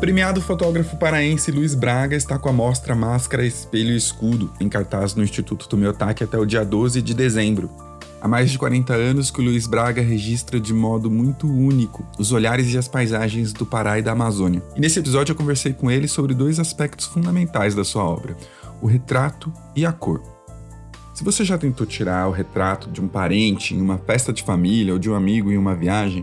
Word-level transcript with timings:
Premiado 0.00 0.42
fotógrafo 0.42 0.94
paraense 0.98 1.50
Luiz 1.50 1.74
Braga 1.74 2.14
está 2.14 2.38
com 2.38 2.50
a 2.50 2.52
mostra 2.52 2.94
Máscara, 2.94 3.46
Espelho 3.46 3.92
e 3.92 3.96
Escudo, 3.96 4.52
em 4.60 4.68
cartaz 4.68 5.14
no 5.14 5.22
Instituto 5.22 5.66
Tomiotaki 5.66 6.22
até 6.22 6.38
o 6.38 6.44
dia 6.44 6.64
12 6.64 7.00
de 7.00 7.14
dezembro. 7.14 7.70
Há 8.20 8.28
mais 8.28 8.50
de 8.50 8.58
40 8.58 8.92
anos 8.92 9.30
que 9.30 9.40
o 9.40 9.44
Luiz 9.44 9.66
Braga 9.66 10.02
registra 10.02 10.60
de 10.60 10.74
modo 10.74 11.10
muito 11.10 11.50
único 11.50 12.06
os 12.18 12.30
olhares 12.30 12.72
e 12.74 12.76
as 12.76 12.86
paisagens 12.86 13.54
do 13.54 13.64
Pará 13.64 13.98
e 13.98 14.02
da 14.02 14.12
Amazônia. 14.12 14.62
E 14.76 14.80
nesse 14.80 14.98
episódio 14.98 15.32
eu 15.32 15.36
conversei 15.36 15.72
com 15.72 15.90
ele 15.90 16.06
sobre 16.06 16.34
dois 16.34 16.60
aspectos 16.60 17.06
fundamentais 17.06 17.74
da 17.74 17.82
sua 17.82 18.04
obra: 18.04 18.36
o 18.82 18.86
retrato 18.86 19.50
e 19.74 19.86
a 19.86 19.92
cor. 19.92 20.22
Se 21.14 21.24
você 21.24 21.42
já 21.42 21.56
tentou 21.56 21.86
tirar 21.86 22.28
o 22.28 22.32
retrato 22.32 22.90
de 22.90 23.00
um 23.00 23.08
parente 23.08 23.74
em 23.74 23.80
uma 23.80 23.96
festa 23.96 24.30
de 24.30 24.42
família 24.42 24.92
ou 24.92 24.98
de 24.98 25.08
um 25.08 25.14
amigo 25.14 25.50
em 25.50 25.56
uma 25.56 25.74
viagem, 25.74 26.22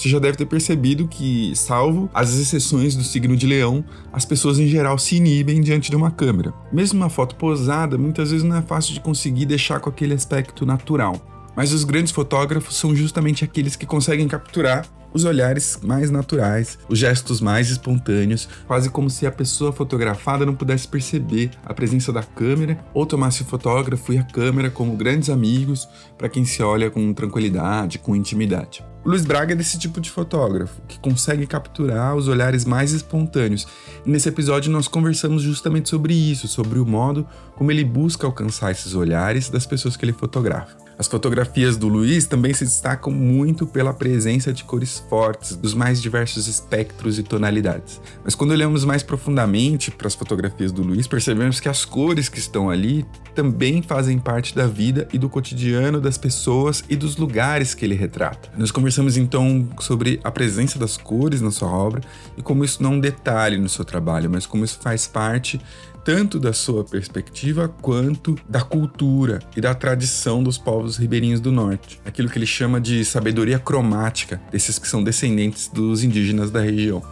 você 0.00 0.08
já 0.08 0.18
deve 0.18 0.36
ter 0.36 0.46
percebido 0.46 1.06
que, 1.06 1.52
salvo 1.54 2.08
as 2.14 2.34
exceções 2.34 2.96
do 2.96 3.04
signo 3.04 3.36
de 3.36 3.46
leão, 3.46 3.84
as 4.12 4.24
pessoas 4.24 4.58
em 4.58 4.66
geral 4.66 4.98
se 4.98 5.16
inibem 5.16 5.60
diante 5.60 5.90
de 5.90 5.96
uma 5.96 6.10
câmera. 6.10 6.54
Mesmo 6.72 7.00
uma 7.00 7.10
foto 7.10 7.36
posada, 7.36 7.98
muitas 7.98 8.30
vezes 8.30 8.44
não 8.44 8.56
é 8.56 8.62
fácil 8.62 8.94
de 8.94 9.00
conseguir 9.00 9.44
deixar 9.44 9.78
com 9.78 9.90
aquele 9.90 10.14
aspecto 10.14 10.64
natural. 10.64 11.16
Mas 11.54 11.72
os 11.72 11.84
grandes 11.84 12.12
fotógrafos 12.12 12.76
são 12.76 12.94
justamente 12.96 13.44
aqueles 13.44 13.76
que 13.76 13.84
conseguem 13.84 14.26
capturar 14.26 14.86
os 15.12 15.24
olhares 15.24 15.78
mais 15.82 16.10
naturais, 16.10 16.78
os 16.88 16.98
gestos 16.98 17.40
mais 17.40 17.70
espontâneos, 17.70 18.48
quase 18.66 18.90
como 18.90 19.10
se 19.10 19.26
a 19.26 19.32
pessoa 19.32 19.72
fotografada 19.72 20.46
não 20.46 20.54
pudesse 20.54 20.88
perceber 20.88 21.50
a 21.64 21.74
presença 21.74 22.12
da 22.12 22.22
câmera 22.22 22.78
ou 22.94 23.06
tomasse 23.06 23.42
o 23.42 23.46
fotógrafo 23.46 24.12
e 24.12 24.18
a 24.18 24.22
câmera 24.22 24.70
como 24.70 24.96
grandes 24.96 25.30
amigos 25.30 25.88
para 26.16 26.28
quem 26.28 26.44
se 26.44 26.62
olha 26.62 26.90
com 26.90 27.12
tranquilidade, 27.12 27.98
com 27.98 28.14
intimidade. 28.14 28.84
O 29.02 29.08
Luiz 29.08 29.24
Braga 29.24 29.54
é 29.54 29.56
desse 29.56 29.78
tipo 29.78 29.98
de 29.98 30.10
fotógrafo, 30.10 30.82
que 30.86 30.98
consegue 30.98 31.46
capturar 31.46 32.14
os 32.14 32.28
olhares 32.28 32.66
mais 32.66 32.92
espontâneos. 32.92 33.66
E 34.04 34.10
nesse 34.10 34.28
episódio 34.28 34.70
nós 34.70 34.86
conversamos 34.86 35.40
justamente 35.40 35.88
sobre 35.88 36.12
isso, 36.12 36.46
sobre 36.46 36.78
o 36.78 36.84
modo 36.84 37.26
como 37.56 37.70
ele 37.70 37.84
busca 37.84 38.26
alcançar 38.26 38.70
esses 38.70 38.94
olhares 38.94 39.48
das 39.48 39.64
pessoas 39.64 39.96
que 39.96 40.04
ele 40.04 40.12
fotografa. 40.12 40.76
As 41.00 41.06
fotografias 41.06 41.78
do 41.78 41.88
Luiz 41.88 42.26
também 42.26 42.52
se 42.52 42.62
destacam 42.62 43.10
muito 43.10 43.66
pela 43.66 43.94
presença 43.94 44.52
de 44.52 44.62
cores 44.64 45.02
fortes, 45.08 45.56
dos 45.56 45.72
mais 45.72 46.02
diversos 46.02 46.46
espectros 46.46 47.18
e 47.18 47.22
tonalidades. 47.22 47.98
Mas 48.22 48.34
quando 48.34 48.50
olhamos 48.50 48.84
mais 48.84 49.02
profundamente 49.02 49.90
para 49.90 50.08
as 50.08 50.14
fotografias 50.14 50.70
do 50.70 50.82
Luiz, 50.82 51.06
percebemos 51.06 51.58
que 51.58 51.70
as 51.70 51.86
cores 51.86 52.28
que 52.28 52.38
estão 52.38 52.68
ali 52.68 53.06
também 53.34 53.80
fazem 53.80 54.18
parte 54.18 54.54
da 54.54 54.66
vida 54.66 55.08
e 55.10 55.16
do 55.16 55.30
cotidiano 55.30 56.02
das 56.02 56.18
pessoas 56.18 56.84
e 56.86 56.94
dos 56.94 57.16
lugares 57.16 57.72
que 57.72 57.82
ele 57.82 57.94
retrata. 57.94 58.50
Nós 58.58 58.70
conversamos 58.70 59.16
então 59.16 59.70
sobre 59.80 60.20
a 60.22 60.30
presença 60.30 60.78
das 60.78 60.98
cores 60.98 61.40
na 61.40 61.50
sua 61.50 61.70
obra 61.70 62.02
e 62.36 62.42
como 62.42 62.62
isso 62.62 62.82
não 62.82 62.92
é 62.92 62.96
um 62.96 63.00
detalhe 63.00 63.56
no 63.56 63.70
seu 63.70 63.86
trabalho, 63.86 64.28
mas 64.28 64.44
como 64.44 64.66
isso 64.66 64.78
faz 64.82 65.06
parte 65.06 65.58
tanto 66.04 66.38
da 66.38 66.52
sua 66.52 66.84
perspectiva 66.84 67.68
quanto 67.80 68.36
da 68.48 68.62
cultura 68.62 69.40
e 69.56 69.60
da 69.60 69.74
tradição 69.74 70.42
dos 70.42 70.56
povos 70.56 70.96
ribeirinhos 70.96 71.40
do 71.40 71.52
norte, 71.52 72.00
aquilo 72.04 72.28
que 72.28 72.38
ele 72.38 72.46
chama 72.46 72.80
de 72.80 73.04
sabedoria 73.04 73.58
cromática 73.58 74.40
desses 74.50 74.78
que 74.78 74.88
são 74.88 75.02
descendentes 75.04 75.68
dos 75.68 76.02
indígenas 76.02 76.50
da 76.50 76.60
região. 76.60 77.02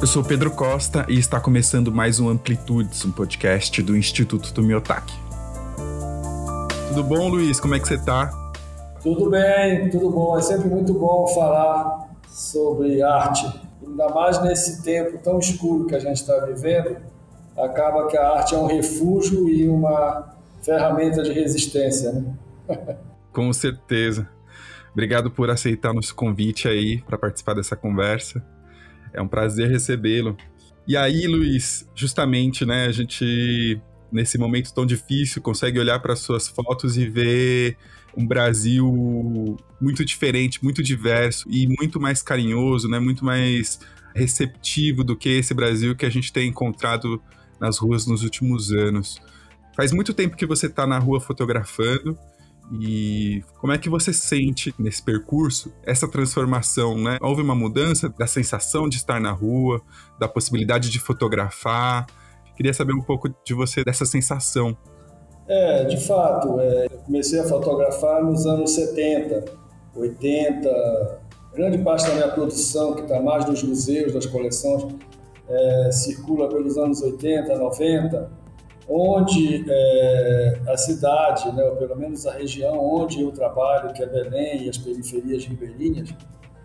Eu 0.00 0.06
sou 0.06 0.22
Pedro 0.22 0.50
Costa 0.50 1.06
e 1.08 1.18
está 1.18 1.40
começando 1.40 1.90
mais 1.90 2.20
um 2.20 2.28
Amplitudes, 2.28 3.04
um 3.04 3.10
podcast 3.10 3.82
do 3.82 3.96
Instituto 3.96 4.52
Tomiotaki. 4.52 5.14
Tudo 6.88 7.02
bom, 7.02 7.28
Luiz? 7.28 7.58
Como 7.58 7.74
é 7.74 7.80
que 7.80 7.88
você 7.88 7.94
está? 7.94 8.30
Tudo 9.02 9.30
bem, 9.30 9.90
tudo 9.90 10.10
bom. 10.10 10.38
É 10.38 10.42
sempre 10.42 10.68
muito 10.68 10.92
bom 10.94 11.26
falar 11.28 12.08
sobre 12.28 13.02
arte, 13.02 13.46
ainda 13.84 14.08
mais 14.10 14.40
nesse 14.42 14.82
tempo 14.82 15.18
tão 15.18 15.38
escuro 15.38 15.86
que 15.86 15.94
a 15.94 15.98
gente 15.98 16.16
está 16.16 16.38
vivendo 16.44 16.96
acaba 17.56 18.08
que 18.08 18.16
a 18.16 18.28
arte 18.30 18.54
é 18.54 18.58
um 18.58 18.66
refúgio 18.66 19.48
e 19.48 19.68
uma 19.68 20.34
ferramenta 20.62 21.22
de 21.22 21.32
resistência. 21.32 22.12
Né? 22.12 22.34
Com 23.32 23.52
certeza. 23.52 24.28
Obrigado 24.92 25.30
por 25.30 25.50
aceitar 25.50 25.92
nosso 25.92 26.14
convite 26.14 26.68
aí 26.68 27.02
para 27.02 27.18
participar 27.18 27.54
dessa 27.54 27.76
conversa. 27.76 28.42
É 29.12 29.20
um 29.20 29.28
prazer 29.28 29.70
recebê-lo. 29.70 30.36
E 30.88 30.96
aí, 30.96 31.26
Luiz, 31.26 31.86
justamente, 31.94 32.64
né, 32.64 32.86
a 32.86 32.92
gente 32.92 33.80
nesse 34.10 34.38
momento 34.38 34.72
tão 34.72 34.86
difícil 34.86 35.42
consegue 35.42 35.78
olhar 35.78 35.98
para 35.98 36.14
suas 36.14 36.48
fotos 36.48 36.96
e 36.96 37.06
ver 37.08 37.76
um 38.16 38.26
Brasil 38.26 39.56
muito 39.80 40.04
diferente, 40.04 40.62
muito 40.64 40.82
diverso 40.82 41.46
e 41.50 41.66
muito 41.78 42.00
mais 42.00 42.22
carinhoso, 42.22 42.88
né, 42.88 42.98
muito 42.98 43.24
mais 43.24 43.78
receptivo 44.14 45.04
do 45.04 45.14
que 45.14 45.28
esse 45.28 45.52
Brasil 45.52 45.94
que 45.94 46.06
a 46.06 46.10
gente 46.10 46.32
tem 46.32 46.48
encontrado 46.48 47.20
nas 47.60 47.78
ruas 47.78 48.06
nos 48.06 48.22
últimos 48.22 48.72
anos. 48.72 49.20
Faz 49.74 49.92
muito 49.92 50.14
tempo 50.14 50.36
que 50.36 50.46
você 50.46 50.66
está 50.66 50.86
na 50.86 50.98
rua 50.98 51.20
fotografando 51.20 52.18
e 52.72 53.44
como 53.60 53.72
é 53.72 53.78
que 53.78 53.88
você 53.88 54.12
sente 54.12 54.74
nesse 54.78 55.02
percurso 55.02 55.72
essa 55.84 56.08
transformação, 56.08 56.98
né? 56.98 57.18
Houve 57.20 57.42
uma 57.42 57.54
mudança 57.54 58.08
da 58.08 58.26
sensação 58.26 58.88
de 58.88 58.96
estar 58.96 59.20
na 59.20 59.30
rua, 59.30 59.80
da 60.18 60.26
possibilidade 60.26 60.90
de 60.90 60.98
fotografar. 60.98 62.06
Queria 62.56 62.72
saber 62.74 62.94
um 62.94 63.02
pouco 63.02 63.28
de 63.44 63.54
você 63.54 63.84
dessa 63.84 64.04
sensação. 64.04 64.76
É, 65.46 65.84
de 65.84 65.96
fato, 66.04 66.58
é, 66.58 66.86
eu 66.86 66.98
comecei 66.98 67.38
a 67.38 67.44
fotografar 67.44 68.24
nos 68.24 68.46
anos 68.46 68.72
70, 68.72 69.44
80. 69.94 71.20
Grande 71.54 71.78
parte 71.78 72.06
da 72.06 72.14
minha 72.14 72.28
produção, 72.28 72.94
que 72.94 73.02
está 73.02 73.20
mais 73.20 73.46
nos 73.46 73.62
museus, 73.62 74.12
das 74.12 74.26
coleções, 74.26 74.94
é, 75.48 75.90
circula 75.92 76.48
pelos 76.48 76.76
anos 76.76 77.02
80, 77.02 77.56
90, 77.56 78.30
onde 78.88 79.64
é, 79.68 80.60
a 80.68 80.76
cidade, 80.76 81.50
né, 81.54 81.64
ou 81.64 81.76
pelo 81.76 81.96
menos 81.96 82.26
a 82.26 82.32
região 82.32 82.78
onde 82.78 83.20
eu 83.20 83.32
trabalho, 83.32 83.92
que 83.92 84.02
é 84.02 84.06
Belém 84.06 84.64
e 84.64 84.68
as 84.68 84.78
periferias 84.78 85.44
ribeirinhas, 85.44 86.14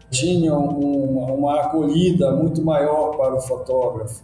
tinham 0.09 0.63
uma, 0.67 1.31
uma 1.31 1.61
acolhida 1.61 2.31
muito 2.31 2.63
maior 2.63 3.15
para 3.17 3.35
o 3.35 3.41
fotógrafo. 3.41 4.23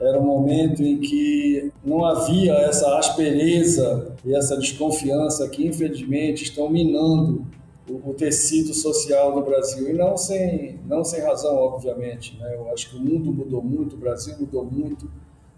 Era 0.00 0.18
um 0.18 0.24
momento 0.24 0.82
em 0.82 1.00
que 1.00 1.72
não 1.84 2.04
havia 2.04 2.54
essa 2.54 2.98
aspereza 2.98 4.12
e 4.24 4.34
essa 4.34 4.56
desconfiança 4.56 5.48
que, 5.48 5.66
infelizmente, 5.66 6.44
estão 6.44 6.70
minando 6.70 7.44
o, 7.88 8.10
o, 8.10 8.14
tecido 8.14 8.74
social 8.74 9.32
do 9.32 9.42
Brasil. 9.42 9.88
E 9.88 9.92
não 9.92 10.16
sem, 10.16 10.78
não 10.86 11.04
sem 11.04 11.20
razão, 11.22 11.56
obviamente. 11.56 12.38
Né? 12.38 12.54
Eu 12.54 12.70
acho 12.72 12.90
que 12.90 12.96
o 12.96 13.00
mundo 13.00 13.32
mudou 13.32 13.62
muito, 13.62 13.96
o 13.96 13.98
Brasil 13.98 14.34
mudou 14.38 14.64
muito, 14.64 15.10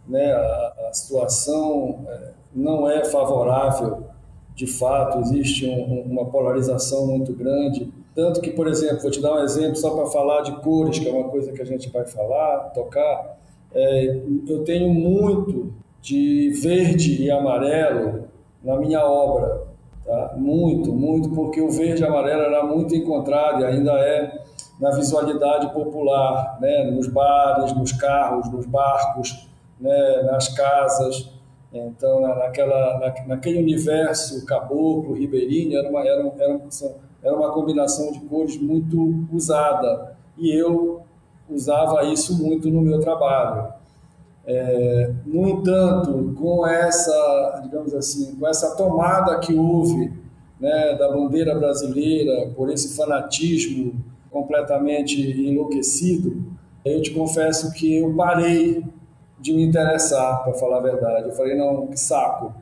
né? 0.06 0.32
a, 0.32 0.88
a 0.88 0.92
situação 0.92 2.04
é, 2.08 2.32
não 2.54 2.88
é 2.88 3.04
favorável, 3.04 4.04
de 4.54 4.66
fato, 4.66 5.18
existe 5.20 5.66
um, 5.66 6.02
uma 6.02 6.26
polarização 6.26 7.06
muito 7.06 7.32
grande. 7.32 7.90
Tanto 8.14 8.40
que, 8.40 8.50
por 8.50 8.66
exemplo, 8.66 9.00
vou 9.00 9.10
te 9.10 9.20
dar 9.20 9.34
um 9.34 9.42
exemplo 9.42 9.76
só 9.76 9.94
para 9.94 10.06
falar 10.06 10.42
de 10.42 10.52
cores, 10.60 10.98
que 10.98 11.08
é 11.08 11.12
uma 11.12 11.28
coisa 11.28 11.52
que 11.52 11.62
a 11.62 11.64
gente 11.64 11.88
vai 11.90 12.06
falar, 12.06 12.70
tocar. 12.70 13.38
É, 13.72 14.20
eu 14.48 14.64
tenho 14.64 14.92
muito 14.92 15.72
de 16.02 16.50
verde 16.62 17.22
e 17.22 17.30
amarelo 17.30 18.24
na 18.62 18.76
minha 18.76 19.04
obra. 19.04 19.69
Tá? 20.04 20.34
Muito, 20.36 20.92
muito, 20.92 21.30
porque 21.30 21.60
o 21.60 21.70
verde 21.70 22.02
e 22.02 22.06
amarelo 22.06 22.42
era 22.42 22.64
muito 22.64 22.94
encontrado 22.94 23.60
e 23.60 23.64
ainda 23.64 23.92
é 23.92 24.44
na 24.80 24.90
visualidade 24.90 25.72
popular, 25.72 26.58
né? 26.60 26.90
nos 26.90 27.06
bares, 27.06 27.72
nos 27.74 27.92
carros, 27.92 28.50
nos 28.50 28.66
barcos, 28.66 29.48
né? 29.78 30.22
nas 30.22 30.48
casas. 30.48 31.30
Então, 31.72 32.20
naquela, 32.20 32.98
na, 32.98 33.26
naquele 33.26 33.58
universo 33.58 34.44
caboclo, 34.46 35.14
ribeirinho, 35.14 35.78
era 35.78 35.88
uma, 35.88 36.00
era, 36.00 36.32
era, 36.38 36.60
era 37.22 37.36
uma 37.36 37.52
combinação 37.52 38.10
de 38.10 38.20
cores 38.20 38.60
muito 38.60 39.26
usada. 39.32 40.16
E 40.36 40.50
eu 40.50 41.02
usava 41.48 42.04
isso 42.04 42.42
muito 42.42 42.70
no 42.70 42.80
meu 42.80 42.98
trabalho. 43.00 43.79
É, 44.52 45.12
no 45.24 45.48
entanto, 45.48 46.34
com 46.36 46.66
essa, 46.66 47.60
digamos 47.62 47.94
assim, 47.94 48.34
com 48.34 48.48
essa 48.48 48.74
tomada 48.74 49.38
que 49.38 49.54
houve 49.54 50.12
né, 50.58 50.96
da 50.96 51.08
bandeira 51.08 51.54
brasileira 51.54 52.50
por 52.56 52.68
esse 52.68 52.96
fanatismo 52.96 53.94
completamente 54.28 55.20
enlouquecido, 55.20 56.42
eu 56.84 57.00
te 57.00 57.12
confesso 57.12 57.72
que 57.72 57.98
eu 57.98 58.12
parei 58.14 58.84
de 59.38 59.52
me 59.52 59.62
interessar, 59.62 60.42
para 60.42 60.52
falar 60.54 60.78
a 60.78 60.82
verdade. 60.82 61.28
Eu 61.28 61.32
falei, 61.32 61.56
não, 61.56 61.86
que 61.86 61.98
saco, 61.98 62.52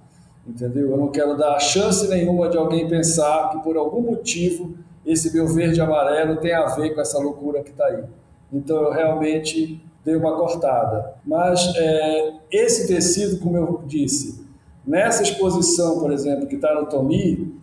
entendeu? 0.47 0.91
Eu 0.91 0.97
não 0.99 1.09
quero 1.09 1.39
dar 1.39 1.59
chance 1.59 2.07
nenhuma 2.07 2.51
de 2.51 2.59
alguém 2.59 2.87
pensar 2.87 3.49
que 3.49 3.59
por 3.61 3.79
algum 3.79 4.03
motivo 4.03 4.75
esse 5.07 5.33
meu 5.33 5.47
verde 5.49 5.79
e 5.79 5.81
amarelo 5.81 6.37
tem 6.37 6.53
a 6.53 6.67
ver 6.67 6.95
com 6.95 7.01
essa 7.01 7.19
loucura 7.19 7.63
que 7.63 7.71
está 7.71 7.87
aí. 7.87 8.05
Então 8.53 8.77
eu 8.83 8.93
realmente 8.93 9.83
deu 10.09 10.19
uma 10.19 10.37
cortada. 10.37 11.15
Mas 11.25 11.75
é, 11.77 12.33
esse 12.51 12.89
tecido, 12.89 13.39
como 13.41 13.59
eu 13.59 13.83
disse, 13.87 14.43
nessa 14.87 15.23
exposição, 15.23 16.01
por 16.01 16.11
exemplo, 16.11 16.47
que 16.47 16.55
está 16.55 16.75
no 16.75 16.87
Tomi, 16.87 17.55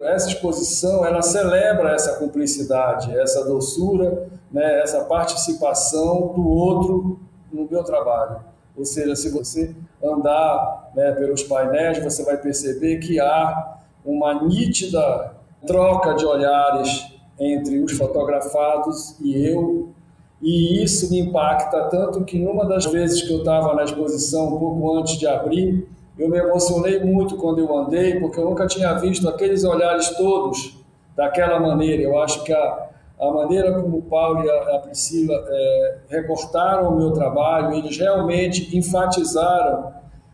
essa 0.00 0.28
exposição 0.28 1.04
ela 1.04 1.20
celebra 1.20 1.92
essa 1.92 2.16
cumplicidade, 2.16 3.18
essa 3.18 3.44
doçura, 3.44 4.28
né, 4.52 4.80
essa 4.80 5.04
participação 5.04 6.32
do 6.34 6.48
outro 6.48 7.18
no 7.52 7.68
meu 7.68 7.82
trabalho. 7.82 8.36
Ou 8.78 8.84
seja, 8.84 9.16
se 9.16 9.28
você 9.28 9.74
andar 10.02 10.90
né, 10.94 11.10
pelos 11.12 11.42
painéis, 11.42 12.02
você 12.02 12.22
vai 12.22 12.36
perceber 12.36 12.98
que 12.98 13.18
há 13.20 13.78
uma 14.04 14.44
nítida 14.44 15.32
troca 15.66 16.14
de 16.14 16.24
olhares 16.24 17.12
entre 17.38 17.80
os 17.80 17.92
fotografados 17.92 19.16
e 19.20 19.44
eu, 19.46 19.90
e 20.42 20.82
isso 20.82 21.10
me 21.10 21.20
impacta 21.20 21.88
tanto 21.90 22.24
que 22.24 22.38
numa 22.38 22.64
das 22.66 22.86
vezes 22.86 23.22
que 23.22 23.32
eu 23.32 23.38
estava 23.38 23.74
na 23.74 23.84
exposição, 23.84 24.54
um 24.54 24.58
pouco 24.58 24.98
antes 24.98 25.18
de 25.18 25.26
abrir, 25.26 25.86
eu 26.18 26.28
me 26.28 26.38
emocionei 26.38 27.02
muito 27.02 27.36
quando 27.36 27.60
eu 27.60 27.76
andei, 27.76 28.18
porque 28.18 28.38
eu 28.38 28.44
nunca 28.44 28.66
tinha 28.66 28.92
visto 28.94 29.28
aqueles 29.28 29.64
olhares 29.64 30.10
todos 30.16 30.78
daquela 31.14 31.60
maneira. 31.60 32.02
Eu 32.02 32.18
acho 32.20 32.42
que 32.42 32.52
a, 32.52 32.88
a 33.18 33.30
maneira 33.30 33.72
como 33.80 33.98
o 33.98 34.02
Paulo 34.02 34.44
e 34.44 34.50
a, 34.50 34.76
a 34.76 34.78
Priscila 34.80 35.34
é, 35.34 35.98
recortaram 36.08 36.88
o 36.88 36.96
meu 36.96 37.12
trabalho, 37.12 37.74
eles 37.74 37.98
realmente 37.98 38.76
enfatizaram 38.76 39.92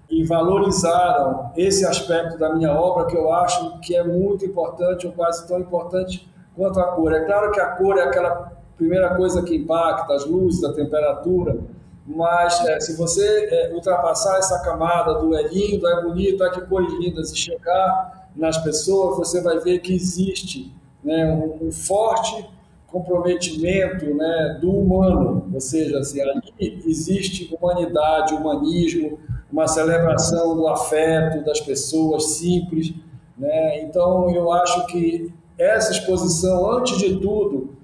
e 0.08 0.24
valorizaram 0.24 1.50
esse 1.56 1.84
aspecto 1.84 2.38
da 2.38 2.54
minha 2.54 2.72
obra 2.72 3.06
que 3.06 3.16
eu 3.16 3.32
acho 3.32 3.80
que 3.80 3.96
é 3.96 4.04
muito 4.04 4.44
importante, 4.44 5.06
ou 5.06 5.12
quase 5.12 5.46
tão 5.48 5.58
importante 5.58 6.28
quanto 6.54 6.78
a 6.78 6.84
cor. 6.92 7.12
É 7.12 7.20
claro 7.24 7.50
que 7.50 7.60
a 7.60 7.66
cor 7.72 7.98
é 7.98 8.04
aquela 8.04 8.55
primeira 8.76 9.14
coisa 9.14 9.42
que 9.42 9.56
impacta, 9.56 10.14
as 10.14 10.24
luzes, 10.26 10.62
a 10.64 10.72
temperatura, 10.72 11.58
mas 12.06 12.64
é, 12.66 12.78
se 12.78 12.96
você 12.96 13.48
é, 13.50 13.74
ultrapassar 13.74 14.38
essa 14.38 14.62
camada 14.62 15.14
do 15.14 15.34
é 15.36 15.42
lindo, 15.42 15.88
é 15.88 16.02
bonito, 16.02 16.44
é 16.44 16.50
que 16.50 16.60
cores 16.62 16.92
lindas 16.94 17.32
e 17.32 17.36
chegar 17.36 18.28
nas 18.36 18.58
pessoas, 18.58 19.16
você 19.16 19.40
vai 19.40 19.58
ver 19.58 19.80
que 19.80 19.92
existe 19.92 20.72
né, 21.02 21.26
um, 21.26 21.66
um 21.66 21.72
forte 21.72 22.48
comprometimento 22.86 24.14
né, 24.14 24.58
do 24.60 24.70
humano, 24.70 25.50
ou 25.52 25.60
seja, 25.60 25.98
assim, 25.98 26.20
ali 26.20 26.42
existe 26.86 27.52
humanidade, 27.54 28.34
humanismo, 28.34 29.18
uma 29.50 29.66
celebração 29.66 30.56
do 30.56 30.68
afeto 30.68 31.44
das 31.44 31.60
pessoas 31.60 32.36
simples. 32.36 32.94
Né? 33.36 33.82
Então, 33.82 34.30
eu 34.30 34.52
acho 34.52 34.86
que 34.86 35.32
essa 35.58 35.90
exposição, 35.92 36.70
antes 36.70 36.98
de 36.98 37.16
tudo, 37.16 37.76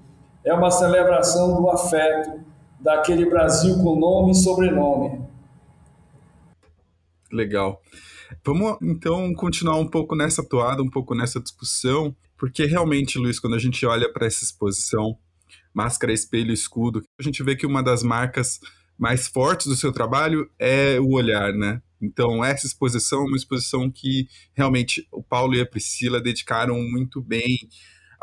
é 0.45 0.53
uma 0.53 0.71
celebração 0.71 1.61
do 1.61 1.69
afeto 1.69 2.41
daquele 2.79 3.25
Brasil 3.25 3.75
com 3.77 3.97
nome 3.97 4.31
e 4.31 4.35
sobrenome. 4.35 5.21
Legal. 7.31 7.81
Vamos 8.45 8.77
então 8.81 9.33
continuar 9.33 9.77
um 9.77 9.87
pouco 9.87 10.15
nessa 10.15 10.43
toada, 10.43 10.81
um 10.81 10.89
pouco 10.89 11.15
nessa 11.15 11.39
discussão. 11.39 12.15
Porque 12.37 12.65
realmente, 12.65 13.17
Luiz, 13.17 13.39
quando 13.39 13.55
a 13.55 13.59
gente 13.59 13.85
olha 13.85 14.11
para 14.11 14.27
essa 14.27 14.43
exposição, 14.43 15.17
máscara, 15.73 16.11
espelho, 16.11 16.51
escudo, 16.51 17.01
a 17.17 17.23
gente 17.23 17.41
vê 17.41 17.55
que 17.55 17.65
uma 17.65 17.81
das 17.81 18.03
marcas 18.03 18.59
mais 18.97 19.27
fortes 19.27 19.67
do 19.67 19.75
seu 19.75 19.91
trabalho 19.91 20.49
é 20.59 20.99
o 20.99 21.13
olhar, 21.13 21.53
né? 21.53 21.81
Então, 22.01 22.43
essa 22.43 22.67
exposição 22.67 23.21
é 23.21 23.27
uma 23.27 23.37
exposição 23.37 23.89
que 23.89 24.27
realmente 24.53 25.07
o 25.09 25.23
Paulo 25.23 25.55
e 25.55 25.61
a 25.61 25.65
Priscila 25.65 26.21
dedicaram 26.21 26.77
muito 26.81 27.21
bem 27.21 27.57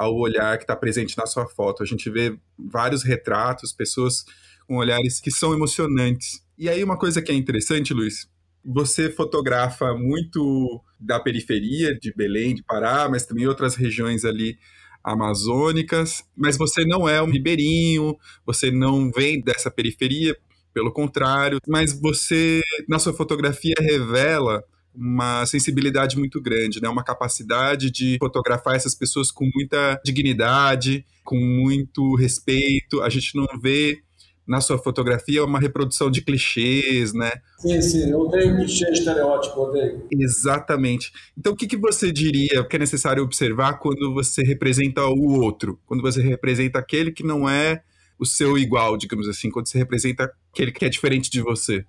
ao 0.01 0.17
olhar 0.17 0.57
que 0.57 0.65
está 0.65 0.75
presente 0.75 1.15
na 1.19 1.27
sua 1.27 1.47
foto. 1.47 1.83
A 1.83 1.87
gente 1.87 2.09
vê 2.09 2.35
vários 2.59 3.03
retratos, 3.03 3.71
pessoas 3.71 4.25
com 4.67 4.79
olhares 4.79 5.21
que 5.21 5.31
são 5.31 5.53
emocionantes. 5.53 6.43
E 6.57 6.71
aí, 6.71 6.83
uma 6.83 6.97
coisa 6.97 7.21
que 7.21 7.31
é 7.31 7.35
interessante, 7.35 7.93
Luiz, 7.93 8.27
você 8.65 9.11
fotografa 9.11 9.93
muito 9.95 10.83
da 10.99 11.21
periferia 11.21 11.95
de 11.99 12.15
Belém, 12.15 12.55
de 12.55 12.63
Pará, 12.63 13.11
mas 13.11 13.27
também 13.27 13.47
outras 13.47 13.75
regiões 13.75 14.25
ali 14.25 14.57
amazônicas, 15.05 16.25
mas 16.35 16.57
você 16.57 16.83
não 16.87 17.07
é 17.07 17.21
um 17.21 17.31
ribeirinho, 17.31 18.17
você 18.47 18.71
não 18.71 19.11
vem 19.11 19.43
dessa 19.43 19.71
periferia, 19.71 20.35
pelo 20.73 20.93
contrário, 20.93 21.59
mas 21.69 21.93
você 21.93 22.63
na 22.89 22.99
sua 22.99 23.13
fotografia 23.13 23.75
revela 23.79 24.65
uma 24.95 25.47
sensibilidade 25.47 26.19
muito 26.19 26.41
grande, 26.41 26.81
né? 26.81 26.89
Uma 26.89 27.05
capacidade 27.05 27.91
de 27.91 28.17
fotografar 28.19 28.75
essas 28.75 28.95
pessoas 28.95 29.31
com 29.31 29.49
muita 29.55 30.01
dignidade, 30.05 31.05
com 31.25 31.37
muito 31.37 32.15
respeito. 32.17 33.03
A 33.03 33.09
gente 33.09 33.37
não 33.37 33.47
vê 33.61 34.03
na 34.51 34.61
sua 34.61 34.77
fotografia 34.79 35.45
uma 35.45 35.61
reprodução 35.61 36.11
de 36.11 36.23
clichês, 36.23 37.13
né? 37.13 37.31
Sim, 37.61 37.81
sim, 37.81 38.11
eu 38.11 38.19
odeio 38.19 38.57
clichê, 38.57 38.91
estereótipo, 38.91 39.61
odeio. 39.61 40.05
Exatamente. 40.11 41.13
Então, 41.39 41.53
o 41.53 41.57
que, 41.57 41.69
que 41.69 41.77
você 41.77 42.11
diria 42.11 42.65
que 42.65 42.75
é 42.75 42.79
necessário 42.81 43.23
observar 43.23 43.75
quando 43.75 44.13
você 44.13 44.43
representa 44.43 45.07
o 45.07 45.41
outro? 45.41 45.79
Quando 45.87 46.03
você 46.03 46.21
representa 46.21 46.81
aquele 46.81 47.13
que 47.13 47.23
não 47.23 47.49
é 47.49 47.83
o 48.19 48.27
seu 48.27 48.59
igual, 48.59 48.97
digamos 48.97 49.29
assim, 49.29 49.51
quando 49.51 49.69
você 49.69 49.79
representa 49.79 50.33
aquele 50.53 50.73
que 50.73 50.85
é 50.85 50.89
diferente 50.89 51.31
de 51.31 51.41
você? 51.41 51.85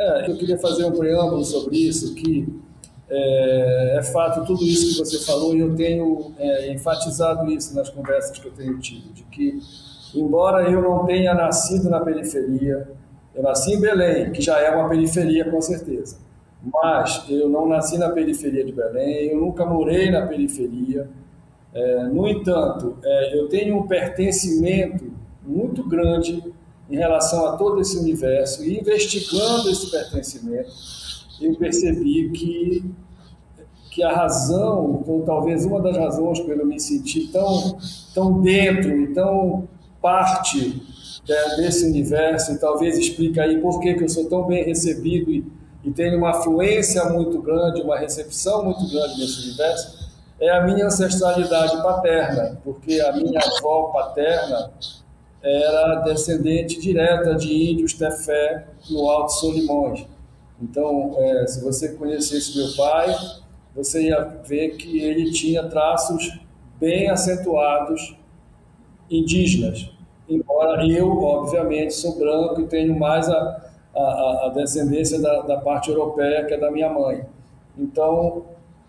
É, 0.00 0.30
eu 0.30 0.36
queria 0.38 0.56
fazer 0.56 0.86
um 0.86 0.92
preâmbulo 0.92 1.44
sobre 1.44 1.76
isso, 1.76 2.14
que 2.14 2.48
é, 3.10 3.98
é 3.98 4.02
fato 4.02 4.46
tudo 4.46 4.64
isso 4.64 4.94
que 4.94 4.98
você 5.10 5.26
falou 5.26 5.54
e 5.54 5.60
eu 5.60 5.74
tenho 5.74 6.32
é, 6.38 6.72
enfatizado 6.72 7.50
isso 7.50 7.76
nas 7.76 7.90
conversas 7.90 8.38
que 8.38 8.48
eu 8.48 8.52
tenho 8.52 8.78
tido, 8.78 9.12
de 9.12 9.22
que 9.24 9.60
embora 10.14 10.70
eu 10.70 10.80
não 10.80 11.04
tenha 11.04 11.34
nascido 11.34 11.90
na 11.90 12.00
periferia, 12.00 12.88
eu 13.34 13.42
nasci 13.42 13.74
em 13.74 13.80
Belém, 13.80 14.32
que 14.32 14.40
já 14.40 14.58
é 14.58 14.74
uma 14.74 14.88
periferia 14.88 15.44
com 15.50 15.60
certeza, 15.60 16.16
mas 16.62 17.26
eu 17.28 17.50
não 17.50 17.68
nasci 17.68 17.98
na 17.98 18.08
periferia 18.08 18.64
de 18.64 18.72
Belém, 18.72 19.32
eu 19.32 19.38
nunca 19.38 19.66
morei 19.66 20.10
na 20.10 20.26
periferia. 20.26 21.10
É, 21.74 22.04
no 22.04 22.26
entanto, 22.26 22.96
é, 23.04 23.38
eu 23.38 23.48
tenho 23.48 23.76
um 23.76 23.86
pertencimento 23.86 25.12
muito 25.44 25.86
grande 25.86 26.42
em 26.90 26.96
relação 26.96 27.46
a 27.46 27.56
todo 27.56 27.80
esse 27.80 27.96
universo 27.98 28.64
e 28.64 28.78
investigando 28.78 29.70
esse 29.70 29.90
pertencimento, 29.90 30.70
eu 31.40 31.54
percebi 31.56 32.30
que 32.30 32.84
que 33.90 34.04
a 34.04 34.12
razão, 34.12 35.02
ou 35.04 35.24
talvez 35.26 35.64
uma 35.64 35.80
das 35.82 35.96
razões 35.96 36.38
pelo 36.40 36.64
me 36.64 36.78
sentir 36.78 37.28
tão 37.32 37.76
tão 38.14 38.40
dentro 38.40 38.96
e 39.00 39.12
tão 39.12 39.68
parte 40.00 40.80
desse 41.56 41.86
universo 41.86 42.52
e 42.52 42.58
talvez 42.58 42.96
explique 42.98 43.38
aí 43.40 43.60
por 43.60 43.80
que, 43.80 43.94
que 43.94 44.04
eu 44.04 44.08
sou 44.08 44.28
tão 44.28 44.46
bem 44.46 44.64
recebido 44.64 45.30
e, 45.30 45.44
e 45.84 45.90
tenho 45.90 46.18
uma 46.18 46.30
afluência 46.30 47.04
muito 47.06 47.40
grande, 47.42 47.82
uma 47.82 47.98
recepção 47.98 48.64
muito 48.64 48.88
grande 48.88 49.18
nesse 49.18 49.48
universo, 49.48 50.10
é 50.40 50.50
a 50.50 50.62
minha 50.62 50.86
ancestralidade 50.86 51.76
paterna, 51.82 52.58
porque 52.64 53.00
a 53.00 53.12
minha 53.12 53.40
avó 53.58 53.90
paterna 53.92 54.70
era 55.42 55.96
descendente 56.00 56.80
direta 56.80 57.34
de 57.34 57.72
índios 57.72 57.94
Tefé 57.94 58.66
no 58.90 59.08
Alto 59.08 59.32
Solimões. 59.32 60.06
Então, 60.60 61.14
é, 61.16 61.46
se 61.46 61.62
você 61.62 61.94
conhecesse 61.94 62.56
meu 62.58 62.76
pai, 62.76 63.14
você 63.74 64.08
ia 64.08 64.20
ver 64.46 64.76
que 64.76 65.00
ele 65.00 65.30
tinha 65.32 65.62
traços 65.64 66.38
bem 66.78 67.08
acentuados 67.08 68.16
indígenas, 69.10 69.90
embora 70.28 70.86
eu, 70.86 71.10
obviamente, 71.22 71.94
sou 71.94 72.18
branco 72.18 72.60
e 72.60 72.66
tenho 72.66 72.98
mais 72.98 73.28
a, 73.28 73.70
a, 73.94 74.46
a 74.46 74.52
descendência 74.54 75.20
da, 75.20 75.42
da, 75.42 75.56
parte 75.58 75.90
europeia, 75.90 76.44
que 76.44 76.54
é 76.54 76.58
da 76.58 76.70
minha 76.70 76.88
mãe. 76.90 77.24
Então, 77.76 78.44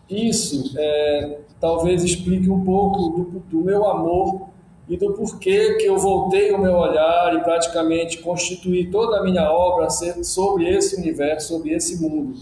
isso 0.09 0.73
é, 0.77 1.39
talvez 1.59 2.03
explique 2.03 2.49
um 2.49 2.63
pouco 2.63 3.09
do, 3.09 3.39
do 3.39 3.61
meu 3.61 3.87
amor 3.87 4.50
e 4.91 4.97
do 4.97 5.13
porquê 5.13 5.75
que 5.75 5.85
eu 5.85 5.97
voltei 5.97 6.51
o 6.51 6.57
meu 6.57 6.73
olhar 6.73 7.33
e 7.33 7.39
praticamente 7.39 8.17
constituí 8.17 8.91
toda 8.91 9.19
a 9.19 9.23
minha 9.23 9.49
obra 9.49 9.87
sobre 9.89 10.67
esse 10.67 10.97
universo, 10.97 11.47
sobre 11.47 11.71
esse 11.71 12.01
mundo. 12.01 12.37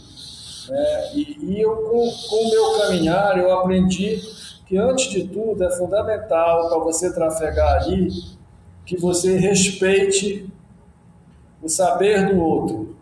É, 0.72 1.16
e, 1.16 1.38
e, 1.44 1.62
eu, 1.62 1.76
com, 1.76 2.10
com 2.28 2.48
o 2.48 2.50
meu 2.50 2.80
caminhar, 2.80 3.38
eu 3.38 3.52
aprendi 3.52 4.20
que 4.66 4.76
antes 4.80 5.12
de 5.12 5.28
tudo 5.28 5.64
é 5.64 5.70
fundamental 5.78 6.70
para 6.70 6.80
você 6.80 7.14
trafegar 7.14 7.84
ali 7.84 8.10
que 8.84 8.98
você 8.98 9.38
respeite 9.38 10.52
o 11.62 11.70
saber 11.70 12.34
do 12.34 12.42
outro 12.42 12.96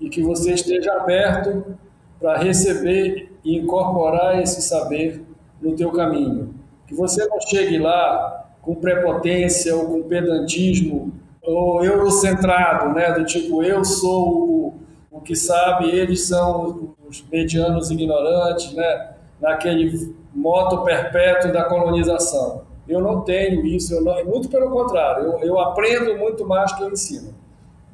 e 0.00 0.08
que 0.08 0.22
você 0.22 0.54
esteja 0.54 0.94
aberto 0.94 1.76
para 2.18 2.38
receber 2.38 3.30
e 3.44 3.58
incorporar 3.58 4.40
esse 4.40 4.62
saber 4.62 5.22
no 5.60 5.76
teu 5.76 5.92
caminho. 5.92 6.54
Que 6.86 6.94
você 6.94 7.26
não 7.26 7.38
chegue 7.42 7.78
lá 7.78 8.43
com 8.64 8.74
prepotência 8.74 9.76
ou 9.76 9.86
com 9.86 10.02
pedantismo 10.02 11.12
ou 11.42 11.84
eurocentrado, 11.84 12.94
né, 12.94 13.12
do 13.12 13.24
tipo 13.24 13.62
eu 13.62 13.84
sou 13.84 14.28
o, 14.28 14.74
o 15.10 15.20
que 15.20 15.36
sabe, 15.36 15.90
eles 15.90 16.26
são 16.26 16.94
os 17.06 17.22
medianos 17.30 17.90
ignorantes, 17.90 18.72
né, 18.72 19.10
naquele 19.40 20.14
moto 20.34 20.82
perpétuo 20.82 21.52
da 21.52 21.64
colonização. 21.64 22.62
Eu 22.88 23.00
não 23.00 23.20
tenho 23.20 23.64
isso, 23.66 24.02
não, 24.02 24.24
muito 24.24 24.48
pelo 24.48 24.70
contrário, 24.70 25.24
eu, 25.24 25.38
eu 25.40 25.58
aprendo 25.58 26.16
muito 26.18 26.46
mais 26.46 26.72
que 26.72 26.82
eu 26.82 26.90
ensino, 26.90 27.34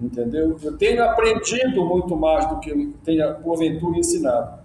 entendeu? 0.01 0.57
Eu 0.63 0.79
tenho 0.79 1.03
aprendido 1.03 1.85
muito 1.85 2.17
mais 2.17 2.49
do 2.49 2.61
que 2.61 2.71
eu 2.71 2.93
tenha, 3.05 3.35
porventura, 3.35 3.99
ensinado. 3.99 4.60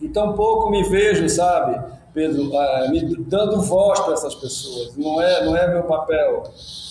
E 0.00 0.08
tampouco 0.08 0.70
me 0.70 0.82
vejo, 0.84 1.28
sabe, 1.28 1.80
Pedro, 2.12 2.56
ah, 2.56 2.88
me 2.90 3.16
dando 3.24 3.60
voz 3.60 4.00
para 4.00 4.14
essas 4.14 4.34
pessoas. 4.34 4.96
Não 4.96 5.20
é, 5.20 5.44
não 5.44 5.56
é 5.56 5.68
meu 5.68 5.84
papel. 5.84 6.42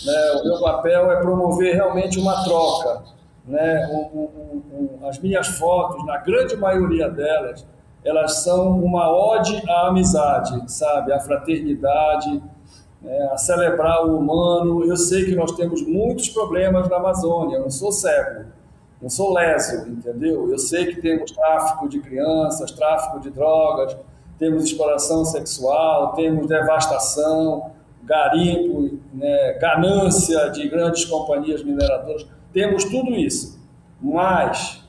Né? 0.06 0.32
O 0.42 0.44
meu 0.44 0.60
papel 0.62 1.12
é 1.12 1.16
promover 1.18 1.76
realmente 1.76 2.20
uma 2.20 2.44
troca. 2.44 3.04
né, 3.50 3.88
um, 3.92 4.20
um, 4.20 4.62
um, 5.02 5.08
as 5.08 5.18
minhas 5.20 5.48
fotos, 5.48 6.06
na 6.06 6.18
grande 6.18 6.56
maioria 6.56 7.10
delas, 7.10 7.66
elas 8.06 8.44
são 8.44 8.80
uma 8.80 9.12
ode 9.12 9.62
à 9.68 9.88
amizade, 9.88 10.72
sabe, 10.72 11.12
à 11.12 11.20
fraternidade, 11.20 12.42
né, 13.02 13.30
a 13.32 13.38
celebrar 13.38 14.06
o 14.06 14.18
humano. 14.18 14.86
Eu 14.86 14.96
sei 14.96 15.26
que 15.26 15.36
nós 15.36 15.52
temos 15.54 15.82
muitos 15.82 16.30
problemas 16.30 16.88
na 16.88 16.98
Amazônia, 16.98 17.58
eu 17.58 17.64
não 17.64 17.72
sou 17.72 17.92
cego, 17.92 18.46
não 19.02 19.10
sou 19.10 19.34
leso, 19.34 19.88
entendeu? 19.88 20.52
Eu 20.52 20.60
sei 20.60 20.88
que 20.88 21.02
temos 21.02 21.32
tráfico 21.32 21.88
de 21.88 22.00
crianças, 22.00 22.72
tráfico 22.72 23.20
de 23.20 23.30
drogas, 23.30 23.96
temos 24.38 24.64
exploração 24.64 25.24
sexual, 25.24 26.14
temos 26.14 26.48
devastação, 26.48 27.72
garimpo, 28.04 28.98
né, 29.14 29.54
ganância 29.54 30.50
de 30.50 30.68
grandes 30.68 31.06
companhias 31.06 31.64
mineradoras, 31.64 32.26
temos 32.52 32.84
tudo 32.86 33.12
isso. 33.12 33.60
Mas, 34.02 34.84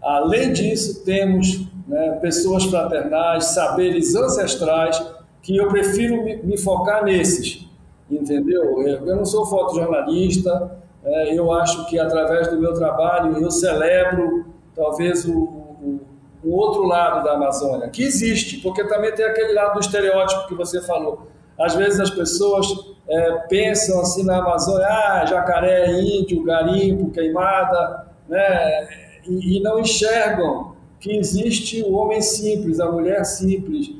além 0.00 0.52
disso, 0.52 1.04
temos 1.04 1.66
né, 1.86 2.18
pessoas 2.20 2.64
fraternais, 2.64 3.46
saberes 3.46 4.14
ancestrais, 4.14 5.04
que 5.42 5.56
eu 5.56 5.68
prefiro 5.68 6.24
me, 6.24 6.36
me 6.36 6.56
focar 6.56 7.04
nesses, 7.04 7.68
entendeu? 8.10 8.80
Eu, 8.80 9.06
eu 9.06 9.16
não 9.16 9.24
sou 9.24 9.44
fotojornalista, 9.44 10.81
é, 11.04 11.36
eu 11.36 11.52
acho 11.52 11.86
que 11.86 11.98
através 11.98 12.48
do 12.48 12.60
meu 12.60 12.74
trabalho 12.74 13.36
eu 13.38 13.50
celebro 13.50 14.46
talvez 14.74 15.24
o, 15.24 15.32
o, 15.32 16.00
o 16.44 16.50
outro 16.56 16.84
lado 16.84 17.24
da 17.24 17.32
Amazônia, 17.32 17.88
que 17.88 18.02
existe, 18.02 18.58
porque 18.58 18.84
também 18.84 19.12
tem 19.12 19.24
aquele 19.24 19.52
lado 19.52 19.74
do 19.74 19.80
estereótipo 19.80 20.48
que 20.48 20.54
você 20.54 20.80
falou. 20.82 21.28
Às 21.58 21.74
vezes 21.74 22.00
as 22.00 22.10
pessoas 22.10 22.66
é, 23.08 23.32
pensam 23.48 24.00
assim 24.00 24.24
na 24.24 24.38
Amazônia, 24.38 24.86
ah, 24.86 25.24
jacaré, 25.26 25.92
índio, 26.00 26.42
garimpo, 26.42 27.10
queimada, 27.10 28.06
né? 28.28 28.88
E, 29.28 29.58
e, 29.58 29.62
não 29.62 29.78
enxergam 29.78 30.74
que 30.98 31.16
existe 31.16 31.82
o 31.82 31.92
homem 31.92 32.20
simples, 32.20 32.80
a 32.80 32.90
mulher 32.90 33.24
simples, 33.24 33.92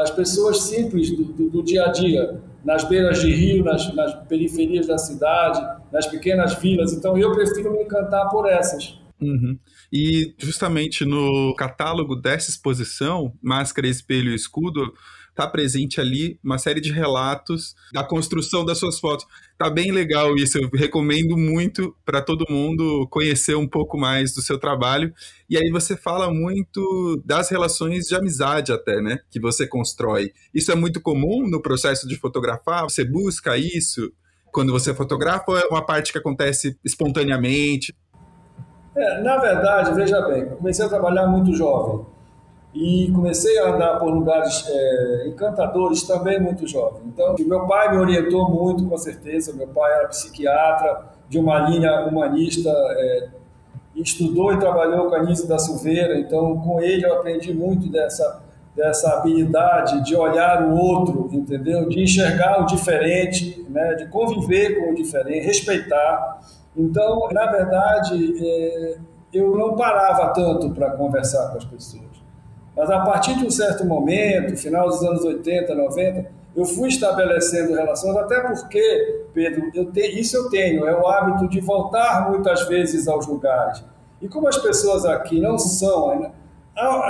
as 0.00 0.10
pessoas 0.10 0.62
simples 0.62 1.10
do, 1.10 1.24
do, 1.24 1.50
do 1.50 1.62
dia 1.62 1.84
a 1.84 1.92
dia, 1.92 2.40
nas 2.64 2.84
beiras 2.84 3.20
de 3.20 3.32
rio, 3.32 3.64
nas, 3.64 3.94
nas 3.94 4.14
periferias 4.26 4.86
da 4.86 4.98
cidade, 4.98 5.62
nas 5.92 6.06
pequenas 6.06 6.54
vilas. 6.60 6.92
Então 6.92 7.16
eu 7.16 7.32
prefiro 7.32 7.72
me 7.72 7.82
encantar 7.82 8.28
por 8.30 8.46
essas. 8.48 8.98
Uhum. 9.20 9.58
E 9.92 10.34
justamente 10.38 11.04
no 11.04 11.54
catálogo 11.56 12.14
dessa 12.14 12.50
exposição, 12.50 13.32
Máscara, 13.42 13.88
Espelho 13.88 14.30
e 14.30 14.34
Escudo, 14.34 14.92
tá 15.34 15.46
presente 15.46 16.00
ali 16.00 16.40
uma 16.42 16.58
série 16.58 16.80
de 16.80 16.90
relatos 16.90 17.74
da 17.92 18.02
construção 18.02 18.64
das 18.64 18.78
suas 18.78 18.98
fotos. 18.98 19.26
Tá 19.58 19.70
bem 19.70 19.92
legal 19.92 20.34
isso, 20.34 20.58
eu 20.58 20.68
recomendo 20.72 21.36
muito 21.36 21.94
para 22.04 22.22
todo 22.22 22.50
mundo 22.50 23.06
conhecer 23.10 23.54
um 23.54 23.68
pouco 23.68 23.98
mais 23.98 24.34
do 24.34 24.42
seu 24.42 24.58
trabalho. 24.58 25.12
E 25.48 25.56
aí 25.56 25.70
você 25.70 25.96
fala 25.96 26.32
muito 26.32 27.22
das 27.24 27.50
relações 27.50 28.06
de 28.06 28.14
amizade 28.14 28.72
até, 28.72 29.00
né, 29.00 29.20
que 29.30 29.38
você 29.38 29.66
constrói. 29.66 30.32
Isso 30.54 30.72
é 30.72 30.74
muito 30.74 31.00
comum 31.00 31.46
no 31.48 31.60
processo 31.60 32.08
de 32.08 32.16
fotografar? 32.16 32.84
Você 32.84 33.04
busca 33.04 33.56
isso 33.56 34.10
quando 34.56 34.72
você 34.72 34.94
fotografa 34.94 35.44
ou 35.48 35.58
é 35.58 35.66
uma 35.66 35.84
parte 35.84 36.10
que 36.10 36.16
acontece 36.16 36.78
espontaneamente? 36.82 37.94
É, 38.96 39.20
na 39.20 39.36
verdade, 39.36 39.92
veja 39.92 40.18
bem, 40.22 40.46
comecei 40.46 40.82
a 40.82 40.88
trabalhar 40.88 41.26
muito 41.26 41.54
jovem 41.54 42.06
e 42.72 43.12
comecei 43.14 43.58
a 43.58 43.74
andar 43.74 43.98
por 43.98 44.10
lugares 44.10 44.64
é, 44.66 45.28
encantadores 45.28 46.04
também 46.04 46.40
muito 46.40 46.66
jovem. 46.66 47.02
Então, 47.04 47.36
meu 47.38 47.66
pai 47.66 47.92
me 47.92 47.98
orientou 47.98 48.48
muito, 48.48 48.86
com 48.86 48.96
certeza. 48.96 49.52
Meu 49.52 49.68
pai 49.68 49.92
era 49.92 50.08
psiquiatra 50.08 51.04
de 51.28 51.38
uma 51.38 51.58
linha 51.68 52.06
humanista, 52.06 52.70
é, 52.70 53.28
estudou 53.94 54.54
e 54.54 54.58
trabalhou 54.58 55.10
com 55.10 55.16
a 55.16 55.18
Anísio 55.18 55.46
da 55.46 55.58
Silveira. 55.58 56.18
Então, 56.18 56.58
com 56.60 56.80
ele 56.80 57.04
eu 57.04 57.12
aprendi 57.12 57.52
muito 57.52 57.90
dessa 57.90 58.42
dessa 58.76 59.14
habilidade 59.14 60.04
de 60.04 60.14
olhar 60.14 60.62
o 60.62 60.76
outro, 60.76 61.28
entendeu? 61.32 61.88
De 61.88 62.02
enxergar 62.02 62.62
o 62.62 62.66
diferente, 62.66 63.66
né? 63.70 63.94
De 63.94 64.06
conviver 64.08 64.78
com 64.78 64.92
o 64.92 64.94
diferente, 64.94 65.46
respeitar. 65.46 66.40
Então, 66.76 67.26
na 67.32 67.46
verdade, 67.46 68.36
é, 68.38 68.98
eu 69.32 69.56
não 69.56 69.74
parava 69.74 70.32
tanto 70.34 70.70
para 70.70 70.90
conversar 70.90 71.50
com 71.50 71.56
as 71.56 71.64
pessoas. 71.64 72.04
Mas 72.76 72.90
a 72.90 73.00
partir 73.00 73.34
de 73.38 73.46
um 73.46 73.50
certo 73.50 73.86
momento, 73.86 74.54
final 74.58 74.86
dos 74.86 75.02
anos 75.02 75.24
80, 75.24 75.74
90, 75.74 76.26
eu 76.54 76.66
fui 76.66 76.88
estabelecendo 76.88 77.74
relações, 77.74 78.16
até 78.16 78.40
porque, 78.40 79.24
Pedro, 79.32 79.70
eu 79.74 79.90
te, 79.90 80.00
isso 80.20 80.36
eu 80.36 80.50
tenho, 80.50 80.86
é 80.86 80.94
o 80.94 81.06
hábito 81.06 81.48
de 81.48 81.60
voltar 81.60 82.30
muitas 82.30 82.68
vezes 82.68 83.08
aos 83.08 83.26
lugares. 83.26 83.82
E 84.20 84.28
como 84.28 84.48
as 84.48 84.58
pessoas 84.58 85.06
aqui 85.06 85.40
não 85.40 85.58
são, 85.58 86.20
né, 86.20 86.30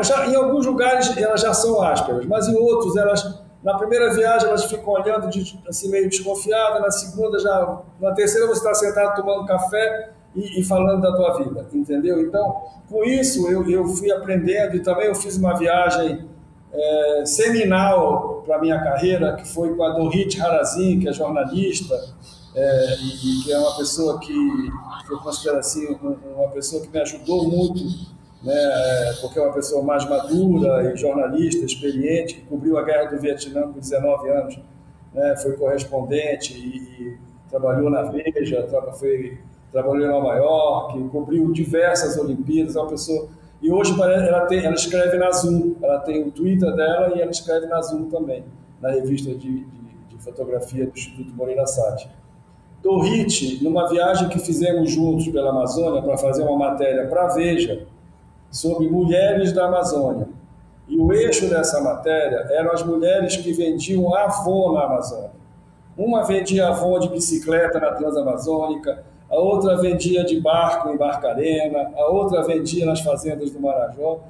já, 0.03 0.27
em 0.27 0.35
alguns 0.37 0.67
lugares 0.67 1.17
elas 1.17 1.41
já 1.41 1.53
são 1.53 1.83
ásperas, 1.83 2.25
mas 2.27 2.47
em 2.49 2.55
outros 2.55 2.97
elas, 2.97 3.41
na 3.63 3.77
primeira 3.77 4.13
viagem 4.13 4.49
elas 4.49 4.65
ficam 4.65 4.93
olhando 4.93 5.29
de, 5.29 5.61
assim 5.69 5.91
meio 5.91 6.09
desconfiadas, 6.09 6.81
na 6.81 6.91
segunda 6.91 7.39
já, 7.39 7.79
na 8.01 8.13
terceira 8.13 8.47
você 8.47 8.59
está 8.59 8.75
sentado 8.75 9.17
tomando 9.17 9.47
café 9.47 10.11
e, 10.35 10.61
e, 10.61 10.65
falando 10.65 11.01
da 11.01 11.15
tua 11.15 11.39
vida, 11.39 11.67
entendeu? 11.73 12.21
Então, 12.21 12.63
com 12.89 13.03
isso 13.05 13.51
eu, 13.51 13.69
eu 13.69 13.87
fui 13.89 14.11
aprendendo 14.13 14.77
e 14.77 14.81
também 14.81 15.07
eu 15.07 15.15
fiz 15.15 15.37
uma 15.37 15.57
viagem 15.59 16.29
é, 16.73 17.23
seminal 17.25 18.43
para 18.47 18.61
minha 18.61 18.79
carreira, 18.83 19.35
que 19.35 19.49
foi 19.49 19.75
com 19.75 19.83
a 19.83 19.91
Dorit 19.91 20.41
Harazin, 20.41 21.01
que 21.01 21.09
é 21.09 21.13
jornalista 21.13 21.95
é, 22.55 22.97
e, 23.01 23.41
e, 23.41 23.45
que 23.45 23.53
é 23.53 23.59
uma 23.59 23.77
pessoa 23.77 24.21
que, 24.21 24.33
que 25.07 25.13
eu 25.13 25.19
considero 25.19 25.59
assim 25.59 25.87
uma 26.37 26.49
pessoa 26.51 26.83
que 26.83 26.89
me 26.89 27.01
ajudou 27.01 27.49
muito, 27.49 27.83
né, 28.43 28.55
é, 28.55 29.13
porque 29.21 29.39
é 29.39 29.43
uma 29.43 29.53
pessoa 29.53 29.83
mais 29.83 30.09
madura 30.09 30.93
e 30.93 30.97
jornalista, 30.97 31.65
experiente, 31.65 32.35
que 32.35 32.41
cobriu 32.43 32.79
a 32.79 32.83
guerra 32.83 33.11
do 33.11 33.19
Vietnã 33.19 33.63
com 33.63 33.79
19 33.79 34.29
anos, 34.31 34.59
né, 35.13 35.37
foi 35.37 35.53
correspondente 35.57 36.53
e, 36.53 36.77
e 36.77 37.19
trabalhou 37.49 37.91
na 37.91 38.03
Veja, 38.03 38.67
foi 38.99 39.39
trabalhou 39.73 40.07
em 40.07 40.09
Nova 40.09 40.35
York, 40.37 41.09
cobriu 41.09 41.53
diversas 41.53 42.17
Olimpíadas, 42.17 42.77
é 42.77 42.81
uma 42.81 42.89
pessoa... 42.89 43.29
E 43.61 43.71
hoje 43.71 43.95
ela, 44.01 44.47
tem, 44.47 44.65
ela 44.65 44.75
escreve 44.75 45.17
na 45.17 45.31
Zoom, 45.33 45.75
ela 45.83 45.99
tem 46.01 46.23
o 46.23 46.31
Twitter 46.31 46.75
dela 46.75 47.13
e 47.17 47.21
ela 47.21 47.31
escreve 47.31 47.67
na 47.67 47.81
Zoom 47.83 48.05
também, 48.05 48.45
na 48.81 48.91
revista 48.91 49.35
de, 49.35 49.65
de, 49.65 49.65
de 50.09 50.19
fotografia 50.23 50.87
do 50.87 50.93
Instituto 50.93 51.35
Moreira 51.35 51.67
Sati. 51.67 52.09
Dorit, 52.83 53.63
numa 53.65 53.89
viagem 53.89 54.29
que 54.29 54.39
fizemos 54.39 54.91
juntos 54.91 55.27
pela 55.29 55.51
Amazônia 55.51 56.03
para 56.03 56.17
fazer 56.17 56.43
uma 56.45 56.57
matéria 56.57 57.07
para 57.09 57.29
Veja 57.29 57.87
sobre 58.57 58.89
mulheres 58.89 59.53
da 59.53 59.67
Amazônia. 59.67 60.29
E 60.89 60.99
o 60.99 61.13
eixo 61.13 61.49
dessa 61.51 61.81
matéria 61.83 62.47
eram 62.51 62.73
as 62.73 62.83
mulheres 62.83 63.37
que 63.37 63.53
vendiam 63.53 64.15
Avon 64.15 64.73
na 64.73 64.85
Amazônia. 64.85 65.33
Uma 65.97 66.25
vendia 66.25 66.69
Avon 66.69 66.99
de 66.99 67.09
bicicleta 67.09 67.79
na 67.79 67.93
Transamazônica, 67.93 69.05
a 69.29 69.37
outra 69.37 69.77
vendia 69.77 70.25
de 70.25 70.41
barco 70.41 70.89
em 70.89 70.97
Barcarena, 70.97 71.91
a 71.97 72.11
outra 72.11 72.43
vendia 72.45 72.87
nas 72.87 73.01
fazendas 73.01 73.51
do 73.51 73.61
Marajó. 73.61 74.21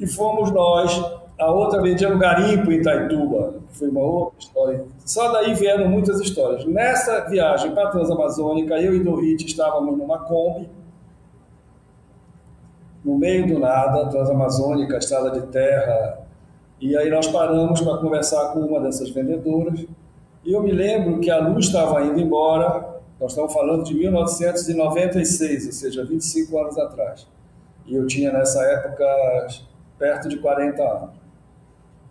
E 0.00 0.06
fomos 0.06 0.50
nós, 0.50 0.98
a 1.38 1.50
outra 1.50 1.82
vendia 1.82 2.08
no 2.08 2.18
garimpo 2.18 2.72
em 2.72 2.76
Itaituba, 2.76 3.54
que 3.68 3.78
foi 3.78 3.88
uma 3.88 4.00
outra 4.02 4.38
história. 4.38 4.84
Só 5.04 5.30
daí 5.30 5.52
vieram 5.54 5.88
muitas 5.88 6.20
histórias. 6.20 6.64
Nessa 6.64 7.20
viagem 7.28 7.72
para 7.72 7.88
a 7.88 7.90
Transamazônica, 7.90 8.74
eu 8.80 8.94
e 8.94 9.00
Dorit 9.00 9.44
estávamos 9.44 9.98
numa 9.98 10.20
Kombi, 10.20 10.68
no 13.04 13.18
meio 13.18 13.46
do 13.46 13.58
nada, 13.58 14.08
Transamazônica, 14.08 14.96
estrada 14.96 15.30
de 15.30 15.46
terra, 15.48 16.18
e 16.80 16.96
aí 16.96 17.10
nós 17.10 17.26
paramos 17.26 17.80
para 17.80 17.98
conversar 17.98 18.52
com 18.52 18.60
uma 18.60 18.80
dessas 18.80 19.10
vendedoras, 19.10 19.84
e 20.44 20.52
eu 20.52 20.62
me 20.62 20.72
lembro 20.72 21.20
que 21.20 21.30
a 21.30 21.38
luz 21.38 21.66
estava 21.66 22.02
indo 22.02 22.20
embora, 22.20 23.00
nós 23.20 23.32
estamos 23.32 23.52
falando 23.52 23.84
de 23.84 23.94
1996, 23.94 25.66
ou 25.66 25.72
seja, 25.72 26.04
25 26.04 26.58
anos 26.58 26.78
atrás. 26.78 27.26
E 27.86 27.94
eu 27.94 28.06
tinha 28.06 28.32
nessa 28.32 28.62
época 28.62 29.04
perto 29.98 30.28
de 30.28 30.38
40 30.38 30.82
anos. 30.82 31.10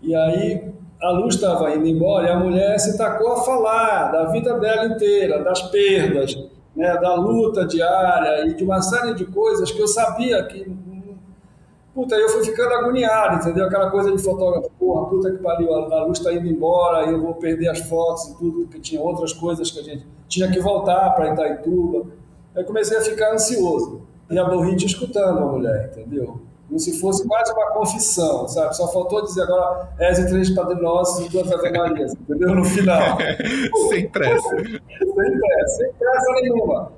E 0.02 0.16
aí 0.16 0.74
a 1.02 1.12
luz 1.12 1.36
estava 1.36 1.76
indo 1.76 1.86
embora 1.86 2.28
e 2.28 2.32
a 2.32 2.40
mulher 2.40 2.80
se 2.80 2.98
tacou 2.98 3.34
a 3.34 3.44
falar 3.44 4.12
da 4.12 4.26
vida 4.26 4.58
dela 4.60 4.86
inteira, 4.86 5.44
das 5.44 5.62
perdas, 5.64 6.36
né, 6.76 6.98
da 6.98 7.16
luta 7.16 7.66
diária 7.66 8.48
e 8.48 8.54
de 8.54 8.64
uma 8.64 8.82
série 8.82 9.14
de 9.14 9.26
coisas 9.26 9.72
que 9.72 9.82
eu 9.82 9.88
sabia 9.88 10.44
que 10.44 10.66
Puta, 11.94 12.16
eu 12.16 12.28
fui 12.28 12.44
ficando 12.44 12.74
agoniado, 12.74 13.36
entendeu? 13.36 13.66
Aquela 13.68 13.92
coisa 13.92 14.12
de 14.12 14.18
fotógrafo, 14.18 14.68
porra, 14.80 15.06
puta 15.08 15.30
que 15.30 15.38
pariu, 15.38 15.72
a, 15.72 16.04
luz 16.06 16.18
está 16.18 16.34
indo 16.34 16.48
embora, 16.48 17.06
eu 17.06 17.22
vou 17.22 17.36
perder 17.36 17.70
as 17.70 17.82
fotos 17.82 18.30
e 18.30 18.38
tudo, 18.40 18.62
porque 18.62 18.80
tinha 18.80 19.00
outras 19.00 19.32
coisas 19.32 19.70
que 19.70 19.80
a 19.80 19.84
gente 19.84 20.08
tinha 20.28 20.50
que 20.50 20.60
voltar 20.60 21.12
para 21.12 21.32
Itaituba. 21.32 22.08
Aí 22.56 22.64
comecei 22.64 22.98
a 22.98 23.02
ficar 23.02 23.34
ansioso. 23.34 24.02
E 24.28 24.40
a 24.40 24.44
Dorit 24.44 24.84
escutando 24.84 25.38
a 25.38 25.46
mulher, 25.46 25.92
entendeu? 25.92 26.42
Como 26.74 26.80
se 26.80 27.00
fosse 27.00 27.28
quase 27.28 27.54
uma 27.54 27.70
confissão, 27.70 28.48
sabe? 28.48 28.76
Só 28.76 28.88
faltou 28.88 29.22
dizer 29.22 29.44
agora, 29.44 29.90
és 30.00 30.18
e 30.18 30.26
três 30.28 30.50
Padre 30.50 30.82
Nossos 30.82 31.24
e 31.24 31.30
duas 31.30 31.52
Ave 31.52 31.70
Marias, 31.70 32.14
entendeu? 32.14 32.56
No 32.56 32.66
final. 32.66 33.16
sem 33.90 34.10
pressa. 34.10 34.50
sem 34.50 34.80
pressa, 35.06 35.78
sem 35.78 35.94
pressa 35.94 36.32
nenhuma. 36.42 36.92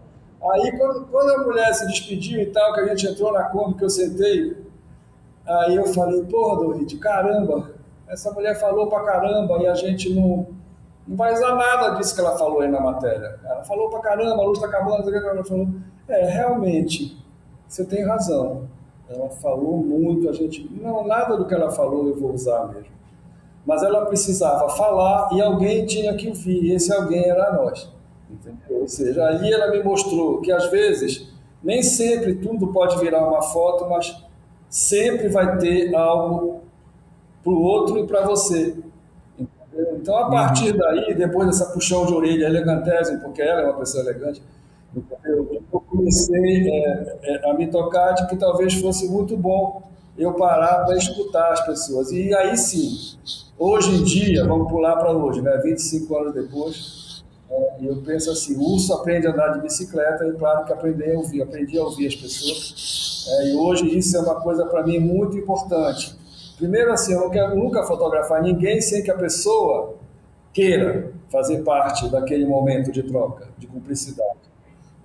Aí, 0.54 0.72
quando, 0.78 1.06
quando 1.08 1.30
a 1.30 1.44
mulher 1.44 1.74
se 1.74 1.86
despediu 1.88 2.40
e 2.40 2.46
tal, 2.46 2.74
que 2.74 2.80
a 2.80 2.88
gente 2.88 3.06
entrou 3.06 3.34
na 3.34 3.44
Kombi, 3.50 3.74
que 3.78 3.84
eu 3.84 3.90
sentei, 3.90 4.56
aí 5.46 5.76
eu 5.76 5.86
falei, 5.88 6.24
porra, 6.24 6.56
Dorit, 6.56 6.98
caramba, 6.98 7.72
essa 8.08 8.32
mulher 8.32 8.58
falou 8.58 8.88
pra 8.88 9.04
caramba 9.04 9.58
e 9.62 9.68
a 9.68 9.74
gente 9.74 10.14
não, 10.14 10.48
não 11.06 11.18
vai 11.18 11.34
usar 11.34 11.54
nada 11.54 11.98
disso 11.98 12.16
que 12.16 12.22
ela 12.22 12.38
falou 12.38 12.62
aí 12.62 12.70
na 12.70 12.80
matéria. 12.80 13.42
Ela 13.44 13.66
falou 13.66 13.90
pra 13.90 14.00
caramba, 14.00 14.42
a 14.42 14.46
luz 14.46 14.58
tá 14.58 14.68
acabando, 14.68 15.14
ela 15.14 15.44
falou, 15.44 15.68
é, 16.08 16.28
realmente, 16.28 17.22
você 17.68 17.84
tem 17.84 18.06
razão. 18.06 18.74
Ela 19.10 19.30
falou 19.30 19.78
muito, 19.78 20.28
a 20.30 20.34
gente, 20.34 20.70
não, 20.82 21.06
nada 21.06 21.38
do 21.38 21.46
que 21.46 21.54
ela 21.54 21.70
falou 21.72 22.08
eu 22.08 22.16
vou 22.16 22.34
usar 22.34 22.68
mesmo. 22.68 22.96
Mas 23.66 23.84
ela 23.84 24.06
precisava 24.06 24.70
falar 24.70 25.30
e 25.34 25.42
alguém 25.42 25.86
tinha 25.86 26.16
que 26.16 26.28
ouvir, 26.28 26.64
e 26.64 26.74
esse 26.74 26.92
alguém 26.94 27.30
era 27.30 27.54
nós. 27.54 27.92
Entendeu? 28.30 28.82
Ou 28.82 28.88
seja, 28.88 29.28
aí 29.28 29.52
ela 29.52 29.72
me 29.72 29.84
mostrou 29.84 30.42
que 30.42 30.52
às 30.52 30.70
vezes 30.70 31.34
nem 31.64 31.82
sempre 31.82 32.36
tudo 32.36 32.68
pode 32.68 32.98
virar 33.00 33.28
uma 33.28 33.42
foto, 33.42 33.90
mas 33.90 34.16
sempre 34.70 35.30
vai 35.30 35.58
ter 35.58 35.96
algo 35.96 36.62
para 37.44 37.54
o 37.54 37.62
outro 37.62 38.00
e 38.00 38.08
para 38.08 38.22
você. 38.22 38.76
Entendeu? 39.40 39.98
Então, 39.98 40.18
a 40.18 40.30
partir 40.30 40.74
daí, 40.74 41.14
depois 41.16 41.48
dessa 41.48 41.72
puxão 41.72 42.06
de 42.06 42.14
orelha 42.14 42.46
elegantésima, 42.46 43.20
porque 43.20 43.42
ela 43.42 43.62
é 43.62 43.66
uma 43.66 43.80
pessoa 43.80 44.04
elegante, 44.04 44.42
entendeu? 44.96 45.62
eu 45.74 45.80
comecei 45.82 46.70
é, 46.70 47.18
é, 47.24 47.50
a 47.50 47.54
me 47.54 47.68
tocar 47.68 48.14
de 48.14 48.28
que 48.28 48.36
talvez 48.36 48.74
fosse 48.76 49.08
muito 49.08 49.36
bom 49.36 49.84
eu 50.18 50.34
parar 50.34 50.86
para 50.86 50.96
escutar 50.98 51.52
as 51.52 51.66
pessoas. 51.66 52.12
E 52.12 52.34
aí 52.34 52.58
sim, 52.58 53.18
hoje 53.60 53.96
em 53.96 54.04
dia, 54.04 54.46
vamos 54.46 54.70
pular 54.70 54.96
para 54.96 55.12
hoje, 55.12 55.42
né? 55.42 55.58
25 55.64 56.18
anos 56.18 56.34
depois, 56.34 57.24
é, 57.50 57.76
eu 57.82 57.98
penso 57.98 58.32
assim, 58.32 58.56
o 58.56 58.74
urso 58.74 58.94
aprende 58.94 59.28
a 59.28 59.32
andar 59.32 59.50
de 59.50 59.62
bicicleta 59.62 60.26
e 60.26 60.34
claro 60.34 60.66
que 60.66 60.74
aprendi 60.74 61.12
a 61.12 61.18
ouvir, 61.18 61.42
aprendi 61.42 61.78
a 61.78 61.84
ouvir 61.84 62.08
as 62.08 62.16
pessoas. 62.16 63.26
É, 63.28 63.50
e 63.50 63.56
hoje 63.56 63.98
isso 63.98 64.16
é 64.16 64.20
uma 64.20 64.36
coisa 64.36 64.66
para 64.66 64.84
mim 64.84 65.00
muito 65.00 65.38
importante. 65.38 66.16
Primeiro 66.58 66.92
assim, 66.92 67.14
eu 67.14 67.20
não 67.20 67.30
quero 67.30 67.56
nunca 67.56 67.84
fotografar 67.84 68.42
ninguém 68.42 68.80
sem 68.82 69.04
que 69.04 69.12
a 69.12 69.18
pessoa 69.18 69.96
queira 70.54 71.12
fazer 71.30 71.64
parte 71.64 72.10
daquele 72.10 72.46
momento 72.46 72.92
de 72.92 73.04
troca, 73.04 73.50
de 73.58 73.68
cumplicidade. 73.68 74.45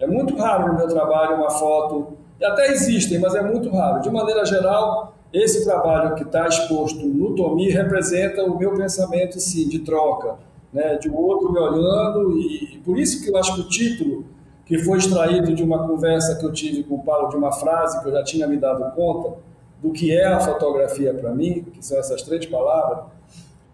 É 0.00 0.06
muito 0.06 0.34
raro 0.34 0.72
no 0.72 0.78
meu 0.78 0.88
trabalho 0.88 1.36
uma 1.36 1.50
foto, 1.50 2.16
até 2.42 2.72
existem, 2.72 3.18
mas 3.18 3.34
é 3.34 3.42
muito 3.42 3.68
raro. 3.70 4.00
De 4.00 4.10
maneira 4.10 4.44
geral, 4.46 5.14
esse 5.32 5.62
trabalho 5.64 6.14
que 6.14 6.22
está 6.22 6.48
exposto 6.48 7.06
no 7.06 7.34
Tomi 7.34 7.70
representa 7.70 8.42
o 8.42 8.58
meu 8.58 8.74
pensamento, 8.74 9.38
sim, 9.38 9.68
de 9.68 9.80
troca, 9.80 10.36
né, 10.72 10.96
de 10.96 11.10
um 11.10 11.16
outro 11.16 11.52
me 11.52 11.58
olhando, 11.58 12.36
e, 12.38 12.76
e, 12.76 12.78
por 12.78 12.98
isso 12.98 13.22
que 13.22 13.30
eu 13.30 13.36
acho 13.36 13.54
que 13.54 13.60
o 13.60 13.68
título, 13.68 14.24
que 14.64 14.78
foi 14.78 14.98
extraído 14.98 15.54
de 15.54 15.62
uma 15.62 15.86
conversa 15.86 16.36
que 16.36 16.46
eu 16.46 16.52
tive 16.52 16.82
com 16.84 16.94
o 16.94 17.02
Paulo, 17.02 17.28
de 17.28 17.36
uma 17.36 17.52
frase 17.52 18.00
que 18.00 18.08
eu 18.08 18.12
já 18.12 18.24
tinha 18.24 18.46
me 18.46 18.56
dado 18.56 18.90
conta 18.94 19.36
do 19.82 19.90
que 19.90 20.12
é 20.12 20.26
a 20.26 20.40
fotografia 20.40 21.12
para 21.12 21.34
mim, 21.34 21.62
que 21.72 21.84
são 21.84 21.98
essas 21.98 22.22
três 22.22 22.46
palavras, 22.46 23.04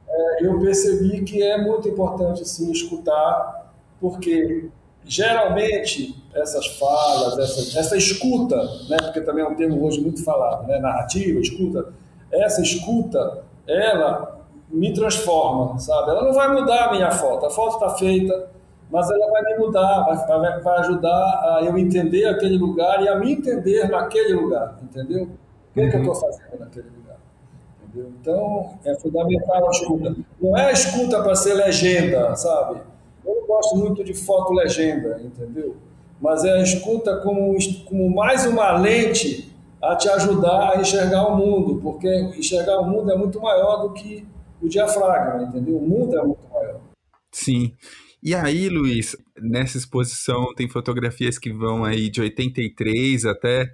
é, 0.08 0.46
eu 0.46 0.58
percebi 0.58 1.22
que 1.22 1.42
é 1.42 1.62
muito 1.62 1.88
importante 1.88 2.46
sim 2.48 2.70
escutar, 2.70 3.72
porque 4.00 4.68
geralmente 5.06 6.14
essas 6.34 6.66
falas, 6.78 7.38
essa, 7.38 7.78
essa 7.78 7.96
escuta, 7.96 8.56
né, 8.88 8.96
porque 9.00 9.20
também 9.20 9.44
é 9.44 9.48
um 9.48 9.54
termo 9.54 9.82
hoje 9.86 10.00
muito 10.00 10.22
falado, 10.22 10.66
né, 10.66 10.78
narrativa, 10.78 11.40
escuta, 11.40 11.92
essa 12.30 12.60
escuta, 12.60 13.44
ela 13.66 14.36
me 14.68 14.92
transforma, 14.92 15.78
sabe? 15.78 16.10
Ela 16.10 16.24
não 16.24 16.32
vai 16.32 16.52
mudar 16.52 16.86
a 16.86 16.92
minha 16.92 17.10
foto, 17.10 17.46
a 17.46 17.50
foto 17.50 17.74
está 17.74 17.90
feita, 17.90 18.50
mas 18.90 19.08
ela 19.10 19.30
vai 19.30 19.42
me 19.42 19.58
mudar, 19.58 20.02
vai, 20.02 20.26
vai, 20.26 20.60
vai, 20.60 20.78
ajudar 20.80 21.08
a 21.08 21.60
eu 21.64 21.78
entender 21.78 22.26
aquele 22.26 22.58
lugar 22.58 23.02
e 23.02 23.08
a 23.08 23.16
me 23.16 23.32
entender 23.32 23.88
naquele 23.88 24.34
lugar, 24.34 24.76
entendeu? 24.82 25.24
O 25.24 25.74
que, 25.74 25.80
uhum. 25.80 25.86
é 25.86 25.90
que 25.90 25.96
eu 25.96 26.00
estou 26.00 26.14
uhum. 26.14 26.20
fazendo 26.20 26.60
naquele 26.60 26.88
lugar? 26.96 27.16
Entendeu? 27.84 28.12
Então, 28.20 28.70
é 28.84 28.94
fundamental 28.96 29.66
a 29.66 29.70
escuta. 29.70 30.16
Não 30.40 30.56
é 30.56 30.66
a 30.66 30.72
escuta 30.72 31.22
para 31.22 31.34
ser 31.34 31.54
legenda, 31.54 32.34
sabe? 32.36 32.80
Eu 33.26 33.40
não 33.40 33.46
gosto 33.46 33.76
muito 33.76 34.04
de 34.04 34.14
foto 34.14 34.52
legenda, 34.52 35.20
entendeu? 35.22 35.76
Mas 36.20 36.44
é 36.44 36.52
a 36.52 36.62
escuta 36.62 37.16
como, 37.18 37.56
como 37.84 38.14
mais 38.14 38.46
uma 38.46 38.78
lente 38.78 39.52
a 39.82 39.96
te 39.96 40.08
ajudar 40.08 40.72
a 40.72 40.80
enxergar 40.80 41.26
o 41.26 41.36
mundo, 41.36 41.80
porque 41.82 42.08
enxergar 42.38 42.78
o 42.80 42.86
mundo 42.88 43.10
é 43.10 43.16
muito 43.16 43.40
maior 43.40 43.82
do 43.82 43.92
que 43.92 44.26
o 44.60 44.68
diafragma, 44.68 45.42
entendeu? 45.42 45.76
O 45.76 45.86
mundo 45.86 46.18
é 46.18 46.22
muito 46.22 46.48
maior. 46.48 46.80
Sim. 47.32 47.74
E 48.22 48.34
aí, 48.34 48.68
Luiz, 48.68 49.16
nessa 49.36 49.76
exposição 49.76 50.54
tem 50.54 50.68
fotografias 50.68 51.38
que 51.38 51.52
vão 51.52 51.84
aí 51.84 52.08
de 52.08 52.20
83 52.20 53.26
até 53.26 53.70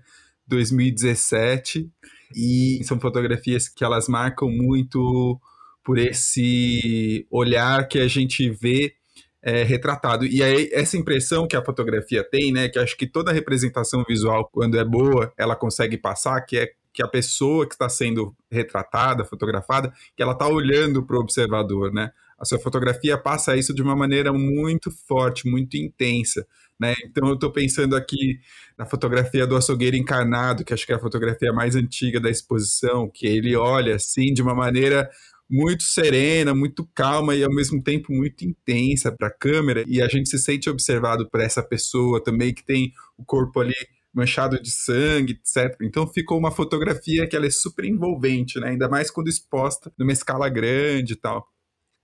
2017 0.47 1.89
e 2.35 2.81
são 2.85 2.99
fotografias 2.99 3.69
que 3.69 3.85
elas 3.85 4.09
marcam 4.09 4.51
muito 4.51 5.39
por 5.85 5.99
esse 5.99 7.27
olhar 7.31 7.89
que 7.89 7.99
a 7.99 8.09
gente 8.09 8.51
vê 8.51 8.95
é, 9.43 9.63
retratado. 9.65 10.25
E 10.25 10.43
aí, 10.43 10.71
essa 10.73 10.97
impressão 10.97 11.49
que 11.49 11.57
a 11.57 11.65
fotografia 11.65 12.23
tem, 12.23 12.53
né, 12.53 12.69
que 12.69 12.79
acho 12.79 12.97
que 12.97 13.07
toda 13.07 13.33
representação 13.33 14.05
visual, 14.09 14.49
quando 14.53 14.79
é 14.79 14.85
boa, 14.85 15.33
ela 15.37 15.57
consegue 15.57 15.99
passar, 15.99 16.41
que 16.43 16.57
é 16.57 16.69
que 16.93 17.03
a 17.03 17.09
pessoa 17.09 17.67
que 17.67 17.75
está 17.75 17.89
sendo 17.89 18.37
retratada, 18.51 19.25
fotografada, 19.25 19.93
que 20.15 20.23
ela 20.23 20.33
está 20.33 20.47
olhando 20.47 21.03
para 21.03 21.17
o 21.17 21.21
observador, 21.21 21.93
né? 21.93 22.13
A 22.39 22.45
sua 22.45 22.59
fotografia 22.59 23.17
passa 23.17 23.57
isso 23.57 23.73
de 23.73 23.81
uma 23.81 23.97
maneira 23.97 24.33
muito 24.33 24.91
forte, 24.91 25.49
muito 25.49 25.77
intensa, 25.77 26.47
né? 26.79 26.95
Então 27.05 27.29
eu 27.29 27.35
estou 27.35 27.51
pensando 27.51 27.97
aqui 27.97 28.39
na 28.77 28.85
fotografia 28.85 29.47
do 29.47 29.57
açougueiro 29.57 29.97
encarnado, 29.97 30.65
que 30.65 30.75
acho 30.75 30.85
que 30.85 30.93
é 30.93 30.97
a 30.97 31.01
fotografia 31.01 31.53
mais 31.53 31.77
antiga 31.77 32.21
da 32.21 32.29
exposição, 32.29 33.09
que 33.09 33.27
ele 33.27 33.57
olha 33.57 33.95
assim 33.95 34.35
de 34.35 34.43
uma 34.43 34.55
maneira 34.55 35.09
muito 35.53 35.83
serena, 35.83 36.55
muito 36.55 36.89
calma 36.95 37.35
e 37.37 37.45
ao 37.45 37.55
mesmo 37.55 37.83
tempo 37.83 38.11
muito 38.11 38.43
intensa 38.43 39.13
para 39.13 39.29
a 39.29 39.31
câmera, 39.31 39.85
e 39.87 40.01
a 40.01 40.09
gente 40.09 40.31
se 40.31 40.39
sente 40.39 40.71
observado 40.71 41.29
por 41.29 41.41
essa 41.41 41.63
pessoa 41.63 42.23
também 42.25 42.55
que 42.55 42.65
tem 42.65 42.93
o 43.19 43.25
corpo 43.25 43.61
ali 43.61 43.75
manchado 44.15 44.61
de 44.61 44.71
sangue, 44.71 45.35
etc. 45.35 45.77
Então 45.83 46.07
ficou 46.07 46.39
uma 46.39 46.51
fotografia 46.51 47.27
que 47.27 47.37
ela 47.37 47.47
é 47.47 47.51
super 47.51 47.85
envolvente, 47.85 48.59
né? 48.59 48.71
Ainda 48.71 48.89
mais 48.89 49.11
quando 49.11 49.29
exposta 49.29 49.93
numa 49.99 50.13
escala 50.13 50.49
grande 50.49 51.13
e 51.15 51.17
tal. 51.17 51.47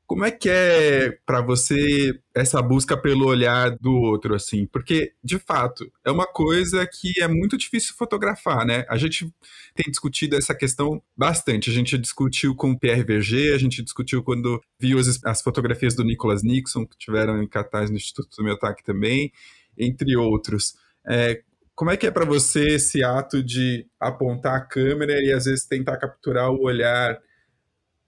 Como 0.08 0.24
é 0.24 0.30
que 0.30 0.48
é 0.48 1.10
para 1.26 1.42
você 1.42 2.18
essa 2.34 2.62
busca 2.62 2.96
pelo 2.96 3.26
olhar 3.26 3.76
do 3.76 3.92
outro, 3.92 4.34
assim? 4.34 4.64
Porque, 4.66 5.12
de 5.22 5.38
fato, 5.38 5.84
é 6.02 6.10
uma 6.10 6.26
coisa 6.26 6.86
que 6.86 7.20
é 7.20 7.28
muito 7.28 7.58
difícil 7.58 7.94
fotografar, 7.94 8.64
né? 8.64 8.86
A 8.88 8.96
gente 8.96 9.30
tem 9.74 9.84
discutido 9.90 10.34
essa 10.34 10.54
questão 10.54 11.02
bastante. 11.14 11.68
A 11.68 11.74
gente 11.74 11.98
discutiu 11.98 12.54
com 12.56 12.70
o 12.70 12.78
Pierre 12.78 13.04
Verger, 13.04 13.54
a 13.54 13.58
gente 13.58 13.82
discutiu 13.82 14.22
quando 14.22 14.58
viu 14.80 14.98
as, 14.98 15.22
as 15.22 15.42
fotografias 15.42 15.94
do 15.94 16.02
Nicholas 16.02 16.42
Nixon, 16.42 16.86
que 16.86 16.96
tiveram 16.96 17.42
em 17.42 17.46
cartaz 17.46 17.90
no 17.90 17.96
Instituto 17.96 18.34
do 18.34 18.44
Miotaque 18.44 18.82
também, 18.82 19.30
entre 19.76 20.16
outros. 20.16 20.74
É, 21.06 21.42
como 21.74 21.90
é 21.90 21.98
que 21.98 22.06
é 22.06 22.10
para 22.10 22.24
você 22.24 22.76
esse 22.76 23.04
ato 23.04 23.42
de 23.42 23.86
apontar 24.00 24.56
a 24.56 24.64
câmera 24.64 25.20
e 25.22 25.30
às 25.34 25.44
vezes 25.44 25.66
tentar 25.66 25.98
capturar 25.98 26.50
o 26.50 26.62
olhar? 26.62 27.20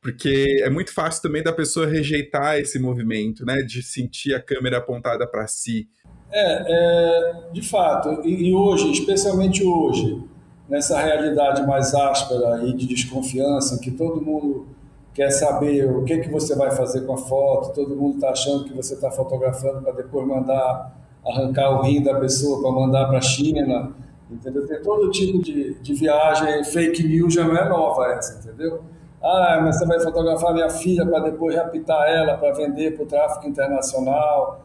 Porque 0.02 0.62
é 0.64 0.70
muito 0.70 0.94
fácil 0.94 1.22
também 1.22 1.42
da 1.42 1.52
pessoa 1.52 1.86
rejeitar 1.86 2.58
esse 2.58 2.78
movimento, 2.78 3.44
né? 3.44 3.56
De 3.62 3.82
sentir 3.82 4.34
a 4.34 4.40
câmera 4.40 4.78
apontada 4.78 5.26
para 5.26 5.46
si. 5.46 5.88
É, 6.32 6.64
é, 6.68 7.52
de 7.52 7.62
fato. 7.62 8.22
E, 8.24 8.48
e, 8.48 8.54
hoje, 8.54 8.90
especialmente 8.92 9.62
hoje, 9.62 10.22
nessa 10.68 10.98
realidade 11.00 11.66
mais 11.66 11.94
áspera 11.94 12.64
e 12.64 12.72
de 12.72 12.86
desconfiança, 12.86 13.78
que 13.78 13.90
todo 13.90 14.22
mundo 14.22 14.68
quer 15.12 15.30
saber 15.30 15.90
o 15.90 16.04
que, 16.04 16.18
que 16.18 16.30
você 16.30 16.54
vai 16.54 16.70
fazer 16.70 17.02
com 17.02 17.14
a 17.14 17.18
foto, 17.18 17.74
todo 17.74 17.94
mundo 17.96 18.14
está 18.14 18.30
achando 18.30 18.64
que 18.64 18.72
você 18.72 18.94
está 18.94 19.10
fotografando 19.10 19.82
para 19.82 19.92
depois 19.92 20.26
mandar 20.26 20.96
arrancar 21.26 21.70
o 21.70 21.82
rim 21.82 22.02
da 22.02 22.18
pessoa 22.18 22.62
para 22.62 22.70
mandar 22.70 23.06
para 23.06 23.18
a 23.18 23.22
China, 23.22 23.92
entendeu? 24.30 24.66
Tem 24.66 24.80
todo 24.80 25.10
tipo 25.10 25.42
de, 25.42 25.74
de 25.74 25.94
viagem, 25.94 26.64
fake 26.64 27.06
news 27.06 27.34
já 27.34 27.44
não 27.44 27.56
é 27.56 27.68
nova 27.68 28.06
essa, 28.14 28.38
entendeu? 28.38 28.82
Ah, 29.22 29.60
mas 29.62 29.78
você 29.78 29.86
vai 29.86 30.00
fotografar 30.00 30.54
minha 30.54 30.70
filha 30.70 31.04
para 31.04 31.20
depois 31.20 31.54
raptar 31.54 32.08
ela 32.08 32.36
para 32.38 32.52
vender 32.52 32.94
para 32.94 33.04
o 33.04 33.06
tráfico 33.06 33.46
internacional. 33.46 34.62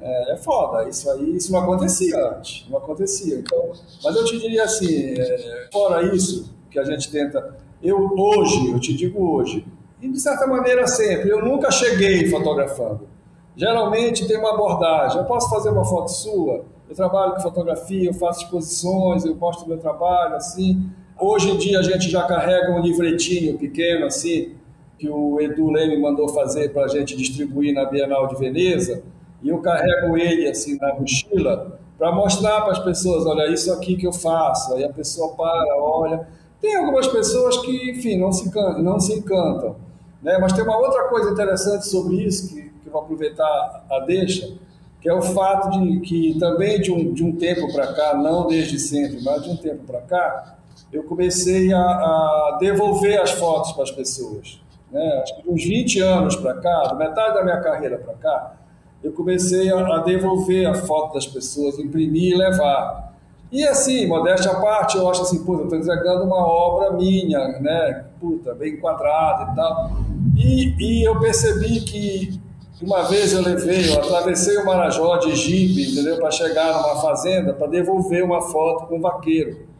É, 0.00 0.32
é, 0.32 0.36
foda, 0.36 0.88
isso 0.88 1.08
aí 1.10 1.36
isso 1.36 1.52
não 1.52 1.60
acontecia 1.60 2.16
antes, 2.18 2.66
não 2.68 2.78
acontecia. 2.78 3.36
Então, 3.36 3.70
mas 4.02 4.16
eu 4.16 4.24
te 4.24 4.38
diria 4.38 4.64
assim, 4.64 5.14
é, 5.18 5.68
fora 5.72 6.02
isso 6.02 6.52
que 6.70 6.78
a 6.78 6.84
gente 6.84 7.10
tenta, 7.10 7.56
eu 7.82 8.12
hoje, 8.18 8.72
eu 8.72 8.80
te 8.80 8.92
digo 8.92 9.34
hoje, 9.34 9.64
e 10.02 10.08
de 10.08 10.20
certa 10.20 10.46
maneira 10.46 10.86
sempre, 10.86 11.30
eu 11.30 11.42
nunca 11.42 11.70
cheguei 11.70 12.28
fotografando. 12.28 13.08
Geralmente 13.56 14.26
tem 14.26 14.36
uma 14.36 14.52
abordagem. 14.52 15.18
Eu 15.18 15.24
posso 15.24 15.48
fazer 15.48 15.70
uma 15.70 15.84
foto 15.84 16.08
sua? 16.08 16.64
Eu 16.88 16.94
trabalho 16.94 17.34
com 17.34 17.40
fotografia, 17.40 18.10
eu 18.10 18.14
faço 18.14 18.44
exposições, 18.44 19.24
eu 19.24 19.34
mostro 19.34 19.68
meu 19.68 19.78
trabalho, 19.78 20.34
assim. 20.34 20.90
Hoje 21.18 21.50
em 21.50 21.56
dia 21.56 21.78
a 21.78 21.82
gente 21.82 22.10
já 22.10 22.22
carrega 22.24 22.72
um 22.72 22.80
livretinho 22.80 23.56
pequeno, 23.58 24.06
assim, 24.06 24.52
que 24.98 25.08
o 25.08 25.40
Edu 25.40 25.70
Leme 25.70 25.96
mandou 25.98 26.28
fazer 26.28 26.72
para 26.72 26.84
a 26.84 26.88
gente 26.88 27.16
distribuir 27.16 27.74
na 27.74 27.84
Bienal 27.84 28.26
de 28.28 28.36
Veneza, 28.36 29.02
e 29.42 29.48
eu 29.48 29.58
carrego 29.58 30.16
ele, 30.16 30.48
assim, 30.48 30.78
na 30.78 30.94
mochila, 30.94 31.78
para 31.98 32.10
mostrar 32.12 32.62
para 32.62 32.72
as 32.72 32.78
pessoas, 32.78 33.26
olha, 33.26 33.52
isso 33.52 33.72
aqui 33.72 33.96
que 33.96 34.06
eu 34.06 34.12
faço. 34.12 34.74
Aí 34.74 34.84
a 34.84 34.92
pessoa 34.92 35.34
para, 35.34 35.76
olha. 35.76 36.26
Tem 36.60 36.76
algumas 36.76 37.06
pessoas 37.06 37.58
que, 37.58 37.90
enfim, 37.90 38.18
não 38.18 38.32
se 38.32 38.48
encantam, 38.48 38.82
não 38.82 38.98
se 38.98 39.12
encantam 39.12 39.76
né? 40.24 40.38
Mas 40.40 40.54
tem 40.54 40.64
uma 40.64 40.78
outra 40.78 41.04
coisa 41.04 41.30
interessante 41.30 41.86
sobre 41.86 42.16
isso, 42.24 42.48
que, 42.48 42.62
que 42.62 42.86
eu 42.86 42.92
vou 42.92 43.02
aproveitar 43.02 43.84
a 43.90 44.00
deixa, 44.00 44.54
que 45.00 45.08
é 45.08 45.12
o 45.12 45.20
fato 45.20 45.70
de 45.70 46.00
que 46.00 46.38
também 46.38 46.80
de 46.80 46.90
um, 46.90 47.12
de 47.12 47.22
um 47.22 47.36
tempo 47.36 47.70
para 47.72 47.92
cá, 47.92 48.14
não 48.16 48.46
desde 48.46 48.78
sempre, 48.78 49.22
mas 49.22 49.44
de 49.44 49.50
um 49.50 49.56
tempo 49.56 49.84
para 49.86 50.00
cá, 50.00 50.56
eu 50.94 51.02
comecei 51.02 51.72
a, 51.72 51.80
a, 51.80 52.56
devolver 52.60 53.20
as 53.20 53.32
fotos 53.32 53.72
para 53.72 53.82
as 53.82 53.90
pessoas. 53.90 54.60
Né? 54.92 55.20
Acho 55.22 55.42
que 55.42 55.50
uns 55.50 55.64
20 55.64 56.00
anos 56.00 56.36
para 56.36 56.54
cá, 56.54 56.94
metade 56.96 57.34
da 57.34 57.42
minha 57.42 57.60
carreira 57.60 57.98
para 57.98 58.14
cá, 58.14 58.54
eu 59.02 59.12
comecei 59.12 59.72
a, 59.72 59.96
a, 59.96 59.98
devolver 59.98 60.66
a 60.66 60.74
foto 60.74 61.14
das 61.14 61.26
pessoas, 61.26 61.80
imprimir 61.80 62.32
e 62.32 62.36
levar. 62.36 63.12
E 63.50 63.66
assim, 63.66 64.06
modéstia 64.06 64.52
à 64.52 64.60
parte, 64.60 64.96
eu 64.96 65.08
acho 65.10 65.22
assim, 65.22 65.44
puta, 65.44 65.64
estou 65.64 65.78
entregando 65.78 66.24
uma 66.24 66.46
obra 66.46 66.92
minha, 66.92 67.60
né? 67.60 68.04
Puta, 68.20 68.54
bem 68.54 68.74
enquadrada 68.74 69.52
e 69.52 69.56
tal. 69.56 69.90
E, 70.36 70.74
e 70.78 71.04
eu 71.04 71.18
percebi 71.18 71.80
que 71.80 72.40
uma 72.80 73.02
vez 73.02 73.32
eu 73.32 73.42
levei, 73.42 73.90
eu 73.90 73.98
atravessei 73.98 74.56
o 74.58 74.64
Marajó 74.64 75.16
de 75.16 75.34
jipe, 75.34 75.92
entendeu? 75.92 76.18
Para 76.18 76.30
chegar 76.30 76.72
numa 76.72 77.00
fazenda, 77.00 77.52
para 77.52 77.66
devolver 77.66 78.24
uma 78.24 78.42
foto 78.42 78.86
com 78.86 78.98
um 78.98 79.00
vaqueiro. 79.00 79.73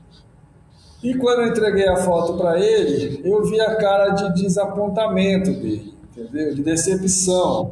E 1.05 1.15
quando 1.19 1.43
eu 1.43 1.49
entreguei 1.49 1.87
a 1.87 1.97
foto 1.97 2.39
para 2.39 2.59
ele, 2.59 3.21
eu 3.23 3.45
vi 3.45 3.61
a 3.61 3.77
cara 3.77 4.09
de 4.13 4.43
desapontamento 4.43 5.53
dele, 5.53 5.93
entendeu? 6.11 6.55
De 6.55 6.63
decepção. 6.63 7.71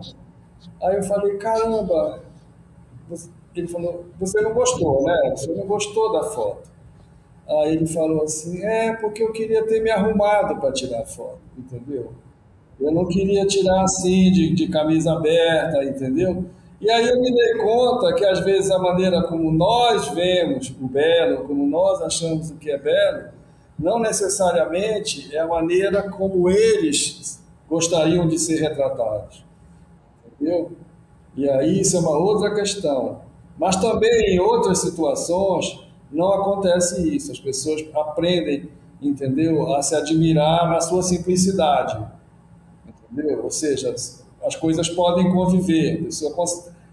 Aí 0.82 0.96
eu 0.96 1.02
falei, 1.02 1.38
caramba, 1.38 2.20
ele 3.56 3.66
falou, 3.68 4.04
você 4.20 4.38
não 4.42 4.52
gostou, 4.52 5.04
né? 5.04 5.32
Você 5.34 5.50
não 5.54 5.64
gostou 5.66 6.12
da 6.12 6.24
foto. 6.24 6.70
Aí 7.48 7.74
ele 7.74 7.86
falou 7.86 8.22
assim, 8.22 8.62
é 8.62 8.92
porque 8.96 9.22
eu 9.22 9.32
queria 9.32 9.66
ter 9.66 9.82
me 9.82 9.90
arrumado 9.90 10.60
para 10.60 10.70
tirar 10.70 11.00
a 11.00 11.06
foto, 11.06 11.40
entendeu? 11.56 12.12
Eu 12.78 12.92
não 12.92 13.06
queria 13.06 13.46
tirar 13.46 13.82
assim, 13.82 14.30
de, 14.30 14.52
de 14.52 14.68
camisa 14.68 15.12
aberta, 15.12 15.82
entendeu? 15.84 16.44
E 16.82 16.90
aí 16.90 17.08
eu 17.08 17.20
me 17.20 17.32
dei 17.32 17.58
conta 17.58 18.12
que 18.12 18.24
às 18.24 18.40
vezes 18.40 18.68
a 18.72 18.78
maneira 18.78 19.22
como 19.22 19.52
nós 19.52 20.08
vemos 20.08 20.74
o 20.80 20.88
belo, 20.88 21.44
como 21.44 21.64
nós 21.64 22.02
achamos 22.02 22.50
o 22.50 22.56
que 22.56 22.72
é 22.72 22.76
belo, 22.76 23.28
não 23.78 24.00
necessariamente 24.00 25.32
é 25.32 25.38
a 25.38 25.46
maneira 25.46 26.10
como 26.10 26.50
eles 26.50 27.40
gostariam 27.68 28.26
de 28.26 28.36
ser 28.36 28.60
retratados. 28.60 29.44
Entendeu? 30.26 30.72
E 31.36 31.48
aí 31.48 31.80
isso 31.80 31.96
é 31.96 32.00
uma 32.00 32.18
outra 32.18 32.52
questão. 32.52 33.20
Mas 33.56 33.76
também 33.76 34.34
em 34.34 34.40
outras 34.40 34.80
situações 34.80 35.78
não 36.10 36.32
acontece 36.32 37.14
isso. 37.14 37.30
As 37.30 37.38
pessoas 37.38 37.84
aprendem, 37.94 38.68
entendeu, 39.00 39.72
a 39.72 39.82
se 39.82 39.94
admirar 39.94 40.68
na 40.68 40.80
sua 40.80 41.04
simplicidade 41.04 42.04
entendeu? 43.12 43.44
Ou 43.44 43.50
seja, 43.50 43.94
as 44.44 44.56
coisas 44.56 44.88
podem 44.88 45.30
conviver. 45.30 46.00
A 46.00 46.04
pessoa, 46.04 46.46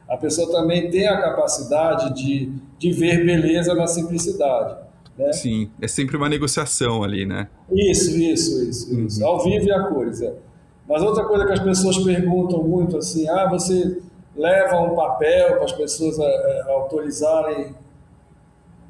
a 0.08 0.18
pessoa 0.18 0.52
também 0.52 0.90
tem 0.90 1.08
a 1.08 1.22
capacidade 1.22 2.14
de, 2.16 2.52
de 2.78 2.92
ver 2.92 3.26
beleza 3.26 3.74
na 3.74 3.88
simplicidade. 3.88 4.76
Né? 5.18 5.34
Sim, 5.34 5.70
é 5.82 5.88
sempre 5.88 6.16
uma 6.16 6.30
negociação 6.30 7.04
ali, 7.04 7.26
né? 7.26 7.50
Isso, 7.72 8.18
isso, 8.18 8.64
isso. 8.64 8.96
Uhum. 8.96 9.06
isso. 9.06 9.26
Ao 9.26 9.44
vivo 9.44 9.66
e 9.66 9.72
a 9.72 9.84
cores. 9.84 10.22
É. 10.22 10.34
Mas 10.88 11.04
outra 11.04 11.26
coisa 11.26 11.46
que 11.46 11.52
as 11.52 11.60
pessoas 11.60 11.98
perguntam 12.00 12.64
muito 12.64 12.98
assim, 12.98 13.28
ah, 13.30 13.48
você 13.50 14.02
leva 14.36 14.80
um 14.80 14.96
papel 14.96 15.56
para 15.56 15.66
as 15.66 15.72
pessoas 15.74 16.18
é, 16.18 16.24
é 16.24 16.72
autorizarem? 16.72 17.76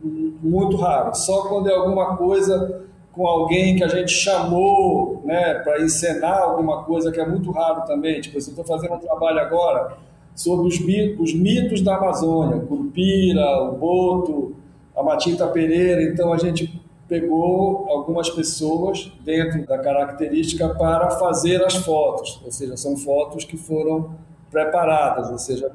Muito 0.01 0.77
raro. 0.77 1.13
Só 1.15 1.47
quando 1.47 1.67
é 1.69 1.73
alguma 1.73 2.15
coisa 2.15 2.85
com 3.11 3.27
alguém 3.27 3.75
que 3.75 3.83
a 3.83 3.87
gente 3.87 4.11
chamou 4.11 5.18
né, 5.29 5.53
para 5.59 5.79
encenar 5.79 6.41
alguma 6.41 6.83
coisa 6.85 7.11
que 7.11 7.19
é 7.19 7.25
muito 7.25 7.51
raro 7.51 7.85
também. 7.85 8.19
Tipo, 8.19 8.37
eu 8.37 8.39
estou 8.39 8.65
fazendo 8.65 8.95
um 8.95 8.97
trabalho 8.97 9.39
agora 9.39 9.95
sobre 10.33 10.67
os 10.67 10.79
mitos, 10.79 11.29
os 11.29 11.33
mitos 11.35 11.81
da 11.81 11.97
Amazônia, 11.97 12.57
o 12.57 12.65
Curupira, 12.65 13.45
o 13.61 13.73
Boto, 13.73 14.55
a 14.97 15.03
Matita 15.03 15.45
Pereira. 15.47 16.01
Então 16.01 16.33
a 16.33 16.37
gente 16.39 16.81
pegou 17.07 17.85
algumas 17.89 18.27
pessoas 18.31 19.11
dentro 19.23 19.67
da 19.67 19.77
característica 19.77 20.67
para 20.69 21.11
fazer 21.11 21.63
as 21.63 21.75
fotos, 21.75 22.41
ou 22.43 22.51
seja, 22.51 22.75
são 22.75 22.97
fotos 22.97 23.45
que 23.45 23.57
foram 23.57 24.11
preparadas, 24.49 25.29
ou 25.29 25.37
seja, 25.37 25.71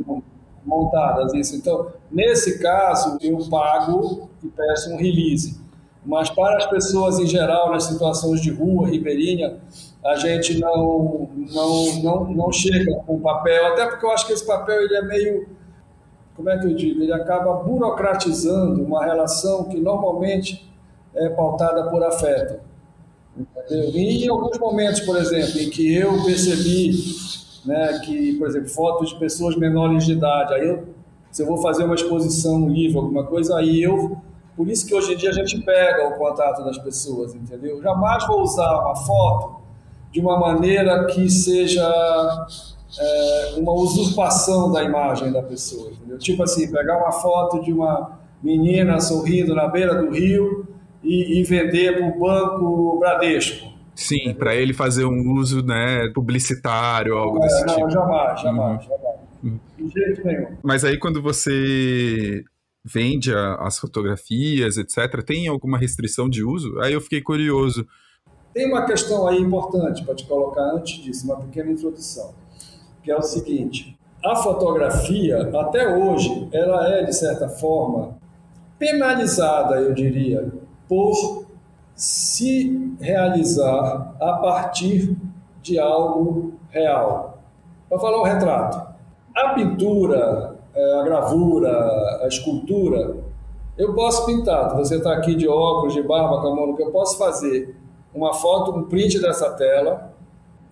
montadas 0.64 1.32
isso. 1.32 1.54
Então, 1.54 1.92
nesse 2.10 2.58
caso, 2.58 3.18
eu 3.20 3.38
pago 3.48 4.28
e 4.42 4.48
peço 4.48 4.92
um 4.92 4.96
release. 4.96 5.62
Mas 6.04 6.28
para 6.28 6.58
as 6.58 6.66
pessoas 6.66 7.18
em 7.18 7.26
geral, 7.26 7.70
nas 7.70 7.84
situações 7.84 8.40
de 8.40 8.50
rua, 8.50 8.88
ribeirinha, 8.88 9.56
a 10.04 10.16
gente 10.16 10.58
não, 10.60 11.30
não, 11.50 12.02
não, 12.02 12.24
não 12.32 12.52
chega 12.52 12.94
com 13.06 13.18
papel, 13.20 13.66
até 13.68 13.86
porque 13.86 14.04
eu 14.04 14.10
acho 14.10 14.26
que 14.26 14.34
esse 14.34 14.46
papel 14.46 14.82
ele 14.82 14.96
é 14.96 15.02
meio, 15.02 15.48
como 16.36 16.50
é 16.50 16.58
que 16.58 16.66
eu 16.66 16.74
digo, 16.74 17.02
ele 17.02 17.12
acaba 17.12 17.54
burocratizando 17.54 18.82
uma 18.82 19.02
relação 19.02 19.64
que 19.64 19.80
normalmente 19.80 20.70
é 21.14 21.28
pautada 21.30 21.88
por 21.88 22.04
afeto. 22.04 22.60
Em 23.70 24.28
alguns 24.28 24.58
momentos, 24.58 25.00
por 25.00 25.16
exemplo, 25.16 25.58
em 25.58 25.70
que 25.70 25.94
eu 25.96 26.22
percebi 26.22 26.92
né, 27.64 27.98
que, 28.04 28.34
por 28.34 28.46
exemplo, 28.46 28.68
fotos 28.68 29.08
de 29.08 29.18
pessoas 29.18 29.56
menores 29.56 30.04
de 30.04 30.12
idade, 30.12 30.54
aí 30.54 30.68
eu, 30.68 30.84
se 31.32 31.42
eu 31.42 31.46
vou 31.46 31.56
fazer 31.58 31.84
uma 31.84 31.94
exposição, 31.94 32.56
um 32.56 32.68
livro, 32.68 33.00
alguma 33.00 33.24
coisa, 33.24 33.56
aí 33.56 33.82
eu 33.82 34.18
por 34.56 34.68
isso 34.68 34.86
que 34.86 34.94
hoje 34.94 35.14
em 35.14 35.16
dia 35.16 35.30
a 35.30 35.32
gente 35.32 35.60
pega 35.62 36.08
o 36.08 36.16
contato 36.16 36.64
das 36.64 36.78
pessoas, 36.78 37.34
entendeu? 37.34 37.82
Jamais 37.82 38.26
vou 38.26 38.42
usar 38.42 38.80
uma 38.80 38.94
foto 38.94 39.62
de 40.12 40.20
uma 40.20 40.38
maneira 40.38 41.06
que 41.06 41.28
seja 41.28 41.82
é, 42.98 43.54
uma 43.56 43.72
usurpação 43.72 44.70
da 44.70 44.82
imagem 44.82 45.32
da 45.32 45.42
pessoa, 45.42 45.90
entendeu? 45.90 46.18
Tipo 46.18 46.44
assim, 46.44 46.70
pegar 46.70 46.98
uma 46.98 47.10
foto 47.10 47.60
de 47.62 47.72
uma 47.72 48.18
menina 48.42 49.00
sorrindo 49.00 49.54
na 49.54 49.66
beira 49.66 49.94
do 49.94 50.10
rio 50.10 50.66
e, 51.02 51.40
e 51.40 51.42
vender 51.42 51.98
para 51.98 52.06
o 52.06 52.18
banco 52.18 52.98
Bradesco. 53.00 53.74
Sim, 53.94 54.34
para 54.34 54.54
ele 54.54 54.72
fazer 54.72 55.04
um 55.04 55.32
uso 55.34 55.64
né, 55.64 56.10
publicitário, 56.14 57.16
algo 57.16 57.38
é, 57.38 57.40
desse 57.40 57.66
não, 57.66 57.74
tipo. 57.74 57.90
Jamais, 57.90 58.40
jamais, 58.40 58.82
uhum. 58.84 58.90
jamais. 58.90 59.60
De 59.78 59.88
jeito 59.88 60.26
nenhum. 60.26 60.46
Mas 60.62 60.84
aí 60.84 60.98
quando 60.98 61.20
você 61.20 62.44
vende 62.84 63.34
a, 63.34 63.54
as 63.56 63.78
fotografias, 63.78 64.76
etc., 64.76 65.24
tem 65.24 65.48
alguma 65.48 65.78
restrição 65.78 66.28
de 66.28 66.44
uso? 66.44 66.78
Aí 66.80 66.92
eu 66.92 67.00
fiquei 67.00 67.22
curioso. 67.22 67.86
Tem 68.52 68.68
uma 68.68 68.84
questão 68.84 69.26
aí 69.26 69.38
importante 69.38 70.04
para 70.04 70.14
te 70.14 70.26
colocar 70.26 70.62
antes 70.74 71.02
disso, 71.02 71.24
uma 71.24 71.36
pequena 71.36 71.72
introdução, 71.72 72.34
que 73.02 73.10
é 73.10 73.16
o 73.16 73.22
seguinte: 73.22 73.98
a 74.24 74.36
fotografia, 74.36 75.50
até 75.58 75.96
hoje, 75.96 76.48
ela 76.52 76.88
é, 76.88 77.04
de 77.04 77.14
certa 77.14 77.48
forma, 77.48 78.16
penalizada, 78.78 79.76
eu 79.76 79.92
diria, 79.92 80.52
por 80.88 81.46
se 81.94 82.96
realizar 83.00 84.14
a 84.20 84.32
partir 84.34 85.16
de 85.62 85.78
algo 85.78 86.54
real. 86.70 87.42
Para 87.88 87.98
falar 87.98 88.18
o 88.18 88.24
retrato, 88.24 88.94
a 89.34 89.54
pintura, 89.54 90.53
a 90.76 91.02
gravura, 91.02 91.70
a 92.22 92.26
escultura, 92.26 93.16
eu 93.76 93.94
posso 93.94 94.26
pintar. 94.26 94.76
Você 94.76 94.96
está 94.96 95.12
aqui 95.12 95.34
de 95.34 95.48
óculos, 95.48 95.94
de 95.94 96.02
barba, 96.02 96.40
com 96.40 96.48
a 96.48 96.54
mão, 96.54 96.74
que 96.74 96.82
eu 96.82 96.90
posso 96.90 97.18
fazer 97.18 97.76
uma 98.14 98.32
foto, 98.32 98.70
um 98.72 98.84
print 98.84 99.20
dessa 99.20 99.50
tela, 99.52 100.12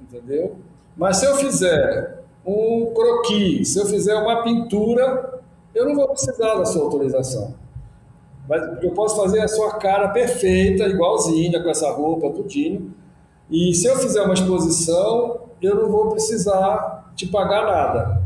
entendeu? 0.00 0.56
Mas 0.96 1.16
se 1.16 1.26
eu 1.26 1.34
fizer 1.36 2.22
um 2.46 2.92
croquis, 2.94 3.72
se 3.72 3.78
eu 3.80 3.86
fizer 3.86 4.14
uma 4.14 4.42
pintura, 4.42 5.40
eu 5.74 5.86
não 5.86 5.94
vou 5.94 6.08
precisar 6.08 6.54
da 6.54 6.64
sua 6.64 6.84
autorização. 6.84 7.54
Mas 8.48 8.82
eu 8.82 8.90
posso 8.90 9.16
fazer 9.16 9.40
a 9.40 9.48
sua 9.48 9.72
cara 9.76 10.08
perfeita, 10.08 10.84
igualzinha, 10.84 11.62
com 11.62 11.70
essa 11.70 11.90
roupa, 11.90 12.30
tudinho. 12.30 12.92
E 13.50 13.74
se 13.74 13.86
eu 13.86 13.96
fizer 13.96 14.22
uma 14.22 14.34
exposição, 14.34 15.40
eu 15.60 15.76
não 15.76 15.90
vou 15.90 16.10
precisar 16.10 17.12
te 17.14 17.26
pagar 17.26 17.66
nada. 17.66 18.21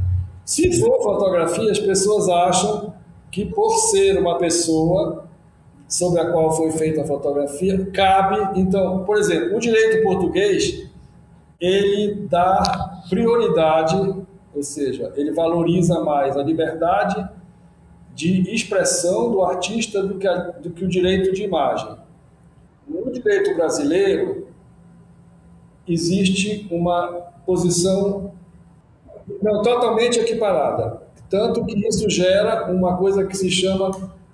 Se 0.47 0.81
for 0.81 1.03
fotografia, 1.03 1.73
as 1.73 1.81
pessoas 1.81 2.29
acham 2.29 2.95
que 3.33 3.45
por 3.45 3.69
ser 3.91 4.17
uma 4.17 4.39
pessoa 4.39 5.27
sobre 5.89 6.21
a 6.21 6.31
qual 6.31 6.57
foi 6.57 6.71
feita 6.71 7.03
a 7.03 7.05
fotografia, 7.05 7.85
cabe, 7.93 8.61
então, 8.61 9.03
por 9.05 9.19
exemplo, 9.19 9.57
o 9.57 9.61
direito 9.61 10.05
português, 10.05 10.89
ele 11.61 12.29
dá 12.31 13.03
prioridade, 13.11 13.97
ou 14.55 14.63
seja, 14.63 15.13
ele 15.17 15.33
valoriza 15.33 15.99
mais 16.05 16.37
a 16.37 16.45
liberdade 16.45 17.29
de 18.15 18.55
expressão 18.55 19.33
do 19.33 19.43
artista 19.43 20.01
do 20.01 20.17
que, 20.17 20.29
a, 20.29 20.37
do 20.37 20.71
que 20.71 20.85
o 20.85 20.89
direito 20.89 21.33
de 21.33 21.43
imagem. 21.43 21.97
No 22.87 23.11
direito 23.11 23.53
brasileiro, 23.57 24.47
existe 25.89 26.69
uma 26.71 27.09
posição 27.45 28.36
não, 29.43 29.63
totalmente 29.63 30.19
equiparada. 30.19 31.03
Tanto 31.29 31.65
que 31.65 31.89
isso 31.89 32.09
gera 32.09 32.71
uma 32.71 32.97
coisa 32.97 33.27
que 33.27 33.37
se 33.37 33.51
chama 33.51 33.91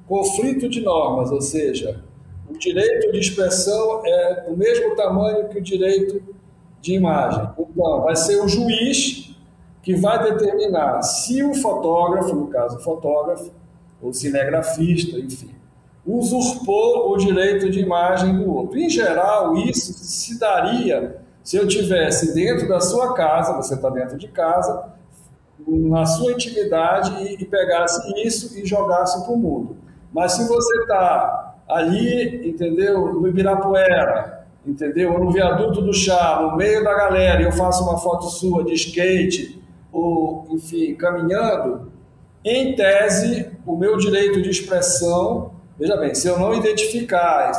conflito 0.06 0.68
de 0.68 0.82
normas, 0.82 1.30
ou 1.30 1.40
seja, 1.40 2.02
o 2.50 2.58
direito 2.58 3.12
de 3.12 3.18
expressão 3.18 4.02
é 4.04 4.44
do 4.48 4.56
mesmo 4.56 4.94
tamanho 4.94 5.48
que 5.48 5.58
o 5.58 5.62
direito 5.62 6.22
de 6.80 6.94
imagem. 6.94 7.48
Então, 7.58 8.02
vai 8.02 8.16
ser 8.16 8.42
o 8.42 8.48
juiz 8.48 9.34
que 9.82 9.94
vai 9.94 10.22
determinar 10.22 11.02
se 11.02 11.42
o 11.42 11.54
fotógrafo, 11.54 12.34
no 12.34 12.48
caso 12.48 12.76
o 12.76 12.80
fotógrafo, 12.80 13.50
ou 14.02 14.12
cinegrafista, 14.12 15.18
enfim, 15.18 15.50
usurpou 16.04 17.12
o 17.12 17.16
direito 17.16 17.70
de 17.70 17.80
imagem 17.80 18.36
do 18.36 18.52
outro. 18.52 18.78
Em 18.78 18.90
geral, 18.90 19.56
isso 19.56 19.94
se 19.94 20.38
daria 20.38 21.21
se 21.42 21.56
eu 21.56 21.66
tivesse 21.66 22.34
dentro 22.34 22.68
da 22.68 22.80
sua 22.80 23.14
casa, 23.14 23.54
você 23.54 23.74
está 23.74 23.90
dentro 23.90 24.16
de 24.16 24.28
casa, 24.28 24.92
na 25.66 26.06
sua 26.06 26.32
intimidade 26.32 27.24
e, 27.24 27.44
pegasse 27.44 28.26
isso 28.26 28.58
e 28.58 28.66
jogasse 28.66 29.24
para 29.24 29.32
o 29.32 29.36
mundo. 29.36 29.76
Mas 30.12 30.32
se 30.32 30.48
você 30.48 30.78
está 30.80 31.54
ali, 31.68 32.48
entendeu, 32.48 33.12
no 33.14 33.28
Ibirapuera, 33.28 34.46
entendeu, 34.66 35.18
no 35.18 35.30
viaduto 35.30 35.80
do 35.80 35.92
chá, 35.92 36.40
no 36.42 36.56
meio 36.56 36.84
da 36.84 36.94
galera, 36.94 37.40
e 37.40 37.44
eu 37.44 37.52
faço 37.52 37.82
uma 37.84 37.98
foto 37.98 38.26
sua 38.26 38.64
de 38.64 38.74
skate, 38.74 39.62
ou, 39.90 40.46
enfim, 40.50 40.94
caminhando, 40.94 41.92
em 42.44 42.74
tese, 42.74 43.50
o 43.66 43.76
meu 43.76 43.96
direito 43.96 44.42
de 44.42 44.50
expressão, 44.50 45.52
veja 45.78 45.96
bem, 45.96 46.14
se 46.14 46.26
eu 46.26 46.38
não 46.38 46.54
identificar 46.54 47.50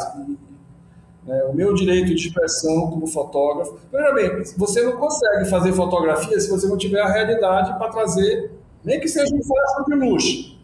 né, 1.25 1.43
o 1.45 1.53
meu 1.53 1.73
direito 1.73 2.07
de 2.07 2.27
expressão 2.27 2.89
como 2.89 3.07
fotógrafo, 3.07 3.77
veja 3.91 4.13
bem, 4.13 4.43
você 4.57 4.83
não 4.83 4.97
consegue 4.97 5.45
fazer 5.49 5.73
fotografia 5.73 6.39
se 6.39 6.49
você 6.49 6.67
não 6.67 6.77
tiver 6.77 7.01
a 7.01 7.11
realidade 7.11 7.77
para 7.77 7.89
trazer, 7.89 8.51
nem 8.83 8.99
que 8.99 9.07
seja 9.07 9.33
um 9.33 9.43
fósforo 9.43 9.85
de 9.85 10.05
luxo, 10.05 10.59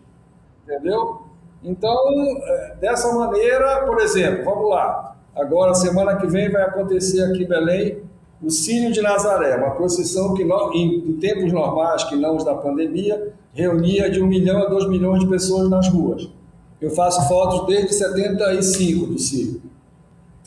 entendeu? 0.63 1.21
Então, 1.63 1.97
é, 2.43 2.75
dessa 2.79 3.13
maneira, 3.13 3.85
por 3.85 3.99
exemplo, 3.99 4.45
vamos 4.45 4.69
lá, 4.69 5.15
agora, 5.35 5.73
semana 5.73 6.17
que 6.17 6.27
vem 6.27 6.51
vai 6.51 6.63
acontecer 6.63 7.23
aqui 7.23 7.43
em 7.43 7.47
Belém 7.47 8.09
o 8.41 8.49
Círio 8.49 8.91
de 8.91 9.01
Nazaré, 9.01 9.55
uma 9.57 9.71
procissão 9.71 10.33
que 10.33 10.43
em, 10.43 11.17
tempos 11.19 11.51
normais, 11.51 12.05
que 12.05 12.15
não 12.15 12.37
os 12.37 12.45
da 12.45 12.55
pandemia, 12.55 13.33
reunia 13.53 14.09
de 14.09 14.21
um 14.21 14.27
milhão 14.27 14.61
a 14.61 14.65
dois 14.65 14.87
milhões 14.87 15.19
de 15.19 15.27
pessoas 15.27 15.69
nas 15.69 15.89
ruas. 15.89 16.29
Eu 16.79 16.89
faço 16.91 17.27
fotos 17.27 17.67
desde 17.67 17.93
75 17.93 19.07
do 19.07 19.19
Círio. 19.19 19.61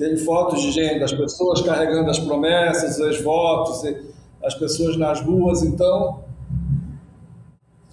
Tenho 0.02 0.18
fotos 0.18 0.60
de 0.60 0.72
gente, 0.72 0.98
das 0.98 1.12
pessoas 1.12 1.60
carregando 1.60 2.10
as 2.10 2.18
promessas, 2.18 2.98
os 2.98 3.20
votos, 3.22 3.84
as 4.42 4.52
pessoas 4.52 4.96
nas 4.96 5.20
ruas. 5.20 5.62
Então, 5.62 6.24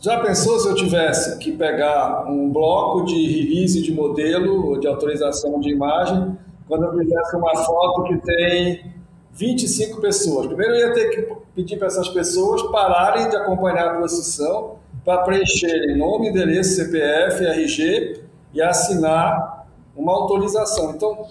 já 0.02 0.19
pensou 0.19 0.60
se 0.60 0.67
eu 0.69 0.74
tivesse 0.74 1.38
que 1.38 1.52
pegar 1.52 2.26
um 2.28 2.52
bloco 2.52 3.06
de 3.06 3.28
release 3.28 3.84
de 3.84 3.91
modelo, 3.91 4.80
de 4.80 4.88
autorização 4.88 5.60
de 5.60 5.69
imagem, 5.69 6.36
quando 6.67 6.86
eu 6.86 6.98
fizesse 6.98 7.36
uma 7.36 7.56
foto 7.58 8.04
que 8.06 8.17
tem 8.17 8.91
25 9.34 10.02
pessoas. 10.02 10.48
Primeiro 10.48 10.74
eu 10.74 10.88
ia 10.88 10.93
ter 10.95 11.10
que 11.12 11.36
pedir 11.54 11.78
para 11.78 11.86
essas 11.86 12.10
pessoas 12.10 12.63
pararem 12.72 13.30
de 13.30 13.36
acompanhar 13.36 13.88
a 13.88 13.98
procissão 13.98 14.78
para 15.06 15.22
preencherem 15.22 15.95
nome, 15.95 16.30
endereço, 16.30 16.76
CPF, 16.76 17.45
RG 17.45 18.24
e 18.52 18.63
assinar 18.63 19.67
uma 19.95 20.13
autorização. 20.13 20.89
Então, 20.95 21.28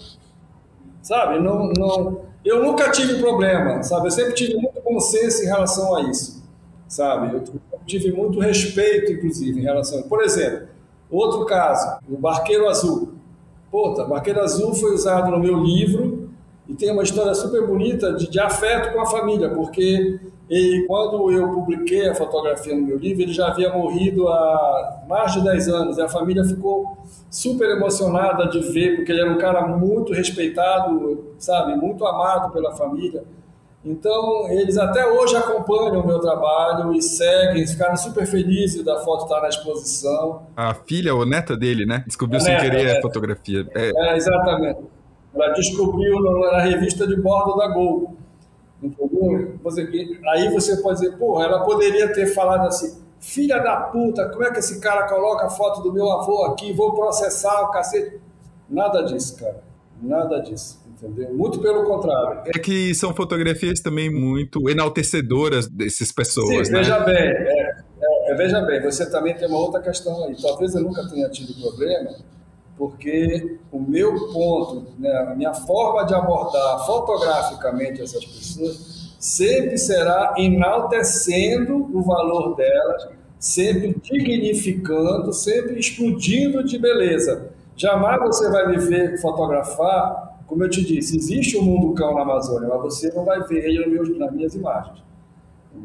sabe, 1.08 1.40
não, 1.40 1.70
não, 1.70 2.20
eu 2.44 2.62
nunca 2.62 2.90
tive 2.90 3.14
problema, 3.14 3.82
sabe? 3.82 4.08
Eu 4.08 4.10
sempre 4.10 4.34
tive 4.34 4.56
muito 4.56 4.78
consenso 4.82 5.42
em 5.42 5.46
relação 5.46 5.96
a 5.96 6.02
isso, 6.02 6.44
sabe? 6.86 7.34
Eu 7.34 7.44
tive 7.86 8.12
muito 8.12 8.38
respeito, 8.38 9.12
inclusive, 9.12 9.58
em 9.58 9.62
relação. 9.62 10.02
Por 10.02 10.22
exemplo, 10.22 10.68
outro 11.10 11.46
caso, 11.46 11.98
o 12.06 12.18
Barqueiro 12.18 12.68
Azul. 12.68 13.14
Puta, 13.70 14.04
Barqueiro 14.04 14.42
Azul 14.42 14.74
foi 14.74 14.92
usado 14.92 15.30
no 15.30 15.38
meu 15.38 15.56
livro 15.58 16.28
e 16.68 16.74
tem 16.74 16.92
uma 16.92 17.02
história 17.02 17.32
super 17.34 17.66
bonita 17.66 18.12
de, 18.12 18.30
de 18.30 18.38
afeto 18.38 18.92
com 18.92 19.00
a 19.00 19.06
família, 19.06 19.48
porque 19.48 20.20
ele, 20.48 20.86
quando 20.86 21.30
eu 21.30 21.48
publiquei 21.52 22.08
a 22.08 22.14
fotografia 22.14 22.74
no 22.74 22.82
meu 22.82 22.96
livro, 22.96 23.22
ele 23.22 23.32
já 23.32 23.48
havia 23.48 23.72
morrido 23.72 24.28
há 24.28 25.02
mais 25.08 25.32
de 25.32 25.44
10 25.44 25.68
anos, 25.68 25.98
e 25.98 26.02
a 26.02 26.08
família 26.08 26.44
ficou 26.44 26.98
super 27.30 27.68
emocionada 27.70 28.48
de 28.48 28.60
ver, 28.60 28.96
porque 28.96 29.12
ele 29.12 29.20
era 29.20 29.30
um 29.30 29.38
cara 29.38 29.66
muito 29.66 30.12
respeitado, 30.12 31.34
sabe, 31.38 31.76
muito 31.76 32.06
amado 32.06 32.52
pela 32.52 32.74
família. 32.74 33.24
Então, 33.84 34.48
eles 34.50 34.76
até 34.76 35.06
hoje 35.06 35.36
acompanham 35.36 36.02
o 36.02 36.06
meu 36.06 36.18
trabalho 36.18 36.92
e 36.92 37.00
seguem, 37.00 37.66
ficaram 37.66 37.96
super 37.96 38.26
felizes 38.26 38.82
da 38.84 38.98
foto 38.98 39.24
estar 39.24 39.40
na 39.40 39.48
exposição. 39.48 40.42
A 40.56 40.74
filha 40.74 41.14
ou 41.14 41.24
neta 41.24 41.56
dele, 41.56 41.86
né? 41.86 42.02
Descobriu 42.06 42.40
sem 42.40 42.52
neta, 42.52 42.64
querer 42.64 42.98
a 42.98 43.00
fotografia. 43.00 43.66
É. 43.74 43.92
é, 43.94 44.16
exatamente. 44.16 44.80
Ela 45.34 45.48
descobriu 45.52 46.20
na 46.20 46.60
revista 46.60 47.06
de 47.06 47.16
bordo 47.16 47.56
da 47.56 47.68
Gol. 47.68 48.16
Entendeu? 48.82 49.58
Você, 49.62 49.88
aí 50.28 50.52
você 50.52 50.76
pode 50.76 51.00
dizer, 51.00 51.16
pô, 51.16 51.42
ela 51.42 51.64
poderia 51.64 52.12
ter 52.12 52.26
falado 52.26 52.66
assim, 52.66 53.02
filha 53.20 53.58
da 53.58 53.76
puta, 53.76 54.28
como 54.28 54.44
é 54.44 54.52
que 54.52 54.60
esse 54.60 54.80
cara 54.80 55.08
coloca 55.08 55.46
a 55.46 55.50
foto 55.50 55.82
do 55.82 55.92
meu 55.92 56.10
avô 56.10 56.44
aqui, 56.44 56.72
vou 56.72 56.94
processar 56.94 57.62
o 57.62 57.70
cacete. 57.70 58.20
Nada 58.68 59.02
disso, 59.02 59.36
cara. 59.36 59.62
Nada 60.00 60.38
disso. 60.40 60.78
Entendeu? 60.86 61.32
Muito 61.34 61.60
pelo 61.60 61.84
contrário. 61.84 62.42
É 62.46 62.58
que 62.58 62.92
são 62.94 63.14
fotografias 63.14 63.80
também 63.80 64.12
muito 64.12 64.68
enaltecedoras 64.68 65.68
dessas 65.68 66.10
pessoas. 66.10 66.66
Sim, 66.66 66.72
né? 66.72 66.78
veja 66.80 67.00
bem, 67.00 67.14
é, 67.14 67.76
é, 68.26 68.34
veja 68.34 68.60
bem, 68.62 68.82
você 68.82 69.08
também 69.08 69.34
tem 69.34 69.48
uma 69.48 69.58
outra 69.58 69.80
questão 69.80 70.24
aí. 70.24 70.36
Talvez 70.40 70.74
eu 70.74 70.82
nunca 70.82 71.08
tenha 71.08 71.28
tido 71.28 71.54
problema, 71.60 72.16
porque 72.78 73.58
o 73.72 73.80
meu 73.80 74.32
ponto, 74.32 74.86
né, 74.98 75.12
a 75.28 75.34
minha 75.34 75.52
forma 75.52 76.04
de 76.04 76.14
abordar 76.14 76.86
fotograficamente 76.86 78.00
essas 78.00 78.24
pessoas 78.24 79.16
sempre 79.18 79.76
será 79.76 80.34
enaltecendo 80.38 81.90
o 81.92 82.00
valor 82.02 82.54
delas, 82.54 83.08
sempre 83.38 83.96
dignificando, 84.00 85.32
sempre 85.32 85.78
explodindo 85.78 86.62
de 86.62 86.78
beleza. 86.78 87.50
Jamais 87.76 88.20
você 88.20 88.48
vai 88.48 88.68
me 88.68 88.78
ver 88.78 89.20
fotografar, 89.20 90.38
como 90.46 90.62
eu 90.62 90.70
te 90.70 90.84
disse, 90.84 91.16
existe 91.16 91.56
o 91.56 91.60
um 91.60 91.64
mundo 91.64 91.94
cão 91.94 92.14
na 92.14 92.22
Amazônia, 92.22 92.68
mas 92.68 92.80
você 92.80 93.12
não 93.12 93.24
vai 93.24 93.42
ver 93.42 93.64
ele 93.64 94.18
nas 94.18 94.32
minhas 94.32 94.54
imagens. 94.54 95.02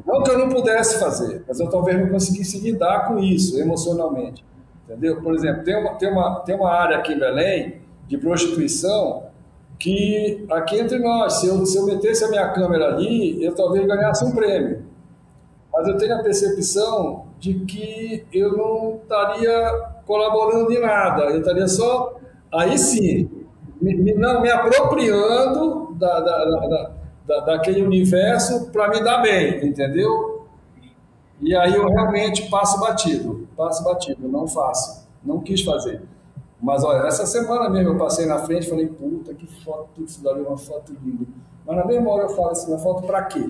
Não 0.05 0.23
que 0.23 0.31
eu 0.31 0.37
não 0.37 0.49
pudesse 0.49 0.99
fazer, 0.99 1.43
mas 1.47 1.59
eu 1.59 1.69
talvez 1.69 1.99
não 1.99 2.09
conseguisse 2.09 2.59
lidar 2.59 3.07
com 3.07 3.19
isso 3.19 3.59
emocionalmente. 3.59 4.43
Entendeu? 4.83 5.21
Por 5.21 5.33
exemplo, 5.33 5.63
tem 5.63 5.75
uma, 5.75 5.95
tem 5.95 6.11
uma, 6.11 6.39
tem 6.41 6.55
uma 6.55 6.69
área 6.69 6.97
aqui 6.97 7.13
em 7.13 7.19
Belém 7.19 7.81
de 8.07 8.17
prostituição 8.17 9.23
que, 9.79 10.45
aqui 10.49 10.79
entre 10.79 10.99
nós, 10.99 11.39
se 11.39 11.47
eu, 11.47 11.65
se 11.65 11.77
eu 11.77 11.85
metesse 11.85 12.23
a 12.23 12.29
minha 12.29 12.49
câmera 12.49 12.87
ali, 12.87 13.43
eu 13.43 13.53
talvez 13.53 13.85
ganhasse 13.85 14.23
um 14.23 14.31
prêmio. 14.31 14.83
Mas 15.71 15.87
eu 15.87 15.97
tenho 15.97 16.15
a 16.15 16.23
percepção 16.23 17.25
de 17.39 17.53
que 17.65 18.25
eu 18.31 18.55
não 18.55 18.99
estaria 19.01 19.91
colaborando 20.05 20.71
em 20.71 20.79
nada, 20.79 21.23
eu 21.23 21.39
estaria 21.39 21.67
só, 21.67 22.15
aí 22.53 22.77
sim, 22.77 23.29
me, 23.81 24.13
não, 24.13 24.41
me 24.41 24.49
apropriando 24.49 25.93
da, 25.95 26.19
da, 26.19 26.45
da, 26.45 26.91
da 27.27 27.39
daquele 27.39 27.81
universo 27.81 28.69
para 28.71 28.89
me 28.89 29.03
dar 29.03 29.21
bem, 29.21 29.65
entendeu? 29.65 30.45
E 31.41 31.55
aí 31.55 31.73
eu 31.73 31.87
realmente 31.87 32.49
passo 32.49 32.79
batido, 32.79 33.42
passo 33.55 33.83
batido, 33.83 34.27
não 34.27 34.47
faço, 34.47 35.07
não 35.23 35.39
quis 35.39 35.61
fazer. 35.61 36.01
Mas 36.61 36.83
olha, 36.83 37.07
essa 37.07 37.25
semana 37.25 37.69
mesmo 37.69 37.89
eu 37.89 37.97
passei 37.97 38.25
na 38.25 38.39
frente 38.39 38.67
e 38.67 38.69
falei, 38.69 38.87
puta, 38.87 39.33
que 39.33 39.45
foto, 39.63 40.03
isso 40.03 40.23
daí 40.23 40.39
é 40.39 40.47
uma 40.47 40.57
foto 40.57 40.95
linda. 41.03 41.25
Mas 41.65 41.77
na 41.77 41.85
mesma 41.85 42.09
hora 42.09 42.23
eu 42.23 42.29
falo 42.29 42.49
assim, 42.49 42.71
uma 42.71 42.79
foto 42.79 43.05
para 43.05 43.23
quê? 43.23 43.49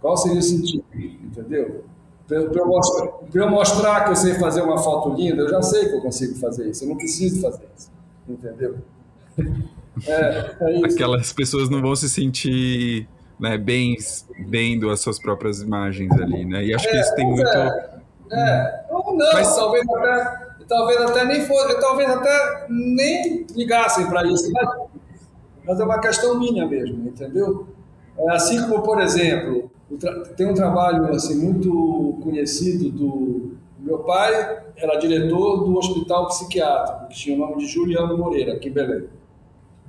Qual 0.00 0.16
seria 0.16 0.38
o 0.38 0.42
sentido? 0.42 0.84
Entendeu? 0.94 1.84
Para 2.26 2.38
eu, 2.38 2.66
mostrar, 2.66 3.12
eu 3.34 3.50
mostrar 3.50 4.04
que 4.04 4.10
eu 4.10 4.16
sei 4.16 4.34
fazer 4.34 4.62
uma 4.62 4.78
foto 4.78 5.14
linda, 5.14 5.42
eu 5.42 5.48
já 5.48 5.62
sei 5.62 5.88
que 5.88 5.94
eu 5.94 6.00
consigo 6.02 6.34
fazer 6.36 6.68
isso, 6.68 6.84
eu 6.84 6.88
não 6.88 6.96
preciso 6.96 7.40
fazer 7.40 7.66
isso. 7.76 7.90
Entendeu? 8.28 8.76
É, 10.08 10.56
é 10.60 10.86
Aquelas 10.86 11.32
pessoas 11.32 11.70
não 11.70 11.80
vão 11.80 11.94
se 11.94 12.10
sentir 12.10 13.08
né, 13.38 13.56
bem 13.56 13.96
vendo 14.48 14.90
as 14.90 14.98
suas 15.00 15.20
próprias 15.20 15.60
imagens 15.62 16.10
ali, 16.12 16.44
né? 16.44 16.64
E 16.64 16.74
acho 16.74 16.88
que 16.88 16.96
isso 16.96 17.14
tem 17.14 17.24
muito. 17.24 17.46
É, 17.46 18.00
é. 18.32 18.83
Ou 18.94 19.16
não, 19.16 19.32
Mas... 19.32 19.54
talvez 19.54 19.84
até, 19.88 20.46
talvez 20.68 21.00
até 21.00 21.24
nem 21.24 21.40
for, 21.42 21.80
talvez 21.80 22.10
até 22.10 22.66
nem 22.68 23.46
ligassem 23.54 24.06
para 24.08 24.24
isso, 24.26 24.50
mas, 24.52 24.68
mas 25.64 25.80
é 25.80 25.84
uma 25.84 25.98
questão 25.98 26.38
minha 26.38 26.66
mesmo, 26.66 27.08
entendeu? 27.08 27.66
É 28.18 28.30
assim 28.32 28.62
como, 28.68 28.82
por 28.82 29.00
exemplo, 29.00 29.70
tem 30.36 30.46
um 30.46 30.54
trabalho 30.54 31.10
assim 31.14 31.36
muito 31.36 32.18
conhecido 32.22 32.90
do 32.90 33.54
meu 33.78 33.98
pai 33.98 34.64
era 34.76 34.96
diretor 34.96 35.64
do 35.64 35.76
hospital 35.76 36.26
psiquiátrico 36.28 37.08
que 37.08 37.16
tinha 37.16 37.36
o 37.36 37.38
nome 37.38 37.58
de 37.58 37.66
Juliano 37.66 38.16
Moreira 38.16 38.54
aqui 38.54 38.68
em 38.68 38.72
Belém. 38.72 39.08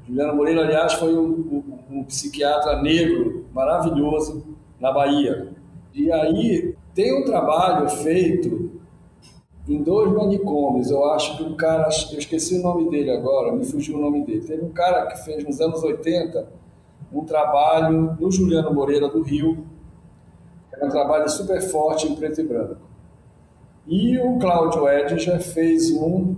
Juliano 0.08 0.36
Moreira, 0.36 0.62
aliás, 0.62 0.94
foi 0.94 1.18
um, 1.18 1.64
um, 1.90 2.00
um 2.00 2.04
psiquiatra 2.04 2.82
negro 2.82 3.46
maravilhoso 3.54 4.44
na 4.80 4.92
Bahia. 4.92 5.50
E 5.94 6.12
aí 6.12 6.76
tem 6.94 7.20
um 7.20 7.26
trabalho 7.26 7.90
feito 7.90 8.65
em 9.68 9.82
dois 9.82 10.12
manicômios. 10.12 10.92
Eu 10.92 11.06
acho 11.12 11.38
que 11.38 11.44
um 11.44 11.56
cara, 11.56 11.90
eu 12.12 12.20
esqueci 12.20 12.60
o 12.60 12.64
nome 12.64 12.90
dele 12.90 13.12
agora, 13.12 13.52
me 13.52 13.66
fugiu 13.66 13.98
o 13.98 14.02
nome 14.02 14.24
dele. 14.24 14.42
Teve 14.42 14.64
um 14.64 14.72
cara 14.72 15.08
que 15.08 15.24
fez 15.24 15.44
nos 15.44 15.60
anos 15.60 15.84
80 15.84 16.66
um 17.12 17.24
trabalho 17.24 18.18
no 18.20 18.32
Juliano 18.32 18.74
Moreira 18.74 19.08
do 19.08 19.22
Rio, 19.22 19.66
era 20.72 20.86
um 20.86 20.90
trabalho 20.90 21.30
super 21.30 21.62
forte 21.62 22.08
em 22.08 22.16
preto 22.16 22.42
e 22.42 22.44
branco. 22.44 22.82
E 23.88 24.18
o 24.18 24.38
Cláudio 24.38 24.88
Edger 24.90 25.42
fez 25.42 25.92
um 25.92 26.36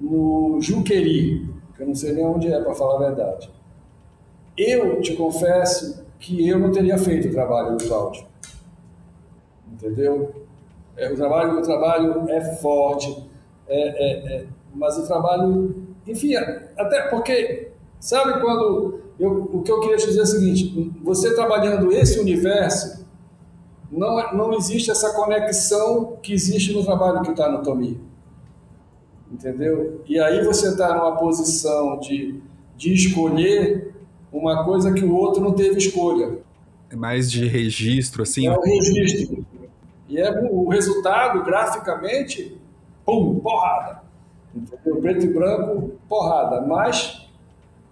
no 0.00 0.58
Juqueri, 0.60 1.46
que 1.74 1.82
eu 1.82 1.86
não 1.86 1.94
sei 1.94 2.12
nem 2.12 2.24
onde 2.24 2.50
é, 2.50 2.60
para 2.62 2.74
falar 2.74 2.94
a 2.94 3.08
verdade. 3.08 3.50
Eu 4.56 5.00
te 5.00 5.14
confesso 5.14 6.04
que 6.18 6.48
eu 6.48 6.58
não 6.58 6.70
teria 6.72 6.96
feito 6.96 7.28
o 7.28 7.30
trabalho 7.30 7.76
do 7.76 7.86
Cláudio. 7.86 8.24
Entendeu? 9.72 10.47
É, 10.98 11.12
o, 11.12 11.14
trabalho, 11.14 11.58
o 11.58 11.62
trabalho 11.62 12.28
é 12.28 12.40
forte, 12.56 13.24
é, 13.68 13.78
é, 13.78 14.36
é, 14.36 14.46
mas 14.74 14.98
o 14.98 15.06
trabalho, 15.06 15.74
enfim, 16.06 16.34
até 16.34 17.02
porque, 17.08 17.68
sabe 18.00 18.40
quando. 18.40 19.00
Eu, 19.18 19.50
o 19.52 19.62
que 19.62 19.70
eu 19.70 19.80
queria 19.80 19.96
te 19.96 20.06
dizer 20.06 20.20
é 20.20 20.22
o 20.22 20.26
seguinte: 20.26 20.92
você 21.02 21.34
trabalhando 21.34 21.92
esse 21.92 22.18
universo, 22.18 23.06
não, 23.90 24.18
é, 24.18 24.34
não 24.34 24.52
existe 24.52 24.90
essa 24.90 25.14
conexão 25.14 26.18
que 26.20 26.32
existe 26.32 26.72
no 26.72 26.84
trabalho 26.84 27.22
que 27.22 27.30
está 27.30 27.48
no 27.50 27.62
Tomi. 27.62 28.00
Entendeu? 29.30 30.02
E 30.06 30.18
aí 30.18 30.44
você 30.44 30.68
está 30.68 30.94
numa 30.94 31.16
posição 31.16 31.98
de, 32.00 32.40
de 32.76 32.94
escolher 32.94 33.94
uma 34.32 34.64
coisa 34.64 34.92
que 34.92 35.04
o 35.04 35.14
outro 35.14 35.42
não 35.42 35.52
teve 35.52 35.78
escolha. 35.78 36.38
É 36.90 36.96
mais 36.96 37.30
de 37.30 37.46
registro, 37.46 38.22
assim? 38.22 38.46
É 38.46 38.50
um 38.50 38.60
registro. 38.60 39.37
E 40.08 40.18
é 40.18 40.30
o 40.50 40.68
resultado, 40.68 41.44
graficamente, 41.44 42.56
pum, 43.04 43.38
porrada. 43.40 44.00
Entendeu? 44.54 44.96
Preto 45.00 45.26
e 45.26 45.28
branco, 45.28 45.92
porrada. 46.08 46.62
Mas, 46.62 47.28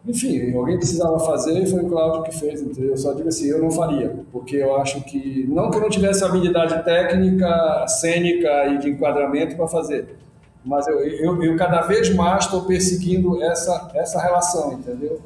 enfim, 0.06 0.56
alguém 0.56 0.78
precisava 0.78 1.18
fazer 1.18 1.62
e 1.62 1.66
foi 1.66 1.82
o 1.82 1.88
Cláudio 1.88 2.22
que 2.22 2.34
fez. 2.34 2.62
Entendeu? 2.62 2.90
Eu 2.90 2.96
só 2.96 3.12
digo 3.12 3.28
assim, 3.28 3.48
eu 3.48 3.60
não 3.60 3.70
faria. 3.70 4.16
Porque 4.32 4.56
eu 4.56 4.76
acho 4.76 5.02
que, 5.04 5.46
não 5.48 5.70
que 5.70 5.76
eu 5.76 5.82
não 5.82 5.90
tivesse 5.90 6.24
habilidade 6.24 6.82
técnica, 6.84 7.86
cênica 7.86 8.66
e 8.68 8.78
de 8.78 8.90
enquadramento 8.90 9.54
para 9.54 9.68
fazer. 9.68 10.16
Mas 10.64 10.88
eu, 10.88 10.98
eu, 11.00 11.42
eu 11.42 11.56
cada 11.56 11.82
vez 11.82 12.12
mais 12.14 12.46
estou 12.46 12.64
perseguindo 12.64 13.40
essa, 13.42 13.90
essa 13.94 14.20
relação, 14.20 14.72
entendeu? 14.72 15.20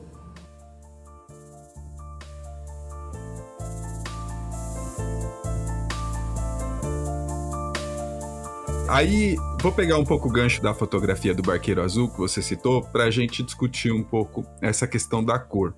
Aí, 8.91 9.37
vou 9.63 9.71
pegar 9.71 9.99
um 9.99 10.05
pouco 10.05 10.29
o 10.29 10.33
gancho 10.33 10.61
da 10.61 10.75
fotografia 10.75 11.33
do 11.33 11.45
Barqueiro 11.45 11.81
Azul 11.81 12.11
que 12.11 12.19
você 12.19 12.43
citou, 12.43 12.83
para 12.83 13.05
a 13.05 13.11
gente 13.11 13.41
discutir 13.41 13.93
um 13.93 14.03
pouco 14.03 14.45
essa 14.61 14.85
questão 14.85 15.25
da 15.25 15.39
cor. 15.39 15.77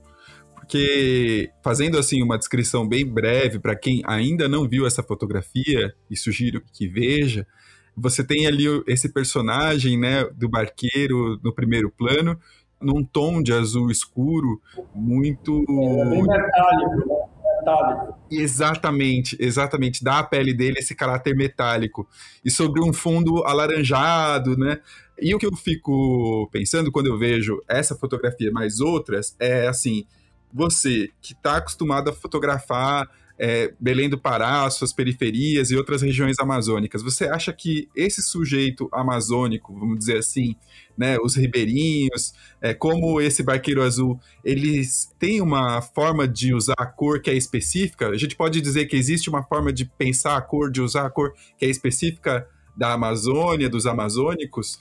Porque, 0.54 1.50
fazendo 1.62 1.98
assim 1.98 2.22
uma 2.22 2.38
descrição 2.38 2.88
bem 2.88 3.06
breve 3.06 3.58
para 3.58 3.76
quem 3.76 4.00
ainda 4.06 4.48
não 4.48 4.66
viu 4.66 4.86
essa 4.86 5.02
fotografia, 5.02 5.94
e 6.10 6.16
sugiro 6.16 6.62
que 6.72 6.88
veja, 6.88 7.46
você 7.94 8.24
tem 8.24 8.46
ali 8.46 8.64
esse 8.86 9.12
personagem 9.12 9.98
né, 9.98 10.24
do 10.34 10.48
barqueiro 10.48 11.38
no 11.44 11.54
primeiro 11.54 11.90
plano, 11.90 12.40
num 12.80 13.04
tom 13.04 13.42
de 13.42 13.52
azul 13.52 13.90
escuro, 13.90 14.58
muito. 14.94 15.62
É 15.68 16.08
bem 16.08 16.22
metálico, 16.22 16.96
né? 16.96 17.21
Metálico. 17.62 18.18
Exatamente, 18.30 19.36
exatamente. 19.40 20.04
Dá 20.04 20.18
à 20.18 20.24
pele 20.24 20.52
dele 20.52 20.78
esse 20.78 20.94
caráter 20.94 21.34
metálico. 21.34 22.08
E 22.44 22.50
sobre 22.50 22.82
um 22.82 22.92
fundo 22.92 23.44
alaranjado, 23.44 24.56
né? 24.56 24.80
E 25.20 25.34
o 25.34 25.38
que 25.38 25.46
eu 25.46 25.56
fico 25.56 26.48
pensando 26.50 26.90
quando 26.90 27.06
eu 27.06 27.18
vejo 27.18 27.62
essa 27.68 27.94
fotografia 27.94 28.50
mais 28.50 28.80
outras 28.80 29.36
é 29.38 29.66
assim: 29.68 30.04
você 30.52 31.10
que 31.20 31.32
está 31.32 31.56
acostumado 31.56 32.10
a 32.10 32.12
fotografar 32.12 33.08
é, 33.38 33.72
Belém 33.78 34.08
do 34.08 34.18
Pará, 34.18 34.68
suas 34.70 34.92
periferias 34.92 35.70
e 35.70 35.76
outras 35.76 36.02
regiões 36.02 36.38
amazônicas. 36.38 37.02
Você 37.02 37.24
acha 37.24 37.52
que 37.52 37.88
esse 37.94 38.22
sujeito 38.22 38.88
amazônico, 38.92 39.72
vamos 39.72 39.98
dizer 39.98 40.18
assim, 40.18 40.56
né, 40.96 41.18
os 41.18 41.34
ribeirinhos, 41.34 42.34
é, 42.60 42.74
como 42.74 43.20
esse 43.20 43.42
barqueiro 43.42 43.82
azul, 43.82 44.20
eles 44.44 45.12
têm 45.18 45.40
uma 45.40 45.80
forma 45.80 46.28
de 46.28 46.54
usar 46.54 46.74
a 46.78 46.86
cor 46.86 47.20
que 47.20 47.30
é 47.30 47.34
específica? 47.34 48.08
A 48.08 48.16
gente 48.16 48.36
pode 48.36 48.60
dizer 48.60 48.86
que 48.86 48.96
existe 48.96 49.28
uma 49.28 49.42
forma 49.42 49.72
de 49.72 49.84
pensar 49.84 50.36
a 50.36 50.40
cor, 50.40 50.70
de 50.70 50.80
usar 50.80 51.06
a 51.06 51.10
cor 51.10 51.32
que 51.58 51.64
é 51.64 51.68
específica 51.68 52.46
da 52.76 52.92
Amazônia, 52.92 53.68
dos 53.68 53.86
amazônicos? 53.86 54.78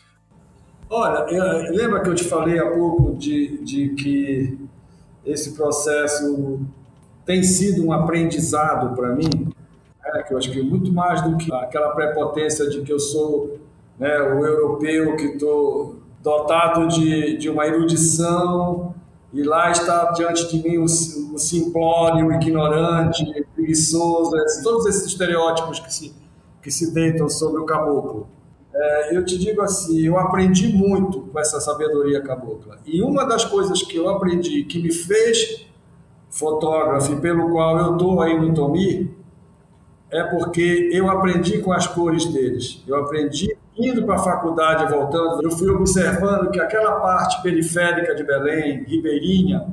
Olha, 0.90 1.26
lembra 1.72 2.02
que 2.02 2.10
eu 2.10 2.16
te 2.16 2.26
falei 2.26 2.60
há 2.60 2.70
pouco 2.70 3.16
de, 3.18 3.64
de 3.64 3.90
que 3.96 4.58
esse 5.26 5.54
processo 5.54 6.60
tem 7.32 7.44
sido 7.44 7.86
um 7.86 7.94
aprendizado 7.94 8.94
para 8.94 9.16
mim, 9.16 9.54
é, 10.06 10.22
que 10.22 10.34
eu 10.34 10.38
acho 10.38 10.52
que 10.52 10.62
muito 10.62 10.92
mais 10.92 11.22
do 11.22 11.38
que 11.38 11.54
aquela 11.54 11.92
prepotência 11.92 12.70
de 12.70 12.82
que 12.82 12.92
eu 12.92 13.00
sou 13.00 13.58
né, 13.98 14.20
o 14.22 14.46
europeu 14.46 15.16
que 15.16 15.24
estou 15.28 15.96
dotado 16.22 16.90
de, 16.90 17.38
de 17.38 17.50
uma 17.50 17.66
erudição 17.66 18.94
e 19.32 19.44
lá 19.44 19.72
está 19.72 20.12
diante 20.12 20.50
de 20.50 20.62
mim 20.62 20.78
o, 20.78 20.84
o 20.84 21.38
simplório, 21.40 22.28
o 22.28 22.34
ignorante, 22.34 23.24
o 23.24 23.56
preguiçoso, 23.56 24.32
todos 24.62 24.86
esses 24.88 25.06
estereótipos 25.06 25.80
que 25.80 25.94
se, 25.94 26.14
que 26.62 26.70
se 26.70 26.94
deitam 26.94 27.30
sobre 27.30 27.62
o 27.62 27.66
caboclo. 27.66 28.28
É, 28.74 29.16
eu 29.16 29.24
te 29.24 29.38
digo 29.38 29.62
assim, 29.62 30.02
eu 30.02 30.18
aprendi 30.20 30.68
muito 30.68 31.22
com 31.22 31.40
essa 31.40 31.62
sabedoria 31.62 32.22
cabocla. 32.22 32.78
E 32.86 33.02
uma 33.02 33.24
das 33.24 33.46
coisas 33.46 33.82
que 33.82 33.96
eu 33.96 34.10
aprendi 34.10 34.66
que 34.66 34.82
me 34.84 34.92
fez 34.92 35.71
fotógrafo 36.32 37.18
pelo 37.18 37.52
qual 37.52 37.78
eu 37.78 37.94
estou 37.94 38.22
aí 38.22 38.40
no 38.40 38.54
Tomi 38.54 39.16
é 40.10 40.24
porque 40.24 40.90
eu 40.92 41.10
aprendi 41.10 41.60
com 41.60 41.72
as 41.72 41.88
cores 41.88 42.26
deles. 42.26 42.84
Eu 42.86 42.98
aprendi 42.98 43.56
indo 43.78 44.04
para 44.06 44.16
a 44.16 44.20
faculdade 44.20 44.84
e 44.84 44.88
voltando, 44.88 45.42
eu 45.42 45.52
fui 45.52 45.70
observando 45.70 46.52
que 46.52 46.60
aquela 46.60 47.00
parte 47.00 47.42
periférica 47.42 48.14
de 48.14 48.24
Belém, 48.24 48.84
ribeirinha, 48.84 49.68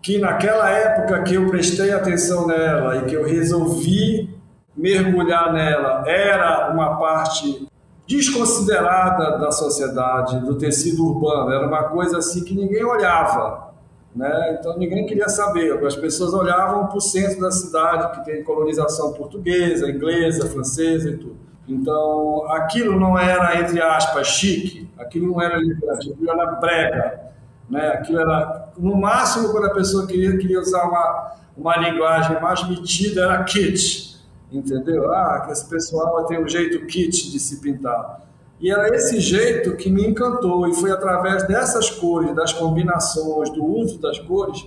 que 0.00 0.18
naquela 0.18 0.70
época 0.70 1.22
que 1.22 1.34
eu 1.34 1.48
prestei 1.48 1.92
atenção 1.92 2.46
nela 2.46 2.96
e 2.96 3.04
que 3.04 3.14
eu 3.14 3.24
resolvi 3.24 4.34
mergulhar 4.76 5.52
nela, 5.52 6.04
era 6.06 6.72
uma 6.72 6.96
parte 6.96 7.68
desconsiderada 8.06 9.38
da 9.38 9.50
sociedade, 9.52 10.40
do 10.40 10.56
tecido 10.56 11.06
urbano, 11.06 11.52
era 11.52 11.66
uma 11.66 11.84
coisa 11.84 12.18
assim 12.18 12.44
que 12.44 12.54
ninguém 12.54 12.84
olhava. 12.84 13.73
Né? 14.14 14.56
Então 14.58 14.78
ninguém 14.78 15.06
queria 15.06 15.28
saber. 15.28 15.84
As 15.84 15.96
pessoas 15.96 16.32
olhavam 16.32 16.86
para 16.86 16.96
o 16.96 17.00
centro 17.00 17.40
da 17.40 17.50
cidade, 17.50 18.18
que 18.18 18.24
tem 18.24 18.44
colonização 18.44 19.12
portuguesa, 19.12 19.90
inglesa, 19.90 20.48
francesa 20.48 21.10
e 21.10 21.16
tudo. 21.16 21.36
Então 21.66 22.46
aquilo 22.52 22.98
não 22.98 23.18
era, 23.18 23.58
entre 23.58 23.80
aspas, 23.82 24.28
chique, 24.28 24.88
aquilo 24.98 25.32
não 25.32 25.40
era 25.40 25.56
elegante, 25.56 26.12
aquilo 26.12 26.30
era 26.30 26.46
brega. 26.52 27.20
Né? 27.68 27.88
Aquilo 27.88 28.20
era, 28.20 28.68
no 28.78 28.96
máximo, 28.96 29.50
quando 29.50 29.66
a 29.66 29.74
pessoa 29.74 30.06
queria, 30.06 30.36
queria 30.36 30.60
usar 30.60 30.84
uma, 30.84 31.32
uma 31.56 31.76
linguagem 31.76 32.40
mais 32.40 32.68
metida, 32.68 33.22
era 33.22 33.42
kit. 33.42 34.14
Entendeu? 34.52 35.12
Ah, 35.12 35.42
que 35.44 35.52
esse 35.52 35.68
pessoal 35.68 36.24
tem 36.26 36.40
um 36.40 36.48
jeito 36.48 36.86
kit 36.86 37.32
de 37.32 37.40
se 37.40 37.60
pintar. 37.60 38.20
E 38.60 38.70
era 38.70 38.94
esse 38.94 39.20
jeito 39.20 39.76
que 39.76 39.90
me 39.90 40.06
encantou, 40.06 40.66
e 40.68 40.74
foi 40.74 40.90
através 40.90 41.46
dessas 41.46 41.90
cores, 41.90 42.34
das 42.34 42.52
combinações, 42.52 43.50
do 43.50 43.64
uso 43.64 43.98
das 44.00 44.18
cores, 44.18 44.66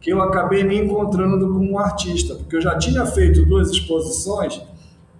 que 0.00 0.10
eu 0.10 0.20
acabei 0.20 0.64
me 0.64 0.76
encontrando 0.76 1.48
como 1.52 1.78
artista, 1.78 2.34
porque 2.34 2.56
eu 2.56 2.60
já 2.60 2.76
tinha 2.76 3.06
feito 3.06 3.44
duas 3.46 3.70
exposições 3.70 4.60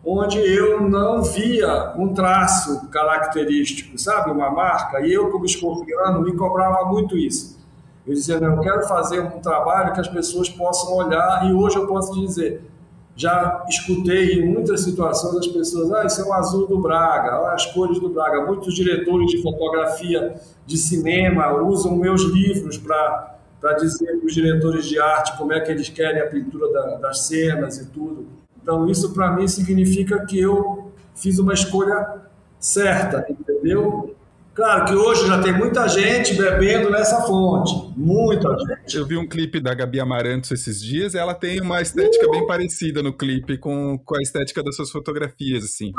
onde 0.05 0.39
eu 0.39 0.89
não 0.89 1.23
via 1.23 1.93
um 1.97 2.13
traço 2.13 2.89
característico, 2.89 3.97
sabe, 3.99 4.31
uma 4.31 4.51
marca, 4.51 5.01
e 5.01 5.13
eu, 5.13 5.31
como 5.31 5.45
escorpiano, 5.45 6.21
me 6.23 6.35
cobrava 6.35 6.85
muito 6.87 7.17
isso. 7.17 7.61
Eu 8.05 8.15
dizia, 8.15 8.41
não, 8.41 8.57
eu 8.57 8.61
quero 8.61 8.83
fazer 8.89 9.21
um 9.21 9.39
trabalho 9.39 9.93
que 9.93 10.01
as 10.01 10.09
pessoas 10.09 10.49
possam 10.49 10.95
olhar, 10.97 11.49
e 11.49 11.53
hoje 11.53 11.77
eu 11.77 11.87
posso 11.87 12.21
dizer, 12.21 12.69
já 13.15 13.65
escutei 13.69 14.41
em 14.41 14.47
muitas 14.47 14.83
situações 14.83 15.37
as 15.37 15.47
pessoas, 15.47 15.93
ah, 15.93 16.07
isso 16.07 16.21
é 16.23 16.25
o 16.25 16.33
azul 16.33 16.67
do 16.67 16.79
Braga, 16.79 17.53
as 17.53 17.67
cores 17.67 18.01
do 18.01 18.09
Braga. 18.09 18.47
Muitos 18.47 18.75
diretores 18.75 19.31
de 19.31 19.43
fotografia 19.43 20.35
de 20.67 20.79
cinema 20.79 21.53
usam 21.61 21.97
meus 21.97 22.23
livros 22.23 22.79
para 22.79 23.37
dizer 23.79 24.19
para 24.19 24.27
os 24.27 24.35
diretores 24.35 24.87
de 24.87 24.99
arte 24.99 25.37
como 25.37 25.53
é 25.53 25.61
que 25.61 25.71
eles 25.71 25.89
querem 25.89 26.23
a 26.23 26.27
pintura 26.27 26.73
da, 26.73 26.97
das 26.97 27.21
cenas 27.21 27.79
e 27.79 27.87
tudo. 27.87 28.27
Então, 28.63 28.89
isso 28.89 29.13
para 29.13 29.33
mim 29.33 29.47
significa 29.47 30.25
que 30.25 30.39
eu 30.39 30.93
fiz 31.15 31.39
uma 31.39 31.53
escolha 31.53 32.23
certa, 32.59 33.27
entendeu? 33.29 34.15
Claro 34.55 34.85
que 34.85 34.95
hoje 34.95 35.27
já 35.27 35.41
tem 35.41 35.53
muita 35.53 35.89
gente 35.89 36.35
bebendo 36.35 36.91
nessa 36.91 37.23
fonte, 37.23 37.73
muita 37.97 38.55
gente. 38.59 38.97
Eu 38.99 39.07
vi 39.07 39.17
um 39.17 39.27
clipe 39.27 39.59
da 39.59 39.73
Gabi 39.73 39.99
Amarantos 39.99 40.51
esses 40.51 40.83
dias 40.83 41.15
ela 41.15 41.35
tem 41.35 41.61
uma 41.61 41.81
estética 41.81 42.27
uh! 42.27 42.31
bem 42.31 42.47
parecida 42.47 43.03
no 43.03 43.15
clipe 43.17 43.57
com, 43.57 43.99
com 44.05 44.17
a 44.17 44.21
estética 44.21 44.63
das 44.63 44.77
suas 44.77 44.91
fotografias, 44.91 45.65
assim. 45.65 45.91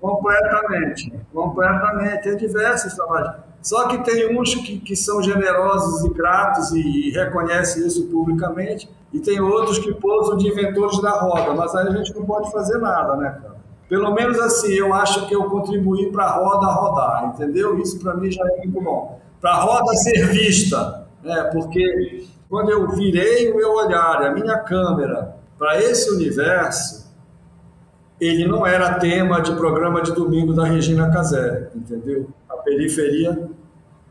Completamente, 0.00 1.12
completamente. 1.32 2.22
Tem 2.22 2.36
diversos 2.36 2.94
trabalhos. 2.94 3.42
Só 3.60 3.88
que 3.88 3.98
tem 4.04 4.38
uns 4.38 4.54
que, 4.54 4.78
que 4.78 4.94
são 4.94 5.20
generosos 5.20 6.04
e 6.04 6.14
gratos 6.14 6.70
e, 6.72 7.08
e 7.08 7.10
reconhecem 7.10 7.86
isso 7.86 8.08
publicamente, 8.08 8.88
e 9.12 9.20
tem 9.20 9.40
outros 9.40 9.78
que 9.78 9.92
pousam 9.94 10.36
de 10.36 10.48
inventores 10.48 11.00
da 11.00 11.10
roda, 11.10 11.54
mas 11.54 11.74
aí 11.74 11.86
a 11.86 11.90
gente 11.90 12.14
não 12.14 12.24
pode 12.24 12.50
fazer 12.50 12.78
nada, 12.78 13.16
né, 13.16 13.38
cara? 13.42 13.61
Pelo 13.92 14.14
menos 14.14 14.40
assim, 14.40 14.72
eu 14.72 14.94
acho 14.94 15.26
que 15.28 15.34
eu 15.34 15.50
contribuí 15.50 16.10
para 16.10 16.24
a 16.24 16.36
roda 16.38 16.66
rodar, 16.68 17.26
entendeu? 17.26 17.78
Isso 17.78 18.00
para 18.00 18.14
mim 18.14 18.30
já 18.30 18.42
é 18.42 18.56
muito 18.56 18.80
bom. 18.80 19.20
Para 19.38 19.50
a 19.50 19.60
roda 19.60 19.92
ser 19.96 20.28
vista, 20.28 21.06
né? 21.22 21.50
porque 21.52 22.24
quando 22.48 22.70
eu 22.70 22.88
virei 22.88 23.52
o 23.52 23.56
meu 23.58 23.70
olhar, 23.74 24.22
a 24.22 24.32
minha 24.32 24.56
câmera 24.60 25.36
para 25.58 25.78
esse 25.78 26.10
universo, 26.10 27.06
ele 28.18 28.48
não 28.48 28.66
era 28.66 28.94
tema 28.94 29.42
de 29.42 29.54
programa 29.56 30.00
de 30.00 30.12
domingo 30.12 30.54
da 30.54 30.64
Regina 30.64 31.12
Casé, 31.12 31.68
entendeu? 31.76 32.30
A 32.48 32.56
periferia 32.56 33.46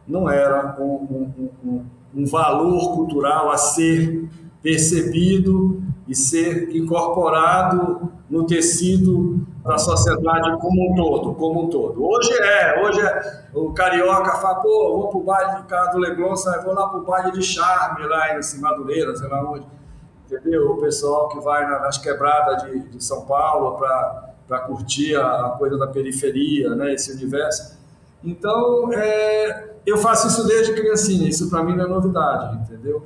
não 0.08 0.30
era 0.30 0.80
um, 0.80 1.34
um, 1.36 1.50
um, 1.66 1.86
um 2.18 2.26
valor 2.28 2.94
cultural 2.94 3.50
a 3.50 3.58
ser 3.58 4.30
percebido 4.62 5.82
e 6.08 6.16
ser 6.16 6.76
incorporado 6.76 8.12
no 8.30 8.46
tecido 8.46 9.46
da 9.64 9.78
sociedade 9.78 10.58
como 10.60 10.92
um 10.92 10.96
todo, 10.96 11.36
como 11.36 11.64
um 11.64 11.70
todo. 11.70 12.04
Hoje 12.04 12.34
é, 12.34 12.84
hoje 12.84 13.02
é, 13.02 13.44
o 13.54 13.72
carioca 13.74 14.32
fala, 14.38 14.56
pô, 14.62 14.98
vou 14.98 15.10
pro 15.10 15.20
baile 15.20 15.62
de 15.62 15.68
casa 15.68 15.92
do 15.92 16.00
Leblon, 16.00 16.34
vou 16.64 16.74
lá 16.74 16.90
pro 16.90 17.04
baile 17.04 17.32
de 17.32 17.44
Charme, 17.44 18.08
lá 18.08 18.36
em 18.36 18.60
Madureira, 18.60 19.16
sei 19.16 19.28
lá 19.28 19.44
onde, 19.50 19.66
entendeu? 20.26 20.72
O 20.72 20.78
pessoal 20.78 21.30
que 21.30 21.40
vai 21.40 21.70
nas 21.70 21.98
quebradas 21.98 22.64
de, 22.64 22.80
de 22.90 23.04
São 23.04 23.26
Paulo 23.26 23.78
para 23.78 24.60
curtir 24.62 25.16
a, 25.16 25.48
a, 25.48 25.50
coisa 25.52 25.78
da 25.78 25.88
periferia, 25.88 26.74
né, 26.76 26.94
esse 26.94 27.12
universo. 27.12 27.80
Então, 28.24 28.92
é, 28.94 29.72
eu 29.86 29.98
faço 29.98 30.28
isso 30.28 30.48
desde 30.48 30.74
criancinha, 30.74 31.30
isso 31.30 31.50
para 31.50 31.64
mim 31.64 31.76
não 31.76 31.86
é 31.86 31.88
novidade, 31.88 32.56
entendeu? 32.58 33.04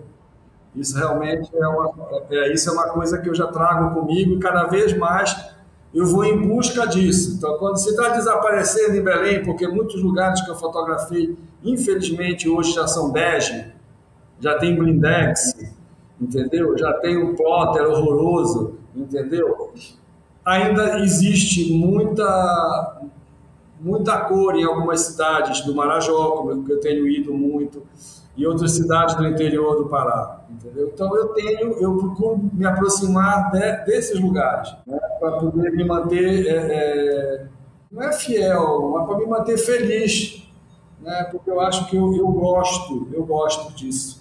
Isso 0.75 0.97
realmente 0.97 1.49
é 1.55 1.67
uma, 1.67 1.93
é, 2.29 2.53
isso 2.53 2.69
é 2.69 2.73
uma 2.73 2.89
coisa 2.89 3.17
que 3.19 3.29
eu 3.29 3.35
já 3.35 3.47
trago 3.47 3.99
comigo 3.99 4.33
e 4.33 4.39
cada 4.39 4.65
vez 4.65 4.95
mais 4.97 5.53
eu 5.93 6.05
vou 6.05 6.25
em 6.25 6.45
busca 6.45 6.85
disso. 6.85 7.35
Então, 7.37 7.57
quando 7.57 7.77
se 7.77 7.89
está 7.89 8.09
desaparecendo 8.09 8.97
em 8.97 9.01
Belém, 9.01 9.41
porque 9.43 9.65
muitos 9.65 10.03
lugares 10.03 10.41
que 10.41 10.51
eu 10.51 10.55
fotografei, 10.55 11.37
infelizmente, 11.63 12.49
hoje 12.49 12.73
já 12.73 12.85
são 12.85 13.11
bege, 13.11 13.71
já 14.39 14.57
tem 14.57 14.75
blindex, 14.75 15.55
entendeu? 16.19 16.77
Já 16.77 16.91
tem 16.93 17.17
um 17.17 17.33
plotter 17.33 17.87
horroroso, 17.87 18.77
entendeu? 18.93 19.71
Ainda 20.43 20.99
existe 20.99 21.71
muita 21.73 23.01
muita 23.79 24.17
cor 24.21 24.55
em 24.55 24.63
algumas 24.63 25.01
cidades 25.01 25.61
do 25.61 25.75
Marajó, 25.75 26.31
como 26.31 26.65
eu 26.67 26.79
tenho 26.79 27.07
ido 27.07 27.33
muito, 27.33 27.83
e 28.37 28.45
outras 28.45 28.73
cidades 28.73 29.15
do 29.15 29.25
interior 29.25 29.77
do 29.77 29.89
Pará, 29.89 30.41
entendeu? 30.49 30.91
Então 30.93 31.15
eu 31.15 31.29
tenho, 31.29 31.73
eu 31.79 31.97
procuro 31.97 32.49
me 32.53 32.65
aproximar 32.65 33.51
de, 33.51 33.85
desses 33.85 34.19
lugares, 34.19 34.73
né, 34.85 34.99
para 35.19 35.31
poder 35.33 35.71
me 35.71 35.83
manter, 35.85 36.47
é, 36.47 36.51
é, 36.51 37.47
não 37.91 38.03
é 38.03 38.11
fiel, 38.13 38.91
mas 38.93 39.07
para 39.07 39.17
me 39.17 39.25
manter 39.25 39.57
feliz, 39.57 40.45
né, 41.01 41.27
porque 41.31 41.49
eu 41.49 41.61
acho 41.61 41.87
que 41.89 41.95
eu, 41.95 42.13
eu 42.15 42.27
gosto, 42.27 43.07
eu 43.13 43.25
gosto 43.25 43.73
disso. 43.73 44.14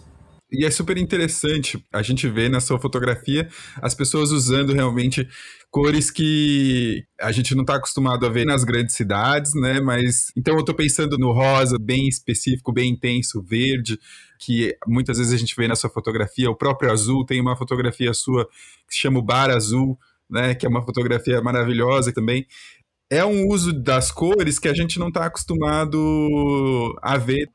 E 0.53 0.65
é 0.65 0.71
super 0.71 0.97
interessante 0.99 1.85
a 1.93 2.03
gente 2.03 2.29
ver 2.29 2.49
na 2.49 2.61
sua 2.61 2.79
fotografia 2.79 3.49
as 3.83 3.95
pessoas 3.95 4.31
usando 4.31 4.73
realmente 4.73 5.27
cores 5.71 6.11
que 6.11 7.05
a 7.21 7.33
gente 7.33 7.55
não 7.55 7.63
está 7.63 7.77
acostumado 7.77 8.25
a 8.25 8.29
ver 8.29 8.45
nas 8.45 8.63
grandes 8.63 8.95
cidades, 8.95 9.55
né? 9.55 9.81
Mas 9.81 10.31
então 10.37 10.55
eu 10.55 10.61
estou 10.61 10.75
pensando 10.75 11.19
no 11.19 11.33
rosa 11.33 11.79
bem 11.81 12.07
específico, 12.07 12.73
bem 12.73 12.91
intenso, 12.93 13.43
verde, 13.43 13.99
que 14.39 14.77
muitas 14.87 15.19
vezes 15.19 15.33
a 15.33 15.37
gente 15.37 15.57
vê 15.57 15.67
na 15.67 15.75
sua 15.75 15.91
fotografia, 15.91 16.51
o 16.51 16.57
próprio 16.57 16.93
azul, 16.93 17.25
tem 17.27 17.41
uma 17.41 17.57
fotografia 17.57 18.15
sua 18.15 18.47
que 18.87 18.95
se 18.95 19.01
chama 19.01 19.19
o 19.19 19.23
Bar 19.23 19.51
Azul, 19.51 19.99
né? 20.31 20.55
Que 20.55 20.67
é 20.67 20.69
uma 20.69 20.83
fotografia 20.85 21.41
maravilhosa 21.43 22.13
também. 22.13 22.47
É 23.11 23.25
um 23.25 23.49
uso 23.49 23.73
das 23.73 24.13
cores 24.13 24.59
que 24.59 24.69
a 24.69 24.75
gente 24.75 24.99
não 24.99 25.09
está 25.09 25.27
acostumado 25.27 26.97
a 27.03 27.17
ver 27.19 27.49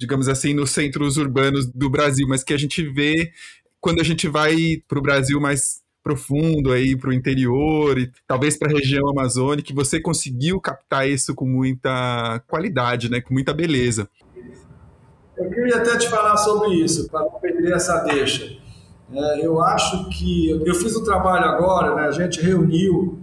digamos 0.00 0.28
assim, 0.28 0.54
nos 0.54 0.70
centros 0.70 1.18
urbanos 1.18 1.66
do 1.66 1.90
Brasil, 1.90 2.26
mas 2.26 2.42
que 2.42 2.54
a 2.54 2.58
gente 2.58 2.82
vê 2.82 3.30
quando 3.78 4.00
a 4.00 4.04
gente 4.04 4.26
vai 4.28 4.82
para 4.88 4.98
o 4.98 5.02
Brasil 5.02 5.38
mais 5.38 5.82
profundo 6.02 6.72
aí 6.72 6.96
para 6.96 7.10
o 7.10 7.12
interior 7.12 7.98
e 7.98 8.10
talvez 8.26 8.58
para 8.58 8.70
a 8.70 8.72
região 8.72 9.06
amazônica, 9.10 9.74
você 9.74 10.00
conseguiu 10.00 10.58
captar 10.58 11.06
isso 11.06 11.34
com 11.34 11.44
muita 11.44 12.42
qualidade, 12.48 13.10
né, 13.10 13.20
com 13.20 13.34
muita 13.34 13.52
beleza. 13.52 14.08
Eu 15.36 15.50
queria 15.50 15.76
até 15.76 15.98
te 15.98 16.08
falar 16.08 16.38
sobre 16.38 16.76
isso, 16.76 17.06
para 17.10 17.20
não 17.20 17.32
perder 17.32 17.74
essa 17.74 17.98
deixa. 18.04 18.56
É, 19.12 19.44
eu 19.44 19.60
acho 19.62 20.08
que 20.08 20.50
eu 20.50 20.74
fiz 20.74 20.96
um 20.96 21.04
trabalho 21.04 21.44
agora, 21.44 21.94
né, 21.94 22.08
a 22.08 22.12
gente 22.12 22.40
reuniu 22.40 23.18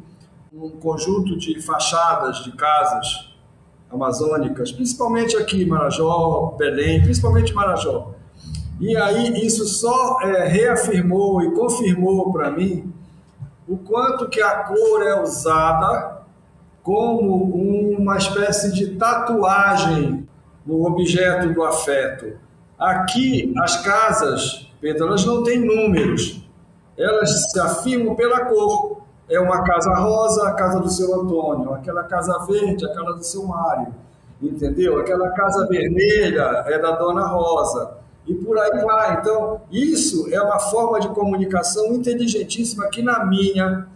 um 0.54 0.70
conjunto 0.70 1.36
de 1.36 1.60
fachadas 1.60 2.44
de 2.44 2.52
casas 2.52 3.36
amazônicas, 3.92 4.72
principalmente 4.72 5.36
aqui 5.38 5.66
Marajó, 5.66 6.56
Belém, 6.58 7.02
principalmente 7.02 7.54
Marajó. 7.54 8.14
E 8.80 8.96
aí 8.96 9.46
isso 9.46 9.66
só 9.66 10.22
é, 10.22 10.48
reafirmou 10.48 11.42
e 11.42 11.52
confirmou 11.52 12.32
para 12.32 12.52
mim 12.52 12.94
o 13.68 13.78
quanto 13.78 14.30
que 14.30 14.42
a 14.42 14.64
cor 14.64 15.02
é 15.02 15.22
usada 15.22 16.18
como 16.84 17.44
uma 17.98 18.18
espécie 18.18 18.72
de 18.72 18.96
tatuagem 18.96 20.28
no 20.66 20.86
objeto 20.86 21.54
do 21.54 21.64
afeto. 21.64 22.38
Aqui 22.78 23.54
as 23.58 23.84
casas, 23.84 24.70
Pedro, 24.80 25.08
elas 25.08 25.26
não 25.26 25.44
têm 25.44 25.60
números, 25.60 26.42
elas 26.98 27.52
se 27.52 27.60
afirmam 27.60 28.16
pela 28.16 28.46
cor 28.46 28.97
é 29.30 29.40
uma 29.40 29.64
casa 29.64 29.94
rosa, 29.94 30.48
a 30.48 30.54
casa 30.54 30.80
do 30.80 30.90
seu 30.90 31.22
Antônio, 31.22 31.74
aquela 31.74 32.04
casa 32.04 32.46
verde, 32.46 32.86
a 32.86 32.94
casa 32.94 33.14
do 33.14 33.24
seu 33.24 33.46
Mário, 33.46 33.94
entendeu? 34.42 35.00
Aquela 35.00 35.30
casa 35.32 35.68
vermelha 35.68 36.64
é 36.68 36.80
da 36.80 36.92
dona 36.92 37.26
Rosa, 37.28 37.98
e 38.26 38.34
por 38.34 38.58
aí 38.58 38.84
vai. 38.84 39.20
Então, 39.20 39.62
isso 39.72 40.28
é 40.34 40.42
uma 40.42 40.60
forma 40.60 41.00
de 41.00 41.08
comunicação 41.10 41.94
inteligentíssima 41.94 42.88
que, 42.90 43.02
na 43.02 43.26
minha 43.26 43.88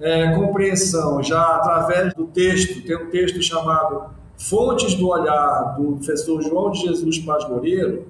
é, 0.00 0.34
compreensão, 0.34 1.22
já 1.22 1.56
através 1.56 2.14
do 2.14 2.26
texto, 2.26 2.82
tem 2.84 2.96
um 2.96 3.10
texto 3.10 3.42
chamado 3.42 4.10
Fontes 4.38 4.94
do 4.94 5.08
Olhar, 5.08 5.76
do 5.76 5.96
professor 5.96 6.40
João 6.40 6.70
de 6.70 6.80
Jesus 6.80 7.18
Paz 7.18 7.48
Loureiro, 7.48 8.06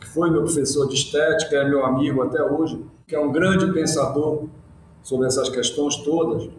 que 0.00 0.08
foi 0.08 0.30
meu 0.30 0.42
professor 0.42 0.88
de 0.88 0.94
estética, 0.94 1.56
é 1.56 1.68
meu 1.68 1.84
amigo 1.84 2.22
até 2.22 2.42
hoje, 2.42 2.82
que 3.06 3.14
é 3.14 3.20
um 3.20 3.30
grande 3.30 3.70
pensador 3.72 4.44
sobre 5.06 5.28
essas 5.28 5.48
questões 5.48 5.94
todas, 5.98 6.50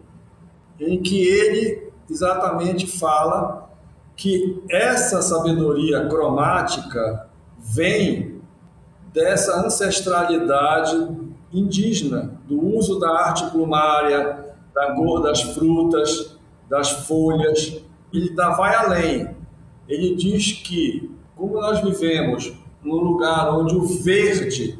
em 0.80 1.02
que 1.02 1.20
ele 1.20 1.92
exatamente 2.08 2.86
fala 2.86 3.70
que 4.16 4.62
essa 4.70 5.20
sabedoria 5.20 6.08
cromática 6.08 7.28
vem 7.58 8.40
dessa 9.12 9.60
ancestralidade 9.66 10.96
indígena, 11.52 12.40
do 12.48 12.74
uso 12.74 12.98
da 12.98 13.10
arte 13.10 13.50
plumária, 13.50 14.46
da 14.74 14.94
cor 14.94 15.20
das 15.20 15.42
frutas, 15.42 16.38
das 16.70 16.88
folhas. 17.06 17.82
Ele 18.10 18.30
dá, 18.34 18.48
vai 18.52 18.74
além. 18.74 19.28
Ele 19.86 20.16
diz 20.16 20.54
que, 20.54 21.14
como 21.36 21.60
nós 21.60 21.82
vivemos 21.82 22.50
num 22.82 22.96
lugar 22.96 23.54
onde 23.54 23.76
o 23.76 23.84
verde 23.84 24.78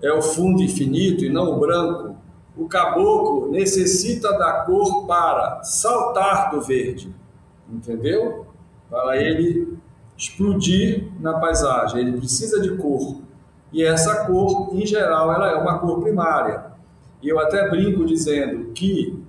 é 0.00 0.12
o 0.12 0.22
fundo 0.22 0.62
infinito 0.62 1.24
e 1.24 1.28
não 1.28 1.56
o 1.56 1.58
branco, 1.58 2.11
o 2.56 2.68
caboclo 2.68 3.50
necessita 3.50 4.36
da 4.38 4.64
cor 4.64 5.06
para 5.06 5.62
saltar 5.62 6.50
do 6.50 6.60
verde, 6.60 7.14
entendeu? 7.68 8.46
Para 8.90 9.16
ele 9.16 9.78
explodir 10.16 11.08
na 11.18 11.38
paisagem, 11.38 12.00
ele 12.00 12.18
precisa 12.18 12.60
de 12.60 12.76
cor. 12.76 13.16
E 13.72 13.82
essa 13.82 14.26
cor, 14.26 14.70
em 14.72 14.84
geral, 14.84 15.32
ela 15.32 15.50
é 15.50 15.54
uma 15.54 15.78
cor 15.78 16.00
primária. 16.00 16.72
E 17.22 17.28
eu 17.28 17.38
até 17.38 17.70
brinco 17.70 18.04
dizendo 18.04 18.72
que 18.72 19.22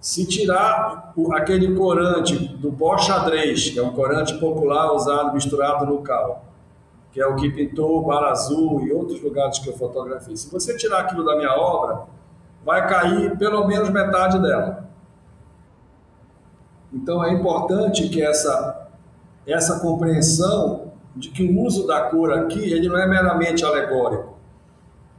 se 0.00 0.26
tirar 0.26 1.14
aquele 1.32 1.74
corante 1.74 2.36
do 2.36 2.72
pó 2.72 2.98
xadrez, 2.98 3.70
que 3.70 3.78
é 3.78 3.82
um 3.82 3.92
corante 3.92 4.34
popular 4.38 4.92
usado 4.92 5.32
misturado 5.32 5.86
no 5.86 6.02
cal, 6.02 6.44
que 7.12 7.20
é 7.20 7.26
o 7.26 7.36
que 7.36 7.48
pintou 7.48 7.98
o 7.98 8.02
Bar 8.02 8.24
Azul 8.24 8.82
e 8.82 8.92
outros 8.92 9.22
lugares 9.22 9.60
que 9.60 9.68
eu 9.68 9.76
fotografei. 9.76 10.36
Se 10.36 10.50
você 10.50 10.76
tirar 10.76 11.00
aquilo 11.00 11.24
da 11.24 11.36
minha 11.36 11.54
obra, 11.56 12.02
vai 12.64 12.86
cair 12.88 13.36
pelo 13.36 13.66
menos 13.66 13.90
metade 13.90 14.40
dela. 14.40 14.88
Então 16.92 17.24
é 17.24 17.32
importante 17.32 18.08
que 18.08 18.22
essa 18.22 18.82
essa 19.46 19.80
compreensão 19.80 20.92
de 21.14 21.28
que 21.28 21.44
o 21.44 21.60
uso 21.60 21.86
da 21.86 22.02
cor 22.02 22.32
aqui 22.32 22.72
ele 22.72 22.88
não 22.88 22.98
é 22.98 23.06
meramente 23.06 23.64
alegórico, 23.64 24.38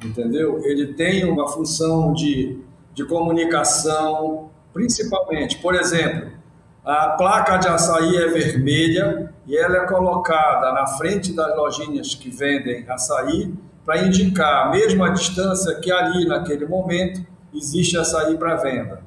entendeu? 0.03 0.59
Ele 0.63 0.93
tem 0.93 1.23
uma 1.29 1.47
função 1.47 2.11
de, 2.11 2.59
de 2.93 3.05
comunicação, 3.05 4.49
principalmente, 4.73 5.57
por 5.59 5.75
exemplo, 5.75 6.31
a 6.83 7.09
placa 7.09 7.57
de 7.57 7.67
açaí 7.67 8.15
é 8.15 8.27
vermelha 8.27 9.33
e 9.47 9.57
ela 9.57 9.77
é 9.77 9.87
colocada 9.87 10.71
na 10.73 10.85
frente 10.85 11.33
das 11.33 11.55
lojinhas 11.55 12.13
que 12.13 12.29
vendem 12.29 12.85
açaí 12.89 13.53
para 13.85 14.03
indicar 14.03 14.67
a 14.67 14.69
mesma 14.71 15.11
distância 15.11 15.75
que 15.75 15.91
ali, 15.91 16.25
naquele 16.25 16.65
momento, 16.65 17.25
existe 17.55 17.97
açaí 17.97 18.37
para 18.37 18.55
venda. 18.55 19.03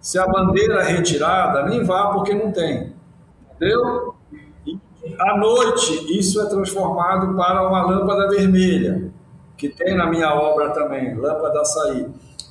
Se 0.00 0.18
a 0.18 0.26
bandeira 0.26 0.80
é 0.80 0.92
retirada, 0.92 1.62
nem 1.66 1.84
vá 1.84 2.08
porque 2.08 2.34
não 2.34 2.50
tem. 2.50 2.94
Entendeu? 3.54 4.14
E 4.66 4.78
à 5.18 5.36
noite, 5.36 6.18
isso 6.18 6.40
é 6.40 6.46
transformado 6.46 7.36
para 7.36 7.66
uma 7.66 7.84
lâmpada 7.84 8.28
vermelha, 8.28 9.10
que 9.56 9.68
tem 9.68 9.96
na 9.96 10.06
minha 10.06 10.34
obra 10.34 10.70
também, 10.70 11.14
lâmpada 11.14 11.60
açaí. 11.60 12.08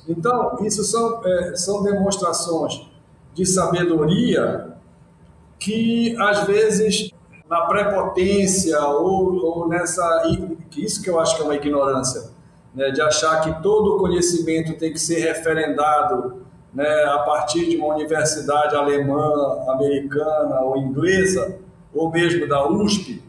Então, 0.08 0.58
isso 0.60 0.82
são, 0.84 1.20
é, 1.24 1.56
são 1.56 1.82
demonstrações 1.82 2.88
de 3.34 3.46
sabedoria 3.46 4.74
que, 5.58 6.16
às 6.18 6.44
vezes, 6.44 7.12
na 7.48 7.62
prepotência 7.62 8.80
ou, 8.80 9.34
ou 9.44 9.68
nessa. 9.68 10.22
Isso 10.76 11.02
que 11.02 11.10
eu 11.10 11.18
acho 11.18 11.36
que 11.36 11.42
é 11.42 11.44
uma 11.44 11.56
ignorância, 11.56 12.29
né, 12.74 12.90
de 12.90 13.00
achar 13.00 13.40
que 13.40 13.62
todo 13.62 13.98
conhecimento 13.98 14.74
tem 14.74 14.92
que 14.92 14.98
ser 14.98 15.20
referendado 15.20 16.44
né, 16.72 17.04
a 17.04 17.18
partir 17.20 17.68
de 17.68 17.76
uma 17.76 17.94
universidade 17.94 18.76
alemã, 18.76 19.32
americana 19.68 20.60
ou 20.60 20.76
inglesa, 20.76 21.58
ou 21.92 22.10
mesmo 22.10 22.46
da 22.46 22.68
USP, 22.68 23.22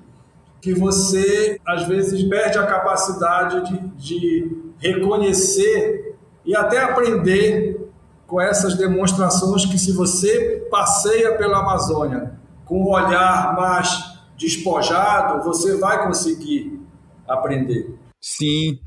que 0.62 0.74
você 0.74 1.60
às 1.66 1.88
vezes 1.88 2.24
perde 2.30 2.60
a 2.60 2.68
capacidade 2.68 3.66
de, 3.66 3.80
de 3.98 4.58
reconhecer 4.78 6.16
e 6.46 6.56
até 6.56 6.80
aprender 6.84 7.90
com 8.28 8.40
essas 8.40 8.76
demonstrações 8.76 9.66
que 9.66 9.78
se 9.78 9.92
você 9.92 10.66
passeia 10.70 11.36
pela 11.36 11.60
Amazônia 11.60 12.40
com 12.66 12.84
um 12.84 12.90
olhar 12.90 13.56
mais 13.56 13.90
despojado, 14.38 15.44
você 15.44 15.76
vai 15.78 16.08
conseguir 16.08 16.80
aprender. 17.28 17.94
Sim, 18.20 18.80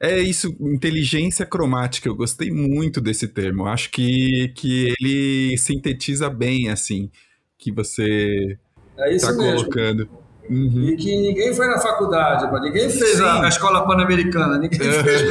é 0.00 0.18
isso, 0.18 0.56
inteligência 0.60 1.44
cromática. 1.44 2.08
Eu 2.08 2.14
gostei 2.14 2.50
muito 2.50 3.00
desse 3.00 3.28
termo. 3.28 3.66
Acho 3.66 3.90
que, 3.90 4.48
que 4.56 4.94
ele 4.98 5.58
sintetiza 5.58 6.30
bem, 6.30 6.70
assim, 6.70 7.10
que 7.58 7.70
você 7.70 8.58
é 8.96 9.14
está 9.14 9.34
colocando. 9.34 10.08
Uhum. 10.48 10.88
E 10.88 10.96
que 10.96 11.14
ninguém 11.16 11.54
foi 11.54 11.68
na 11.68 11.78
faculdade, 11.78 12.50
ninguém 12.62 12.90
fez 12.90 13.20
a, 13.20 13.44
a, 13.44 13.48
escola 13.48 13.86
pan-americana, 13.86 14.58
ninguém 14.58 14.80
fez. 14.80 15.22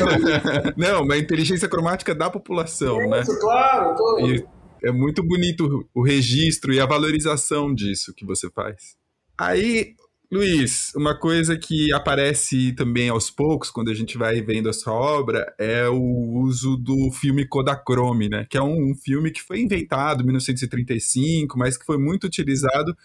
Não, 0.77 1.03
mas 1.05 1.19
inteligência 1.19 1.67
cromática 1.67 2.15
da 2.15 2.29
população, 2.29 3.01
isso, 3.01 3.09
né? 3.09 3.21
Isso, 3.21 3.39
claro. 3.39 3.95
Tô... 3.95 4.19
E 4.27 4.45
é 4.81 4.91
muito 4.91 5.21
bonito 5.21 5.89
o 5.93 6.01
registro 6.01 6.71
e 6.71 6.79
a 6.79 6.85
valorização 6.85 7.73
disso 7.73 8.13
que 8.15 8.25
você 8.25 8.49
faz. 8.49 8.95
Aí, 9.37 9.95
Luiz, 10.31 10.93
uma 10.95 11.17
coisa 11.17 11.57
que 11.57 11.91
aparece 11.91 12.71
também 12.73 13.09
aos 13.09 13.31
poucos, 13.31 13.71
quando 13.71 13.89
a 13.89 13.95
gente 13.95 14.15
vai 14.15 14.39
vendo 14.43 14.69
a 14.69 14.73
sua 14.73 14.93
obra, 14.93 15.51
é 15.57 15.87
o 15.89 15.99
uso 16.43 16.77
do 16.77 17.09
filme 17.11 17.47
Kodachrome, 17.47 18.29
né? 18.29 18.45
Que 18.47 18.55
é 18.55 18.61
um, 18.61 18.91
um 18.91 18.95
filme 18.95 19.31
que 19.31 19.41
foi 19.41 19.59
inventado 19.59 20.21
em 20.21 20.25
1935, 20.25 21.57
mas 21.57 21.77
que 21.77 21.85
foi 21.85 21.97
muito 21.97 22.27
utilizado 22.27 22.95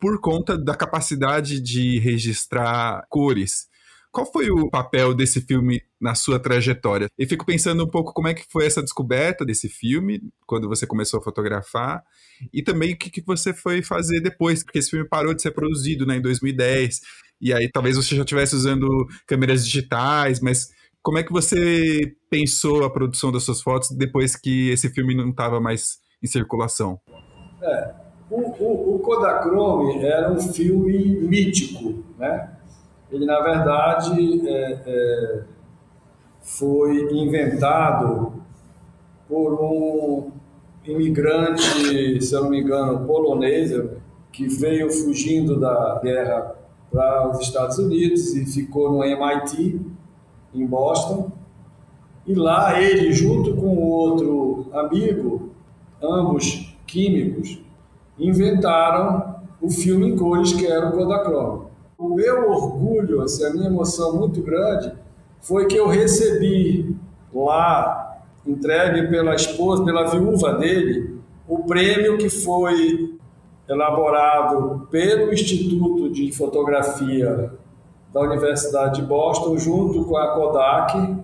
por 0.00 0.18
conta 0.18 0.56
da 0.56 0.74
capacidade 0.74 1.60
de 1.60 1.98
registrar 1.98 3.06
cores. 3.10 3.68
Qual 4.16 4.24
foi 4.24 4.48
o 4.48 4.70
papel 4.70 5.12
desse 5.12 5.42
filme 5.42 5.78
na 6.00 6.14
sua 6.14 6.38
trajetória? 6.38 7.06
E 7.18 7.26
fico 7.26 7.44
pensando 7.44 7.84
um 7.84 7.86
pouco 7.86 8.14
como 8.14 8.28
é 8.28 8.32
que 8.32 8.46
foi 8.50 8.64
essa 8.64 8.82
descoberta 8.82 9.44
desse 9.44 9.68
filme, 9.68 10.22
quando 10.46 10.66
você 10.66 10.86
começou 10.86 11.20
a 11.20 11.22
fotografar, 11.22 12.02
e 12.50 12.62
também 12.62 12.94
o 12.94 12.96
que, 12.96 13.10
que 13.10 13.20
você 13.20 13.52
foi 13.52 13.82
fazer 13.82 14.22
depois, 14.22 14.64
porque 14.64 14.78
esse 14.78 14.88
filme 14.88 15.06
parou 15.06 15.34
de 15.34 15.42
ser 15.42 15.50
produzido 15.50 16.06
né, 16.06 16.16
em 16.16 16.22
2010, 16.22 17.02
e 17.42 17.52
aí 17.52 17.70
talvez 17.70 17.94
você 17.94 18.16
já 18.16 18.22
estivesse 18.22 18.56
usando 18.56 18.88
câmeras 19.26 19.66
digitais, 19.66 20.40
mas 20.40 20.70
como 21.02 21.18
é 21.18 21.22
que 21.22 21.30
você 21.30 22.16
pensou 22.30 22.84
a 22.84 22.90
produção 22.90 23.30
das 23.30 23.42
suas 23.42 23.60
fotos 23.60 23.90
depois 23.90 24.34
que 24.34 24.70
esse 24.70 24.88
filme 24.88 25.14
não 25.14 25.28
estava 25.28 25.60
mais 25.60 25.98
em 26.22 26.26
circulação? 26.26 26.98
É, 27.60 27.94
o, 28.30 28.40
o, 28.64 28.96
o 28.96 28.98
Kodachrome 29.00 30.02
era 30.02 30.32
um 30.32 30.40
filme 30.40 31.20
mítico, 31.20 32.02
né? 32.18 32.55
Ele 33.10 33.24
na 33.24 33.40
verdade 33.40 34.48
é, 34.48 34.82
é, 34.86 35.42
foi 36.40 37.12
inventado 37.12 38.32
por 39.28 39.54
um 39.60 40.30
imigrante, 40.84 42.22
se 42.22 42.34
eu 42.34 42.44
não 42.44 42.50
me 42.50 42.60
engano, 42.60 43.06
polonês, 43.06 43.72
que 44.32 44.46
veio 44.46 44.90
fugindo 44.90 45.58
da 45.58 46.00
guerra 46.02 46.54
para 46.90 47.30
os 47.30 47.40
Estados 47.40 47.78
Unidos 47.78 48.34
e 48.34 48.46
ficou 48.46 48.92
no 48.92 49.02
MIT, 49.02 49.80
em 50.54 50.66
Boston. 50.66 51.30
E 52.26 52.34
lá 52.34 52.80
ele, 52.80 53.12
junto 53.12 53.54
com 53.56 53.76
outro 53.78 54.66
amigo, 54.72 55.50
ambos 56.02 56.76
químicos, 56.86 57.60
inventaram 58.18 59.36
o 59.60 59.70
filme 59.70 60.08
em 60.08 60.16
cores 60.16 60.52
que 60.52 60.66
era 60.66 60.88
o 60.88 60.92
Kodachrome. 60.92 61.65
O 61.98 62.14
meu 62.14 62.50
orgulho, 62.50 63.22
assim, 63.22 63.42
a 63.46 63.50
minha 63.50 63.68
emoção 63.68 64.16
muito 64.16 64.42
grande 64.42 64.92
foi 65.40 65.66
que 65.66 65.76
eu 65.76 65.86
recebi 65.86 66.94
lá, 67.32 68.18
entregue 68.46 69.08
pela 69.08 69.34
esposa, 69.34 69.82
pela 69.82 70.04
viúva 70.04 70.54
dele, 70.54 71.18
o 71.48 71.64
prêmio 71.64 72.18
que 72.18 72.28
foi 72.28 73.16
elaborado 73.66 74.86
pelo 74.90 75.32
Instituto 75.32 76.10
de 76.10 76.30
Fotografia 76.32 77.52
da 78.12 78.20
Universidade 78.20 79.00
de 79.00 79.06
Boston, 79.06 79.56
junto 79.56 80.04
com 80.04 80.18
a 80.18 80.34
Kodak, 80.34 81.16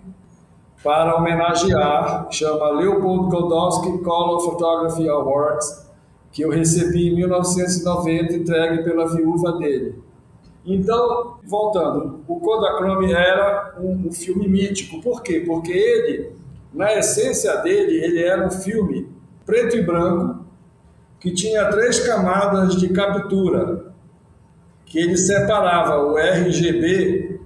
para 0.83 1.16
homenagear, 1.16 2.29
chama 2.31 2.70
Leopold 2.70 3.31
Godowski 3.31 3.99
Color 3.99 4.41
Photography 4.41 5.07
Awards, 5.07 5.87
que 6.33 6.43
eu 6.43 6.51
recebi 6.51 7.11
em 7.11 7.16
1990, 7.16 8.33
entregue 8.33 8.83
pela 8.83 9.07
viúva 9.14 9.53
dele. 9.59 10.02
Então, 10.65 11.39
voltando, 11.45 12.21
o 12.29 12.39
Kodachrome 12.39 13.13
era 13.13 13.75
um, 13.81 14.07
um, 14.07 14.13
filme 14.13 14.47
mítico. 14.49 15.01
Por 15.03 15.23
quê? 15.23 15.43
Porque 15.45 15.73
ele, 15.73 16.33
na 16.73 16.95
essência 16.95 17.57
dele, 17.57 17.97
ele 18.03 18.23
era 18.23 18.47
um 18.47 18.51
filme 18.51 19.09
preto 19.45 19.77
e 19.77 19.83
branco 19.83 20.45
que 21.19 21.33
tinha 21.33 21.69
três 21.71 22.01
camadas 22.01 22.77
de 22.77 22.89
captura, 22.89 23.93
que 24.87 24.99
ele 24.99 25.17
separava 25.17 25.99
o 25.99 26.17
RGB 26.17 27.41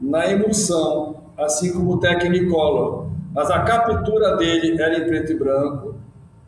na 0.00 0.30
emulsão, 0.30 1.22
assim 1.38 1.72
como 1.72 1.92
o 1.92 2.00
Technicolor. 2.00 3.08
Mas 3.34 3.50
a 3.50 3.60
captura 3.60 4.36
dele 4.36 4.80
era 4.80 4.98
em 4.98 5.06
preto 5.06 5.32
e 5.32 5.38
branco 5.38 5.93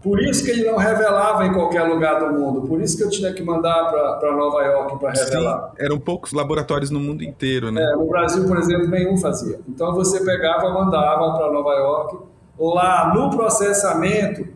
por 0.03 0.23
isso 0.23 0.45
que 0.45 0.51
ele 0.51 0.65
não 0.65 0.77
revelava 0.77 1.47
em 1.47 1.53
qualquer 1.53 1.83
lugar 1.83 2.21
do 2.21 2.39
mundo. 2.39 2.67
Por 2.67 2.81
isso 2.81 2.97
que 2.97 3.03
eu 3.03 3.11
tinha 3.11 3.33
que 3.33 3.43
mandar 3.43 3.91
para 4.21 4.37
Nova 4.37 4.63
York 4.63 4.99
para 4.99 5.13
revelar. 5.13 5.71
Sim, 5.71 5.85
eram 5.85 5.99
poucos 5.99 6.33
laboratórios 6.33 6.91
no 6.91 7.01
mundo 7.01 7.25
inteiro, 7.25 7.71
né? 7.71 7.83
É, 7.83 7.97
no 7.97 8.07
Brasil, 8.07 8.47
por 8.47 8.57
exemplo, 8.59 8.89
nenhum 8.89 9.17
fazia. 9.17 9.59
Então 9.69 9.95
você 9.95 10.25
pegava, 10.25 10.71
mandava 10.71 11.37
para 11.37 11.51
Nova 11.51 11.73
York. 11.75 12.19
Lá 12.59 13.13
no 13.15 13.31
processamento, 13.31 14.47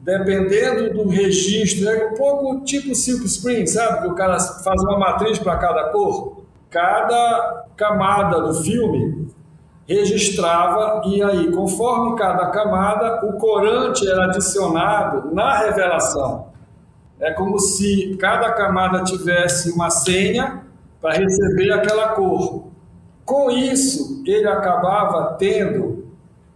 dependendo 0.00 0.94
do 0.94 1.08
registro, 1.08 1.88
é 1.88 2.08
um 2.08 2.14
pouco 2.14 2.64
tipo 2.64 2.94
Silk 2.94 3.28
Screen, 3.28 3.66
sabe? 3.66 4.02
Que 4.02 4.08
o 4.08 4.14
cara 4.14 4.38
faz 4.38 4.82
uma 4.82 4.98
matriz 4.98 5.38
para 5.38 5.56
cada 5.58 5.90
cor. 5.90 6.42
Cada 6.70 7.66
camada 7.76 8.40
do 8.40 8.54
filme 8.54 9.28
registrava 9.86 11.02
e 11.06 11.22
aí, 11.22 11.50
conforme 11.50 12.16
cada 12.16 12.46
camada, 12.46 13.26
o 13.26 13.34
corante 13.34 14.08
era 14.08 14.26
adicionado 14.26 15.34
na 15.34 15.58
revelação. 15.58 16.46
É 17.20 17.32
como 17.32 17.58
se 17.58 18.16
cada 18.18 18.52
camada 18.52 19.04
tivesse 19.04 19.70
uma 19.72 19.90
senha 19.90 20.64
para 21.00 21.14
receber 21.14 21.72
aquela 21.72 22.08
cor. 22.10 22.64
Com 23.24 23.50
isso, 23.50 24.22
ele 24.26 24.48
acabava 24.48 25.34
tendo 25.38 26.06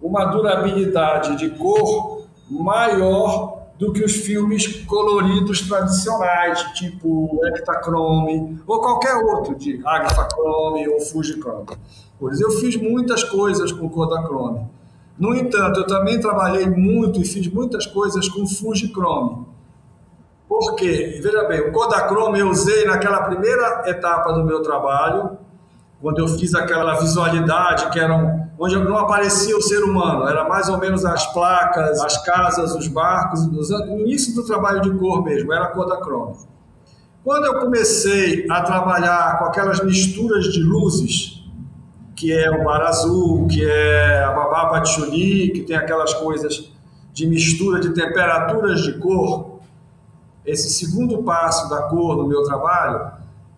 uma 0.00 0.24
durabilidade 0.26 1.36
de 1.36 1.50
cor 1.50 2.26
maior 2.50 3.56
do 3.78 3.92
que 3.92 4.02
os 4.02 4.12
filmes 4.12 4.84
coloridos 4.86 5.68
tradicionais, 5.68 6.62
tipo 6.72 7.40
Ektachrome 7.46 8.58
ou 8.66 8.80
qualquer 8.80 9.14
outro, 9.16 9.54
de 9.54 9.80
Agraphachrome 9.84 10.88
ou 10.88 11.00
Fujichrome 11.00 11.66
cores. 12.18 12.40
Eu 12.40 12.50
fiz 12.52 12.76
muitas 12.76 13.24
coisas 13.24 13.72
com 13.72 13.88
Kodachrome. 13.88 14.66
No 15.18 15.34
entanto, 15.34 15.80
eu 15.80 15.86
também 15.86 16.20
trabalhei 16.20 16.66
muito 16.68 17.20
e 17.20 17.24
fiz 17.24 17.46
muitas 17.48 17.86
coisas 17.86 18.28
com 18.28 18.46
Fujichrome. 18.46 19.46
Por 20.48 20.74
quê? 20.76 21.18
Veja 21.22 21.44
bem, 21.44 21.60
o 21.60 21.72
Kodachrome 21.72 22.38
eu 22.38 22.48
usei 22.48 22.84
naquela 22.84 23.22
primeira 23.22 23.84
etapa 23.86 24.32
do 24.32 24.44
meu 24.44 24.62
trabalho, 24.62 25.38
quando 26.00 26.18
eu 26.18 26.28
fiz 26.28 26.54
aquela 26.54 26.94
visualidade 26.94 27.90
que 27.90 27.98
eram 27.98 28.46
onde 28.58 28.76
não 28.78 28.96
aparecia 28.96 29.56
o 29.56 29.60
ser 29.60 29.82
humano, 29.82 30.26
era 30.28 30.48
mais 30.48 30.68
ou 30.68 30.78
menos 30.78 31.04
as 31.04 31.26
placas, 31.32 32.00
as 32.00 32.24
casas, 32.24 32.74
os 32.74 32.88
barcos, 32.88 33.46
no 33.46 34.00
início 34.00 34.34
do 34.34 34.44
trabalho 34.46 34.80
de 34.80 34.90
cor 34.98 35.22
mesmo, 35.22 35.52
era 35.52 35.66
Kodachrome. 35.68 36.36
Quando 37.24 37.44
eu 37.44 37.58
comecei 37.58 38.46
a 38.48 38.62
trabalhar 38.62 39.38
com 39.38 39.46
aquelas 39.46 39.82
misturas 39.82 40.44
de 40.44 40.62
luzes, 40.62 41.35
que 42.16 42.32
é 42.32 42.50
o 42.50 42.64
mar 42.64 42.80
azul, 42.82 43.46
que 43.46 43.62
é 43.64 44.24
a 44.24 44.32
babá 44.32 44.70
patchouli, 44.70 45.50
que 45.50 45.62
tem 45.62 45.76
aquelas 45.76 46.14
coisas 46.14 46.72
de 47.12 47.26
mistura 47.26 47.78
de 47.78 47.90
temperaturas 47.90 48.80
de 48.80 48.98
cor, 48.98 49.60
esse 50.44 50.70
segundo 50.70 51.22
passo 51.22 51.68
da 51.68 51.82
cor 51.82 52.16
no 52.16 52.26
meu 52.26 52.42
trabalho, 52.44 53.12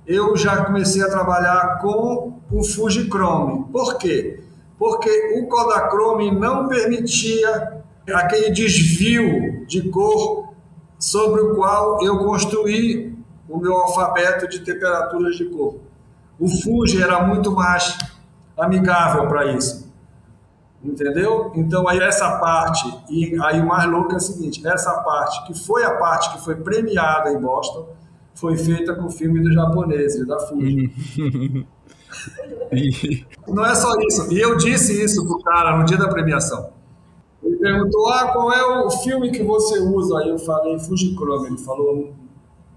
eu 0.06 0.36
já 0.36 0.64
comecei 0.64 1.02
a 1.02 1.08
trabalhar 1.08 1.78
com 1.80 2.40
o 2.50 2.64
Fujichrome. 2.64 3.64
Por 3.70 3.98
quê? 3.98 4.40
Porque 4.78 5.38
o 5.38 5.46
Kodachrome 5.48 6.30
não 6.30 6.66
permitia 6.66 7.82
aquele 8.12 8.50
desvio 8.50 9.66
de 9.66 9.88
cor 9.90 10.48
sobre 10.98 11.42
o 11.42 11.54
qual 11.54 12.02
eu 12.02 12.18
construí 12.18 13.16
o 13.48 13.58
meu 13.58 13.74
alfabeto 13.74 14.48
de 14.48 14.60
temperaturas 14.60 15.36
de 15.36 15.44
cor. 15.46 15.76
O 16.38 16.48
Fuji 16.48 17.02
era 17.02 17.26
muito 17.26 17.50
mais 17.52 17.98
amigável 18.58 19.26
para 19.28 19.52
isso. 19.52 19.88
Entendeu? 20.82 21.52
Então 21.56 21.88
aí 21.88 21.98
essa 21.98 22.38
parte, 22.38 22.86
e 23.10 23.36
aí 23.42 23.60
o 23.60 23.66
mais 23.66 23.90
louco 23.90 24.12
é 24.12 24.16
o 24.16 24.20
seguinte, 24.20 24.64
essa 24.66 24.92
parte 25.02 25.44
que 25.46 25.54
foi 25.66 25.82
a 25.84 25.96
parte 25.96 26.32
que 26.32 26.44
foi 26.44 26.54
premiada 26.54 27.32
em 27.32 27.40
Boston, 27.40 27.88
foi 28.34 28.56
feita 28.56 28.94
com 28.94 29.06
o 29.06 29.10
filme 29.10 29.40
do 29.42 29.52
japonês, 29.52 30.24
da 30.24 30.38
Fuji. 30.38 30.92
Não 33.48 33.66
é 33.66 33.74
só 33.74 33.92
isso. 34.00 34.32
E 34.32 34.38
eu 34.40 34.56
disse 34.56 35.02
isso 35.02 35.26
pro 35.26 35.42
cara 35.42 35.76
no 35.76 35.84
dia 35.84 35.96
da 35.96 36.08
premiação. 36.08 36.70
Ele 37.42 37.56
perguntou: 37.56 38.08
Ah, 38.08 38.28
qual 38.28 38.52
é 38.52 38.84
o 38.84 38.90
filme 38.90 39.30
que 39.30 39.42
você 39.42 39.80
usa? 39.80 40.18
Aí 40.18 40.28
eu 40.28 40.38
falei 40.38 40.78
Fujichrome. 40.78 41.48
Ele 41.48 41.58
falou: 41.58 42.12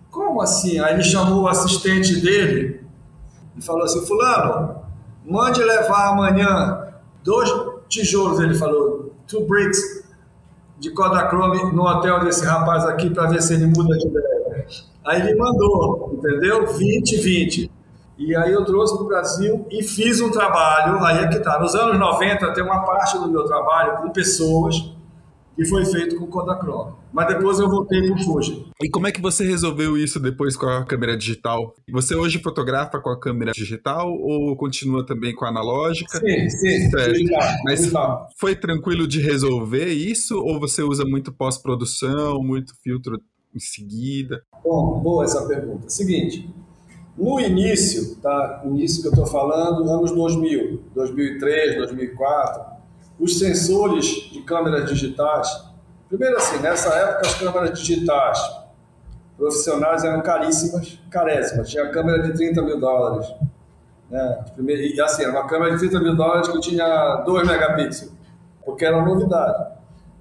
Como 0.09 0.41
assim? 0.41 0.79
Aí 0.79 0.95
ele 0.95 1.03
chamou 1.03 1.43
o 1.43 1.47
assistente 1.47 2.19
dele 2.19 2.81
e 3.55 3.61
falou 3.61 3.83
assim: 3.83 4.05
Fulano, 4.05 4.80
mande 5.25 5.63
levar 5.63 6.09
amanhã 6.09 6.93
dois 7.23 7.49
tijolos. 7.87 8.39
Ele 8.39 8.55
falou: 8.55 9.13
Two 9.27 9.45
bricks 9.45 10.03
de 10.79 10.91
Kodachrome 10.91 11.71
no 11.73 11.83
hotel 11.83 12.19
desse 12.21 12.45
rapaz 12.45 12.85
aqui 12.85 13.09
para 13.09 13.27
ver 13.27 13.41
se 13.41 13.53
ele 13.53 13.67
muda 13.67 13.97
de 13.97 14.07
ideia. 14.07 14.65
Aí 15.05 15.21
ele 15.21 15.35
mandou, 15.35 16.11
entendeu? 16.13 16.67
20, 16.67 17.17
20. 17.17 17.71
E 18.17 18.35
aí 18.35 18.51
eu 18.51 18.63
trouxe 18.63 18.95
para 18.95 19.03
o 19.03 19.07
Brasil 19.07 19.65
e 19.71 19.83
fiz 19.83 20.21
um 20.21 20.29
trabalho, 20.29 21.03
aí 21.03 21.23
é 21.23 21.27
que 21.27 21.39
tá. 21.39 21.59
Nos 21.59 21.73
anos 21.73 21.97
90 21.99 22.53
tem 22.53 22.63
uma 22.63 22.83
parte 22.83 23.17
do 23.17 23.27
meu 23.29 23.43
trabalho 23.45 23.97
com 23.97 24.09
pessoas 24.09 24.93
que 25.61 25.65
foi 25.65 25.85
feito 25.85 26.15
com 26.15 26.25
Kodachrome. 26.25 26.93
Mas 27.13 27.27
depois 27.27 27.59
eu 27.59 27.69
voltei 27.69 28.01
para 28.01 28.15
o 28.15 28.23
Fuji. 28.23 28.65
E 28.81 28.89
como 28.89 29.05
é 29.05 29.11
que 29.11 29.21
você 29.21 29.45
resolveu 29.45 29.95
isso 29.95 30.19
depois 30.19 30.55
com 30.55 30.65
a 30.65 30.83
câmera 30.83 31.15
digital? 31.15 31.75
Você 31.91 32.15
hoje 32.15 32.39
fotografa 32.39 32.99
com 32.99 33.11
a 33.11 33.19
câmera 33.19 33.51
digital 33.51 34.11
ou 34.11 34.55
continua 34.55 35.05
também 35.05 35.35
com 35.35 35.45
a 35.45 35.49
analógica? 35.49 36.17
Sim, 36.17 36.49
sim. 36.49 36.89
Digital, 36.89 37.53
Mas 37.63 37.79
digital. 37.81 38.27
foi 38.39 38.55
tranquilo 38.55 39.07
de 39.07 39.21
resolver 39.21 39.89
isso 39.89 40.39
ou 40.39 40.59
você 40.59 40.81
usa 40.81 41.05
muito 41.05 41.31
pós-produção, 41.31 42.41
muito 42.41 42.73
filtro 42.83 43.21
em 43.53 43.59
seguida? 43.59 44.41
Bom, 44.63 44.99
boa 44.99 45.25
essa 45.25 45.47
pergunta. 45.47 45.87
Seguinte, 45.89 46.49
no 47.15 47.39
início, 47.39 48.15
tá? 48.15 48.63
Início 48.65 49.01
que 49.03 49.09
eu 49.09 49.11
estou 49.11 49.27
falando, 49.27 49.87
anos 49.87 50.11
2000, 50.11 50.81
2003, 50.95 51.77
2004, 51.77 52.70
os 53.21 53.37
sensores 53.37 54.05
de 54.31 54.41
câmeras 54.41 54.89
digitais, 54.89 55.47
primeiro 56.09 56.35
assim, 56.37 56.57
nessa 56.57 56.91
época 56.93 57.27
as 57.27 57.35
câmeras 57.35 57.79
digitais 57.79 58.39
profissionais 59.37 60.03
eram 60.03 60.21
caríssimas, 60.21 60.99
caréssimas. 61.09 61.69
Tinha 61.69 61.89
câmera 61.89 62.21
de 62.23 62.33
30 62.33 62.61
mil 62.63 62.79
dólares. 62.79 63.31
Né? 64.09 64.43
E 64.57 64.99
assim, 65.01 65.23
era 65.23 65.31
uma 65.31 65.47
câmera 65.47 65.71
de 65.71 65.79
30 65.79 65.99
mil 65.99 66.15
dólares 66.15 66.47
que 66.47 66.59
tinha 66.59 67.23
2 67.25 67.47
megapixels, 67.47 68.11
porque 68.65 68.85
era 68.85 68.99
novidade. 69.03 69.71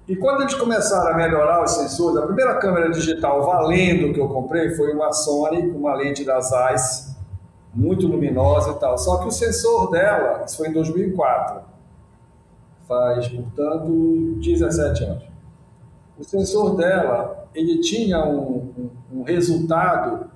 E 0.07 0.15
quando 0.15 0.41
eles 0.41 0.53
começaram 0.53 1.13
a 1.13 1.17
melhorar 1.17 1.63
os 1.63 1.71
sensores, 1.71 2.17
a 2.17 2.25
primeira 2.25 2.55
câmera 2.55 2.89
digital 2.89 3.45
valendo 3.45 4.13
que 4.13 4.19
eu 4.19 4.27
comprei 4.27 4.71
foi 4.75 4.93
uma 4.93 5.11
Sony 5.11 5.71
com 5.71 5.79
uma 5.79 5.95
lente 5.95 6.23
da 6.23 6.39
Zeiss, 6.39 7.15
muito 7.73 8.07
luminosa 8.07 8.71
e 8.71 8.79
tal. 8.79 8.97
Só 8.97 9.17
que 9.17 9.27
o 9.27 9.31
sensor 9.31 9.89
dela, 9.89 10.43
isso 10.45 10.57
foi 10.57 10.67
em 10.67 10.73
2004, 10.73 11.70
faz, 12.91 13.29
portanto, 13.29 14.35
17 14.41 15.03
anos. 15.05 15.23
O 16.19 16.23
sensor 16.25 16.75
dela, 16.75 17.47
ele 17.55 17.79
tinha 17.79 18.21
um, 18.25 18.73
um, 18.77 19.19
um 19.19 19.23
resultado 19.23 20.29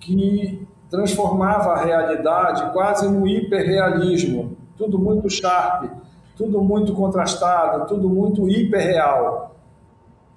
que 0.00 0.66
transformava 0.88 1.72
a 1.72 1.84
realidade 1.84 2.72
quase 2.72 3.06
no 3.06 3.28
hiperrealismo, 3.28 4.56
tudo 4.78 4.98
muito 4.98 5.28
sharp 5.28 5.90
tudo 6.36 6.60
muito 6.62 6.92
contrastado, 6.94 7.86
tudo 7.86 8.08
muito 8.08 8.48
hiperreal. 8.48 9.54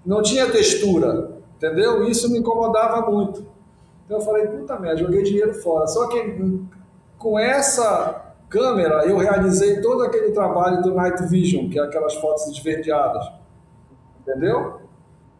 Não 0.05 0.21
tinha 0.21 0.49
textura, 0.49 1.37
entendeu? 1.55 2.07
Isso 2.07 2.31
me 2.31 2.39
incomodava 2.39 3.09
muito. 3.09 3.45
Então 4.05 4.19
eu 4.19 4.23
falei, 4.23 4.47
puta 4.47 4.79
merda, 4.79 4.97
joguei 4.97 5.23
dinheiro 5.23 5.53
fora. 5.55 5.87
Só 5.87 6.07
que 6.07 6.61
com 7.17 7.37
essa 7.37 8.26
câmera 8.49 9.05
eu 9.05 9.17
realizei 9.17 9.81
todo 9.81 10.03
aquele 10.03 10.31
trabalho 10.31 10.81
do 10.81 10.93
Night 10.93 11.21
Vision, 11.27 11.69
que 11.69 11.79
é 11.79 11.83
aquelas 11.83 12.15
fotos 12.15 12.47
esverdeadas. 12.47 13.29
Entendeu? 14.21 14.81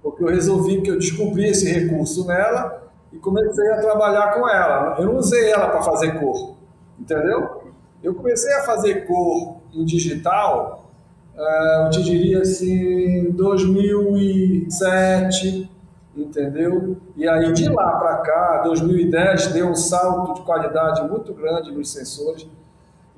Porque 0.02 0.24
eu 0.24 0.28
resolvi 0.28 0.82
que 0.82 0.92
eu 0.92 0.98
descobri 0.98 1.48
esse 1.48 1.70
recurso 1.70 2.26
nela 2.26 2.90
e 3.12 3.18
comecei 3.18 3.70
a 3.72 3.82
trabalhar 3.82 4.34
com 4.34 4.48
ela. 4.48 4.96
Eu 5.00 5.06
não 5.06 5.18
usei 5.18 5.52
ela 5.52 5.68
para 5.70 5.82
fazer 5.82 6.20
cor, 6.20 6.56
entendeu? 7.00 7.64
Eu 8.04 8.14
comecei 8.14 8.54
a 8.54 8.62
fazer 8.64 9.06
cor 9.06 9.58
em 9.74 9.84
digital, 9.84 10.92
uh, 11.36 11.86
eu 11.86 11.90
te 11.90 12.04
diria 12.04 12.42
assim, 12.42 13.32
2007, 13.32 15.72
entendeu? 16.16 16.96
E 17.16 17.28
aí 17.28 17.52
de 17.54 17.68
lá 17.70 17.98
para 17.98 18.18
cá, 18.18 18.62
2010, 18.64 19.48
deu 19.48 19.68
um 19.68 19.76
salto 19.76 20.36
de 20.36 20.42
qualidade 20.42 21.02
muito 21.08 21.34
grande 21.34 21.72
nos 21.72 21.92
sensores 21.92 22.48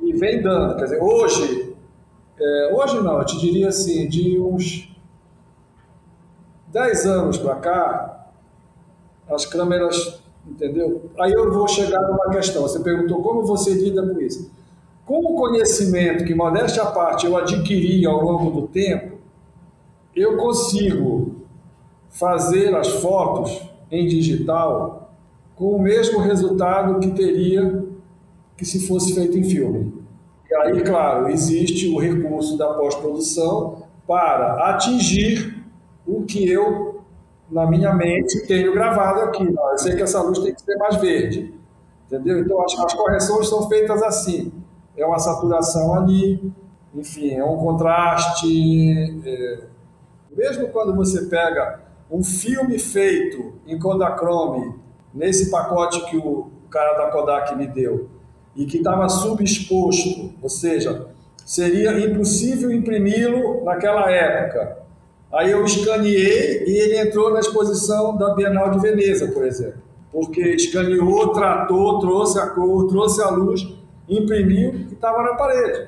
e 0.02 0.14
vem 0.14 0.42
dando. 0.42 0.76
Quer 0.78 0.84
dizer, 0.86 1.02
hoje, 1.02 1.76
é, 2.40 2.74
hoje 2.74 3.02
não, 3.02 3.20
eu 3.20 3.26
te 3.26 3.38
diria 3.40 3.70
assim, 3.70 4.08
de 4.08 4.40
uns 4.40 4.96
10 6.68 7.06
anos 7.06 7.38
para 7.38 7.56
cá, 7.56 8.28
as 9.30 9.46
câmeras, 9.46 10.22
entendeu? 10.46 11.10
Aí 11.20 11.32
eu 11.32 11.52
vou 11.52 11.68
chegar 11.68 12.02
numa 12.02 12.30
questão. 12.30 12.64
Você 12.64 12.80
perguntou 12.80 13.22
como 13.22 13.46
você 13.46 13.74
lida 13.74 14.06
com 14.06 14.20
isso. 14.20 14.52
Com 15.06 15.34
o 15.34 15.36
conhecimento 15.36 16.24
que, 16.24 16.36
modéstia 16.36 16.84
à 16.84 16.92
parte, 16.92 17.26
eu 17.26 17.36
adquiri 17.36 18.06
ao 18.06 18.22
longo 18.22 18.62
do 18.62 18.68
tempo, 18.68 19.18
eu 20.16 20.38
consigo 20.38 21.36
fazer 22.10 22.76
as 22.76 22.88
fotos 22.88 23.62
em 23.92 24.08
digital 24.08 25.14
com 25.56 25.76
o 25.76 25.82
mesmo 25.82 26.20
resultado 26.20 27.00
que 27.00 27.12
teria 27.12 27.89
que 28.60 28.66
se 28.66 28.88
fosse 28.88 29.16
feito 29.16 29.38
em 29.38 29.44
filme. 29.44 29.94
E 30.50 30.54
aí, 30.54 30.82
claro, 30.84 31.30
existe 31.30 31.88
o 31.88 31.98
recurso 31.98 32.58
da 32.58 32.74
pós-produção 32.74 33.84
para 34.06 34.70
atingir 34.70 35.64
o 36.06 36.24
que 36.24 36.48
eu, 36.48 37.02
na 37.50 37.66
minha 37.66 37.94
mente, 37.96 38.46
tenho 38.46 38.74
gravado 38.74 39.22
aqui. 39.22 39.44
Eu 39.44 39.78
sei 39.78 39.96
que 39.96 40.04
essa 40.04 40.22
luz 40.22 40.40
tem 40.40 40.54
que 40.54 40.62
ser 40.62 40.76
mais 40.76 40.98
verde. 40.98 41.54
Entendeu? 42.06 42.40
Então, 42.40 42.62
as, 42.64 42.78
as 42.78 42.94
correções 42.94 43.48
são 43.48 43.68
feitas 43.70 44.04
assim 44.04 44.52
é 45.02 45.06
uma 45.06 45.20
saturação 45.20 45.94
ali, 45.94 46.54
enfim, 46.94 47.34
é 47.34 47.44
um 47.44 47.58
contraste. 47.58 48.92
É... 49.26 49.64
Mesmo 50.32 50.68
quando 50.70 50.96
você 50.96 51.26
pega 51.26 51.82
um 52.12 52.24
filme 52.24 52.78
feito 52.78 53.54
em 53.66 53.80
Kodachrome, 53.80 54.76
nesse 55.14 55.50
pacote 55.50 56.06
que 56.10 56.18
o 56.18 56.50
cara 56.70 56.98
da 56.98 57.12
Kodak 57.12 57.56
me 57.56 57.68
deu, 57.68 58.10
e 58.60 58.66
que 58.66 58.80
estava 58.80 59.08
subexposto, 59.08 60.32
ou 60.42 60.50
seja, 60.50 61.08
seria 61.46 61.98
impossível 61.98 62.70
imprimi-lo 62.70 63.64
naquela 63.64 64.12
época. 64.12 64.80
Aí 65.32 65.50
eu 65.52 65.64
escaneei 65.64 66.66
e 66.68 66.78
ele 66.78 67.00
entrou 67.00 67.32
na 67.32 67.40
exposição 67.40 68.18
da 68.18 68.36
Bienal 68.36 68.70
de 68.72 68.80
Veneza, 68.80 69.30
por 69.30 69.46
exemplo, 69.46 69.82
porque 70.12 70.42
escaneou, 70.42 71.30
tratou, 71.30 72.00
trouxe 72.00 72.38
a 72.38 72.48
cor, 72.48 72.90
trouxe 72.90 73.22
a 73.22 73.30
luz 73.30 73.66
imprimiu 74.10 74.74
e 74.90 74.94
estava 74.94 75.24
na 75.24 75.36
parede. 75.36 75.88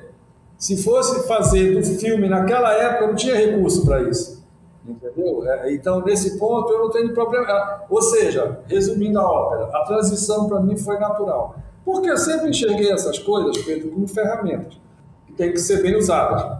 Se 0.56 0.82
fosse 0.82 1.28
fazer 1.28 1.74
do 1.74 1.84
filme 1.84 2.26
naquela 2.26 2.72
época, 2.72 3.08
não 3.08 3.14
tinha 3.14 3.34
recurso 3.34 3.84
para 3.84 4.00
isso. 4.02 4.42
Entendeu? 4.86 5.46
É, 5.46 5.74
então, 5.74 6.00
nesse 6.02 6.38
ponto, 6.38 6.72
eu 6.72 6.78
não 6.78 6.90
tenho 6.90 7.12
problema. 7.12 7.46
Ah, 7.48 7.84
ou 7.90 8.00
seja, 8.00 8.60
resumindo 8.66 9.18
a 9.18 9.30
ópera, 9.30 9.64
a 9.76 9.84
transição 9.84 10.48
para 10.48 10.60
mim 10.60 10.76
foi 10.78 10.98
natural. 10.98 11.56
Porque 11.84 12.10
eu 12.10 12.16
sempre 12.16 12.50
enxerguei 12.50 12.90
essas 12.90 13.18
coisas, 13.18 13.58
Pedro, 13.64 13.90
como 13.90 14.06
ferramentas 14.06 14.80
que 15.26 15.32
têm 15.32 15.52
que 15.52 15.58
ser 15.58 15.82
bem 15.82 15.96
usadas. 15.96 16.58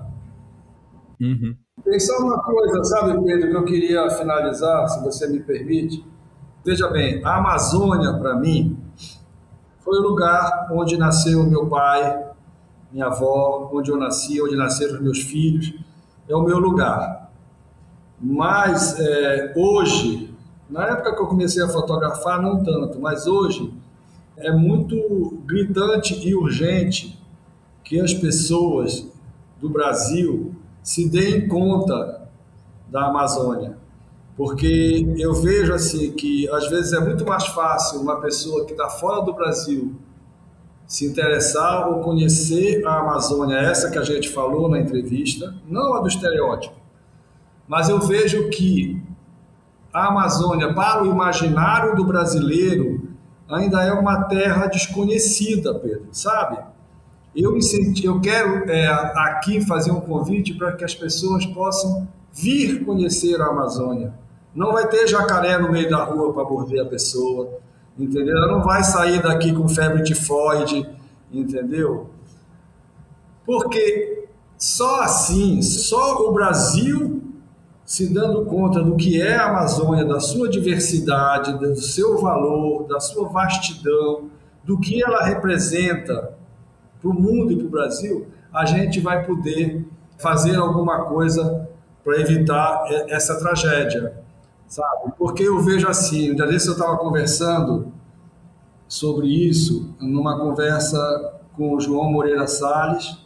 Uhum. 1.20 1.56
Tem 1.84 2.00
só 2.00 2.18
uma 2.18 2.42
coisa, 2.42 2.84
sabe, 2.84 3.24
Pedro, 3.24 3.50
que 3.50 3.56
eu 3.56 3.64
queria 3.64 4.10
finalizar, 4.10 4.88
se 4.88 5.02
você 5.02 5.28
me 5.28 5.40
permite. 5.40 6.04
Veja 6.64 6.88
bem, 6.88 7.24
a 7.24 7.36
Amazônia, 7.36 8.14
para 8.14 8.36
mim, 8.36 8.78
foi 9.80 9.98
o 9.98 10.02
lugar 10.02 10.68
onde 10.72 10.96
nasceu 10.96 11.44
meu 11.44 11.66
pai, 11.66 12.24
minha 12.92 13.06
avó, 13.06 13.70
onde 13.72 13.90
eu 13.90 13.96
nasci, 13.96 14.40
onde 14.40 14.56
nasceram 14.56 14.94
os 14.94 15.00
meus 15.00 15.22
filhos. 15.22 15.74
É 16.28 16.36
o 16.36 16.42
meu 16.42 16.58
lugar. 16.58 17.30
Mas 18.20 18.98
é, 19.00 19.52
hoje, 19.56 20.32
na 20.70 20.86
época 20.86 21.14
que 21.14 21.20
eu 21.20 21.26
comecei 21.26 21.62
a 21.62 21.68
fotografar, 21.68 22.40
não 22.40 22.62
tanto, 22.62 23.00
mas 23.00 23.26
hoje 23.26 23.74
é 24.36 24.50
muito 24.52 25.42
gritante 25.44 26.14
e 26.26 26.34
urgente 26.34 27.18
que 27.84 28.00
as 28.00 28.14
pessoas 28.14 29.06
do 29.60 29.68
Brasil 29.68 30.54
se 30.82 31.08
deem 31.08 31.46
conta 31.46 32.28
da 32.88 33.06
Amazônia. 33.06 33.76
Porque 34.36 35.14
eu 35.18 35.34
vejo 35.34 35.72
assim 35.72 36.12
que 36.12 36.48
às 36.50 36.68
vezes 36.68 36.92
é 36.92 37.00
muito 37.00 37.24
mais 37.24 37.46
fácil 37.46 38.00
uma 38.00 38.20
pessoa 38.20 38.64
que 38.64 38.72
está 38.72 38.88
fora 38.88 39.22
do 39.22 39.34
Brasil 39.34 39.94
se 40.86 41.06
interessar 41.06 41.88
ou 41.88 42.00
conhecer 42.00 42.86
a 42.86 43.00
Amazônia, 43.00 43.56
essa 43.56 43.90
que 43.90 43.98
a 43.98 44.02
gente 44.02 44.28
falou 44.28 44.68
na 44.68 44.78
entrevista, 44.78 45.54
não 45.66 45.94
a 45.94 46.00
do 46.00 46.08
estereótipo, 46.08 46.74
mas 47.66 47.88
eu 47.88 47.98
vejo 48.00 48.50
que 48.50 49.00
a 49.92 50.08
Amazônia, 50.08 50.74
para 50.74 51.02
o 51.02 51.06
imaginário 51.06 51.94
do 51.94 52.04
brasileiro, 52.04 53.01
ainda 53.52 53.82
é 53.82 53.92
uma 53.92 54.24
terra 54.24 54.66
desconhecida, 54.66 55.74
Pedro, 55.74 56.08
sabe? 56.12 56.58
Eu, 57.34 57.52
me 57.52 57.62
senti, 57.62 58.04
eu 58.04 58.20
quero 58.20 58.70
é, 58.70 58.86
aqui 58.86 59.60
fazer 59.64 59.90
um 59.90 60.00
convite 60.00 60.54
para 60.54 60.72
que 60.72 60.84
as 60.84 60.94
pessoas 60.94 61.46
possam 61.46 62.06
vir 62.32 62.84
conhecer 62.84 63.40
a 63.40 63.46
Amazônia. 63.46 64.14
Não 64.54 64.72
vai 64.72 64.86
ter 64.88 65.06
jacaré 65.06 65.58
no 65.58 65.70
meio 65.70 65.88
da 65.88 66.04
rua 66.04 66.32
para 66.32 66.44
morder 66.44 66.82
a 66.82 66.86
pessoa, 66.86 67.58
entendeu? 67.98 68.36
Ela 68.36 68.52
não 68.52 68.62
vai 68.62 68.84
sair 68.84 69.22
daqui 69.22 69.52
com 69.52 69.66
febre 69.68 70.02
tifoide, 70.02 70.86
entendeu? 71.32 72.10
Porque 73.46 74.28
só 74.58 75.00
assim, 75.02 75.62
só 75.62 76.28
o 76.28 76.32
Brasil 76.32 77.21
se 77.92 78.10
dando 78.10 78.46
conta 78.46 78.82
do 78.82 78.96
que 78.96 79.20
é 79.20 79.36
a 79.36 79.50
Amazônia, 79.50 80.02
da 80.02 80.18
sua 80.18 80.48
diversidade, 80.48 81.58
do 81.58 81.76
seu 81.76 82.16
valor, 82.16 82.88
da 82.88 82.98
sua 82.98 83.28
vastidão, 83.28 84.30
do 84.64 84.80
que 84.80 85.04
ela 85.04 85.22
representa 85.22 86.32
para 86.98 87.10
o 87.10 87.12
mundo 87.12 87.52
e 87.52 87.56
para 87.56 87.66
o 87.66 87.68
Brasil, 87.68 88.28
a 88.50 88.64
gente 88.64 88.98
vai 88.98 89.26
poder 89.26 89.86
fazer 90.16 90.56
alguma 90.56 91.04
coisa 91.04 91.68
para 92.02 92.18
evitar 92.18 92.86
essa 93.10 93.38
tragédia, 93.38 94.24
sabe? 94.66 95.12
Porque 95.18 95.42
eu 95.42 95.60
vejo 95.60 95.86
assim, 95.86 96.34
dia 96.34 96.46
desse 96.46 96.68
eu 96.68 96.72
estava 96.72 96.96
conversando 96.96 97.92
sobre 98.88 99.26
isso, 99.26 99.94
numa 100.00 100.38
conversa 100.38 101.34
com 101.54 101.74
o 101.74 101.80
João 101.80 102.10
Moreira 102.10 102.46
Salles, 102.46 103.18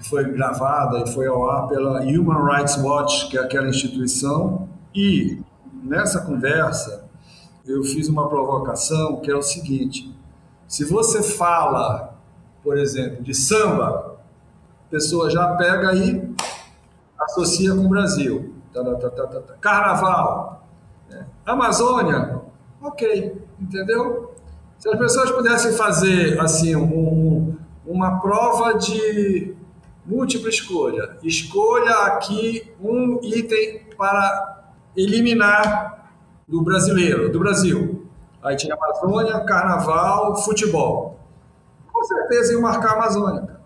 que 0.00 0.08
foi 0.08 0.24
gravada 0.24 0.98
e 1.00 1.12
foi 1.12 1.26
ao 1.26 1.48
ar 1.48 1.68
pela 1.68 2.00
Human 2.00 2.44
Rights 2.44 2.76
Watch, 2.78 3.28
que 3.28 3.36
é 3.36 3.40
aquela 3.40 3.68
instituição, 3.68 4.68
e 4.94 5.40
nessa 5.82 6.22
conversa 6.22 7.04
eu 7.66 7.82
fiz 7.84 8.08
uma 8.08 8.28
provocação 8.28 9.20
que 9.20 9.30
é 9.30 9.36
o 9.36 9.42
seguinte: 9.42 10.14
se 10.66 10.84
você 10.84 11.22
fala 11.22 12.10
por 12.62 12.76
exemplo, 12.76 13.22
de 13.22 13.34
samba, 13.34 14.16
a 14.86 14.90
pessoa 14.90 15.30
já 15.30 15.54
pega 15.56 15.90
aí, 15.90 16.32
associa 17.18 17.74
com 17.74 17.86
o 17.86 17.88
Brasil. 17.88 18.54
Tá, 18.72 18.84
tá, 18.84 19.10
tá, 19.10 19.54
Carnaval, 19.60 20.64
né? 21.08 21.26
Amazônia, 21.44 22.40
ok, 22.80 23.36
entendeu? 23.60 24.34
Se 24.78 24.88
as 24.88 24.98
pessoas 24.98 25.30
pudessem 25.30 25.72
fazer 25.72 26.38
assim 26.40 26.76
um, 26.76 27.56
uma 27.84 28.20
prova 28.20 28.74
de 28.74 29.54
múltipla 30.04 30.48
escolha, 30.48 31.16
escolha 31.22 31.92
aqui 32.06 32.72
um 32.80 33.20
item 33.22 33.86
para 33.96 34.64
eliminar 34.96 36.12
do 36.48 36.62
brasileiro, 36.62 37.30
do 37.30 37.38
Brasil. 37.38 38.06
Aí 38.42 38.56
tinha 38.56 38.74
Amazônia, 38.74 39.40
Carnaval, 39.40 40.36
futebol 40.42 41.20
com 42.00 42.04
certeza 42.04 42.52
iam 42.52 42.62
marcar 42.62 42.92
a 42.92 42.94
Amazônia. 42.94 43.60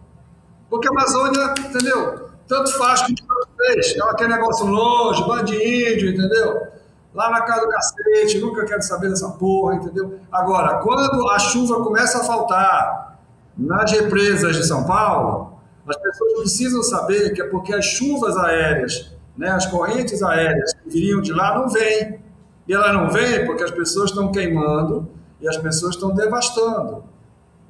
Porque 0.68 0.89
a 0.89 0.91
Amazônia, 0.91 1.55
entendeu? 1.59 2.30
Tanto 2.49 2.76
faz 2.76 3.03
que 3.03 3.14
tanto 3.14 3.49
fez. 3.57 3.97
É 3.97 4.03
aquele 4.11 4.30
negócio 4.30 4.66
longe, 4.66 5.24
bando 5.24 5.55
índio, 5.55 6.11
entendeu? 6.11 6.66
Lá 7.14 7.30
na 7.30 7.43
casa 7.43 7.61
do 7.61 7.68
cacete, 7.68 8.41
nunca 8.41 8.64
quero 8.64 8.82
saber 8.82 9.09
dessa 9.09 9.30
porra, 9.30 9.76
entendeu? 9.76 10.18
Agora, 10.32 10.80
quando 10.80 11.30
a 11.30 11.39
chuva 11.39 11.82
começa 11.82 12.20
a 12.20 12.24
faltar 12.24 13.18
nas 13.57 13.93
represas 13.93 14.57
de 14.57 14.66
São 14.66 14.85
Paulo, 14.85 15.53
as 15.87 15.97
pessoas 15.97 16.32
precisam 16.35 16.82
saber 16.82 17.32
que 17.32 17.43
é 17.43 17.47
porque 17.47 17.74
as 17.74 17.85
chuvas 17.85 18.37
aéreas, 18.37 19.14
né, 19.37 19.51
as 19.51 19.66
correntes 19.66 20.22
aéreas 20.22 20.72
que 20.74 20.89
viriam 20.89 21.20
de 21.20 21.32
lá 21.32 21.59
não 21.59 21.68
vêm. 21.68 22.20
E 22.66 22.72
elas 22.72 22.95
não 22.95 23.11
vêm 23.11 23.45
porque 23.45 23.62
as 23.62 23.70
pessoas 23.70 24.11
estão 24.11 24.32
queimando 24.32 25.09
e 25.41 25.49
as 25.49 25.57
pessoas 25.59 25.95
estão 25.95 26.14
devastando. 26.14 27.05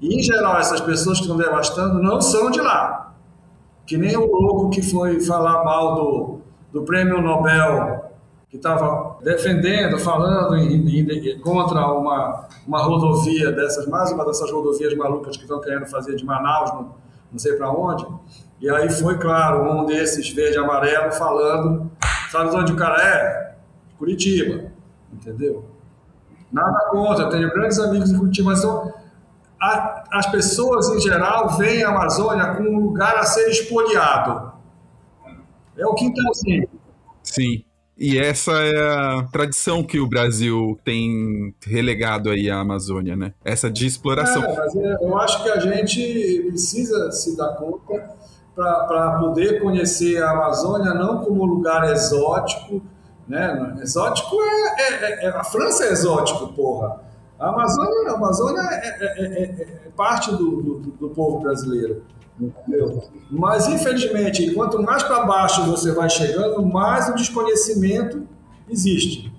E, 0.01 0.19
em 0.19 0.23
geral, 0.23 0.59
essas 0.59 0.81
pessoas 0.81 1.19
que 1.19 1.25
estão 1.25 1.37
devastando 1.37 2.01
não 2.01 2.21
são 2.21 2.51
de 2.51 2.61
lá. 2.61 3.15
Que 3.87 3.97
nem 3.97 4.17
o 4.17 4.27
louco 4.27 4.71
que 4.71 4.83
foi 4.83 5.21
falar 5.21 5.65
mal 5.65 5.95
do, 5.95 6.39
do 6.73 6.83
prêmio 6.83 7.21
Nobel, 7.21 8.11
que 8.49 8.57
estava 8.57 9.17
defendendo, 9.23 9.99
falando 9.99 10.57
em, 10.57 11.01
em, 11.01 11.41
contra 11.41 11.93
uma, 11.93 12.47
uma 12.67 12.83
rodovia 12.83 13.51
dessas, 13.51 13.87
mais 13.89 14.13
uma 14.13 14.25
dessas 14.25 14.51
rodovias 14.51 14.95
malucas 14.97 15.37
que 15.37 15.43
estão 15.43 15.61
querendo 15.61 15.87
fazer 15.87 16.15
de 16.15 16.25
Manaus, 16.25 16.73
não, 16.73 16.95
não 17.35 17.39
sei 17.41 17.55
para 17.55 17.69
onde. 17.71 18.07
E 18.61 18.71
aí 18.71 18.89
foi, 18.89 19.19
claro, 19.19 19.69
um 19.69 19.85
desses 19.85 20.31
verde 20.31 20.57
e 20.57 20.61
amarelo 20.61 21.13
falando, 21.13 21.91
sabe 22.31 22.51
de 22.51 22.57
onde 22.57 22.73
o 22.73 22.77
cara 22.77 23.03
é? 23.03 23.57
Curitiba, 23.99 24.71
entendeu? 25.13 25.65
Nada 26.53 26.89
contra, 26.91 27.29
tenho 27.29 27.53
grandes 27.53 27.81
amigos 27.81 28.13
em 28.13 28.19
Curitiba, 28.19 28.51
mas 28.51 28.61
são 28.61 28.95
a, 29.61 30.05
as 30.13 30.27
pessoas 30.31 30.89
em 30.91 31.01
geral 31.01 31.57
veem 31.57 31.83
a 31.83 31.89
Amazônia 31.89 32.55
como 32.55 32.71
um 32.71 32.79
lugar 32.79 33.17
a 33.17 33.25
ser 33.25 33.49
espoliado. 33.49 34.53
É 35.77 35.85
o 35.87 35.95
quintalzinho. 35.95 36.69
Sim. 37.21 37.64
E 37.97 38.19
essa 38.19 38.53
é 38.53 38.93
a 38.93 39.23
tradição 39.31 39.85
que 39.85 40.01
o 40.01 40.09
Brasil 40.09 40.79
tem 40.85 41.55
relegado 41.65 42.29
aí 42.31 42.51
à 42.51 42.59
Amazônia, 42.59 43.15
né? 43.15 43.33
Essa 43.45 43.71
de 43.71 43.87
exploração. 43.87 44.43
É, 44.43 44.57
mas 44.57 44.77
é, 44.77 44.95
eu 45.01 45.17
acho 45.19 45.43
que 45.43 45.49
a 45.49 45.61
gente 45.61 46.47
precisa 46.49 47.13
se 47.13 47.37
dar 47.37 47.51
conta 47.51 48.15
para 48.55 49.19
poder 49.21 49.61
conhecer 49.61 50.23
a 50.23 50.31
Amazônia 50.31 50.95
não 50.95 51.25
como 51.25 51.45
lugar 51.45 51.91
exótico, 51.93 52.83
né? 53.29 53.77
Exótico 53.81 54.37
é, 54.43 54.79
é, 54.79 55.27
é, 55.27 55.29
a 55.29 55.45
França 55.45 55.85
é 55.85 55.93
exótico, 55.93 56.53
porra. 56.53 57.01
A 57.39 57.49
Amazônia, 57.49 58.11
a 58.11 58.15
Amazônia 58.15 58.61
é, 58.61 58.89
é, 58.89 59.25
é, 59.25 59.43
é 59.87 59.91
parte 59.97 60.31
do, 60.31 60.63
do, 60.63 60.79
do, 60.93 61.11
povo 61.11 61.41
brasileiro. 61.41 62.03
Entendeu? 62.41 63.03
Mas, 63.31 63.69
infelizmente, 63.69 64.53
quanto 64.55 64.83
mais 64.83 65.03
para 65.03 65.25
baixo 65.25 65.65
você 65.65 65.93
vai 65.93 66.11
chegando, 66.11 66.65
mais 66.65 67.09
o 67.09 67.15
desconhecimento 67.15 68.27
existe. 68.69 69.33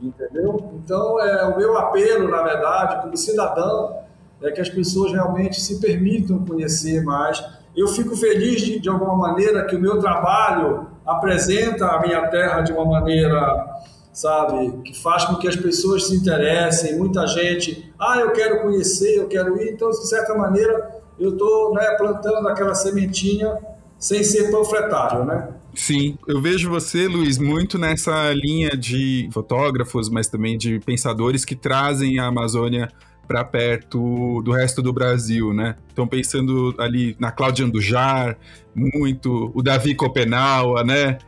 Entendeu? 0.00 0.72
Então, 0.74 1.20
é, 1.20 1.46
o 1.46 1.56
meu 1.56 1.78
apelo, 1.78 2.28
na 2.28 2.42
verdade, 2.42 3.02
como 3.02 3.16
cidadão, 3.16 3.96
é 4.42 4.50
que 4.50 4.60
as 4.60 4.68
pessoas 4.68 5.12
realmente 5.12 5.60
se 5.60 5.80
permitam 5.80 6.44
conhecer 6.44 7.02
mais. 7.04 7.42
Eu 7.74 7.88
fico 7.88 8.16
feliz, 8.16 8.60
de, 8.60 8.80
de 8.80 8.88
alguma 8.88 9.16
maneira, 9.16 9.64
que 9.64 9.76
o 9.76 9.80
meu 9.80 9.98
trabalho 9.98 10.88
apresenta 11.06 11.86
a 11.86 12.00
minha 12.00 12.26
terra 12.28 12.60
de 12.60 12.72
uma 12.72 12.84
maneira 12.84 13.80
sabe? 14.12 14.82
Que 14.82 15.00
faz 15.00 15.24
com 15.24 15.36
que 15.36 15.48
as 15.48 15.56
pessoas 15.56 16.06
se 16.06 16.14
interessem. 16.14 16.98
Muita 16.98 17.26
gente, 17.26 17.92
ah, 17.98 18.18
eu 18.20 18.32
quero 18.32 18.62
conhecer, 18.62 19.16
eu 19.16 19.26
quero 19.26 19.60
ir. 19.60 19.72
Então, 19.72 19.88
de 19.90 20.06
certa 20.06 20.34
maneira, 20.34 21.01
eu 21.18 21.30
estou 21.32 21.74
né, 21.74 21.84
plantando 21.96 22.48
aquela 22.48 22.74
sementinha 22.74 23.56
sem 23.98 24.24
ser 24.24 24.50
panfletário, 24.50 25.24
né? 25.24 25.48
Sim, 25.74 26.18
eu 26.26 26.40
vejo 26.40 26.68
você, 26.68 27.06
Luiz, 27.06 27.38
muito 27.38 27.78
nessa 27.78 28.32
linha 28.32 28.70
de 28.70 29.28
fotógrafos, 29.32 30.10
mas 30.10 30.28
também 30.28 30.58
de 30.58 30.80
pensadores 30.80 31.44
que 31.44 31.56
trazem 31.56 32.18
a 32.18 32.26
Amazônia 32.26 32.88
para 33.26 33.44
perto 33.44 34.42
do 34.42 34.50
resto 34.50 34.82
do 34.82 34.92
Brasil, 34.92 35.54
né? 35.54 35.76
Estão 35.88 36.06
pensando 36.06 36.74
ali 36.78 37.16
na 37.18 37.30
Cláudia 37.30 37.64
Andujar, 37.64 38.36
muito, 38.74 39.50
o 39.54 39.62
Davi 39.62 39.94
Copenaua, 39.94 40.84
né? 40.84 41.18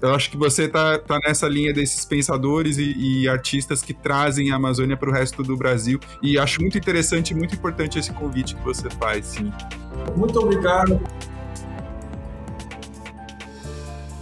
Eu 0.00 0.14
acho 0.14 0.30
que 0.30 0.36
você 0.36 0.68
tá, 0.68 0.98
tá 0.98 1.18
nessa 1.26 1.48
linha 1.48 1.72
desses 1.72 2.04
pensadores 2.04 2.78
e, 2.78 3.22
e 3.22 3.28
artistas 3.28 3.82
que 3.82 3.94
trazem 3.94 4.52
a 4.52 4.56
Amazônia 4.56 4.96
para 4.96 5.08
o 5.08 5.12
resto 5.12 5.42
do 5.42 5.56
Brasil. 5.56 5.98
E 6.22 6.38
acho 6.38 6.60
muito 6.60 6.76
interessante 6.76 7.30
e 7.30 7.34
muito 7.34 7.54
importante 7.54 7.98
esse 7.98 8.12
convite 8.12 8.54
que 8.54 8.62
você 8.62 8.90
faz, 8.90 9.26
sim. 9.26 9.50
Muito 10.16 10.38
obrigado. 10.38 11.00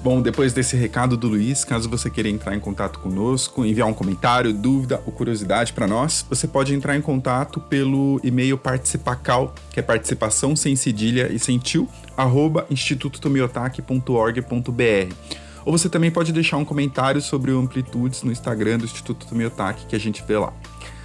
Bom, 0.04 0.20
depois 0.20 0.52
desse 0.52 0.76
recado 0.76 1.16
do 1.16 1.28
Luiz, 1.28 1.64
caso 1.64 1.88
você 1.88 2.10
queira 2.10 2.28
entrar 2.28 2.54
em 2.54 2.60
contato 2.60 2.98
conosco, 2.98 3.64
enviar 3.64 3.88
um 3.88 3.94
comentário, 3.94 4.52
dúvida 4.52 5.02
ou 5.06 5.12
curiosidade 5.12 5.72
para 5.72 5.86
nós, 5.86 6.26
você 6.28 6.46
pode 6.46 6.74
entrar 6.74 6.94
em 6.94 7.00
contato 7.00 7.58
pelo 7.58 8.20
e-mail 8.22 8.58
participacal, 8.58 9.54
que 9.70 9.80
é 9.80 9.82
participação 9.82 10.54
sem 10.54 10.76
cedilha 10.76 11.32
e 11.32 11.38
sem 11.38 11.58
tio, 11.58 11.88
arroba 12.14 12.66
institutotomiotaque.org.br. 12.68 15.43
Ou 15.64 15.76
você 15.76 15.88
também 15.88 16.10
pode 16.10 16.32
deixar 16.32 16.56
um 16.56 16.64
comentário 16.64 17.20
sobre 17.20 17.50
o 17.50 17.58
Amplitudes 17.58 18.22
no 18.22 18.30
Instagram 18.30 18.78
do 18.78 18.84
Instituto 18.84 19.26
Tomiotaque, 19.26 19.86
que 19.86 19.96
a 19.96 20.00
gente 20.00 20.22
vê 20.26 20.36
lá. 20.36 20.52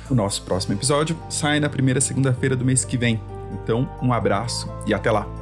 O 0.09 0.15
nosso 0.15 0.41
próximo 0.43 0.73
episódio 0.73 1.17
sai 1.29 1.59
na 1.59 1.69
primeira 1.69 2.01
segunda-feira 2.01 2.55
do 2.55 2.65
mês 2.65 2.83
que 2.83 2.97
vem. 2.97 3.21
Então, 3.53 3.89
um 4.01 4.11
abraço 4.11 4.67
e 4.85 4.93
até 4.93 5.11
lá! 5.11 5.38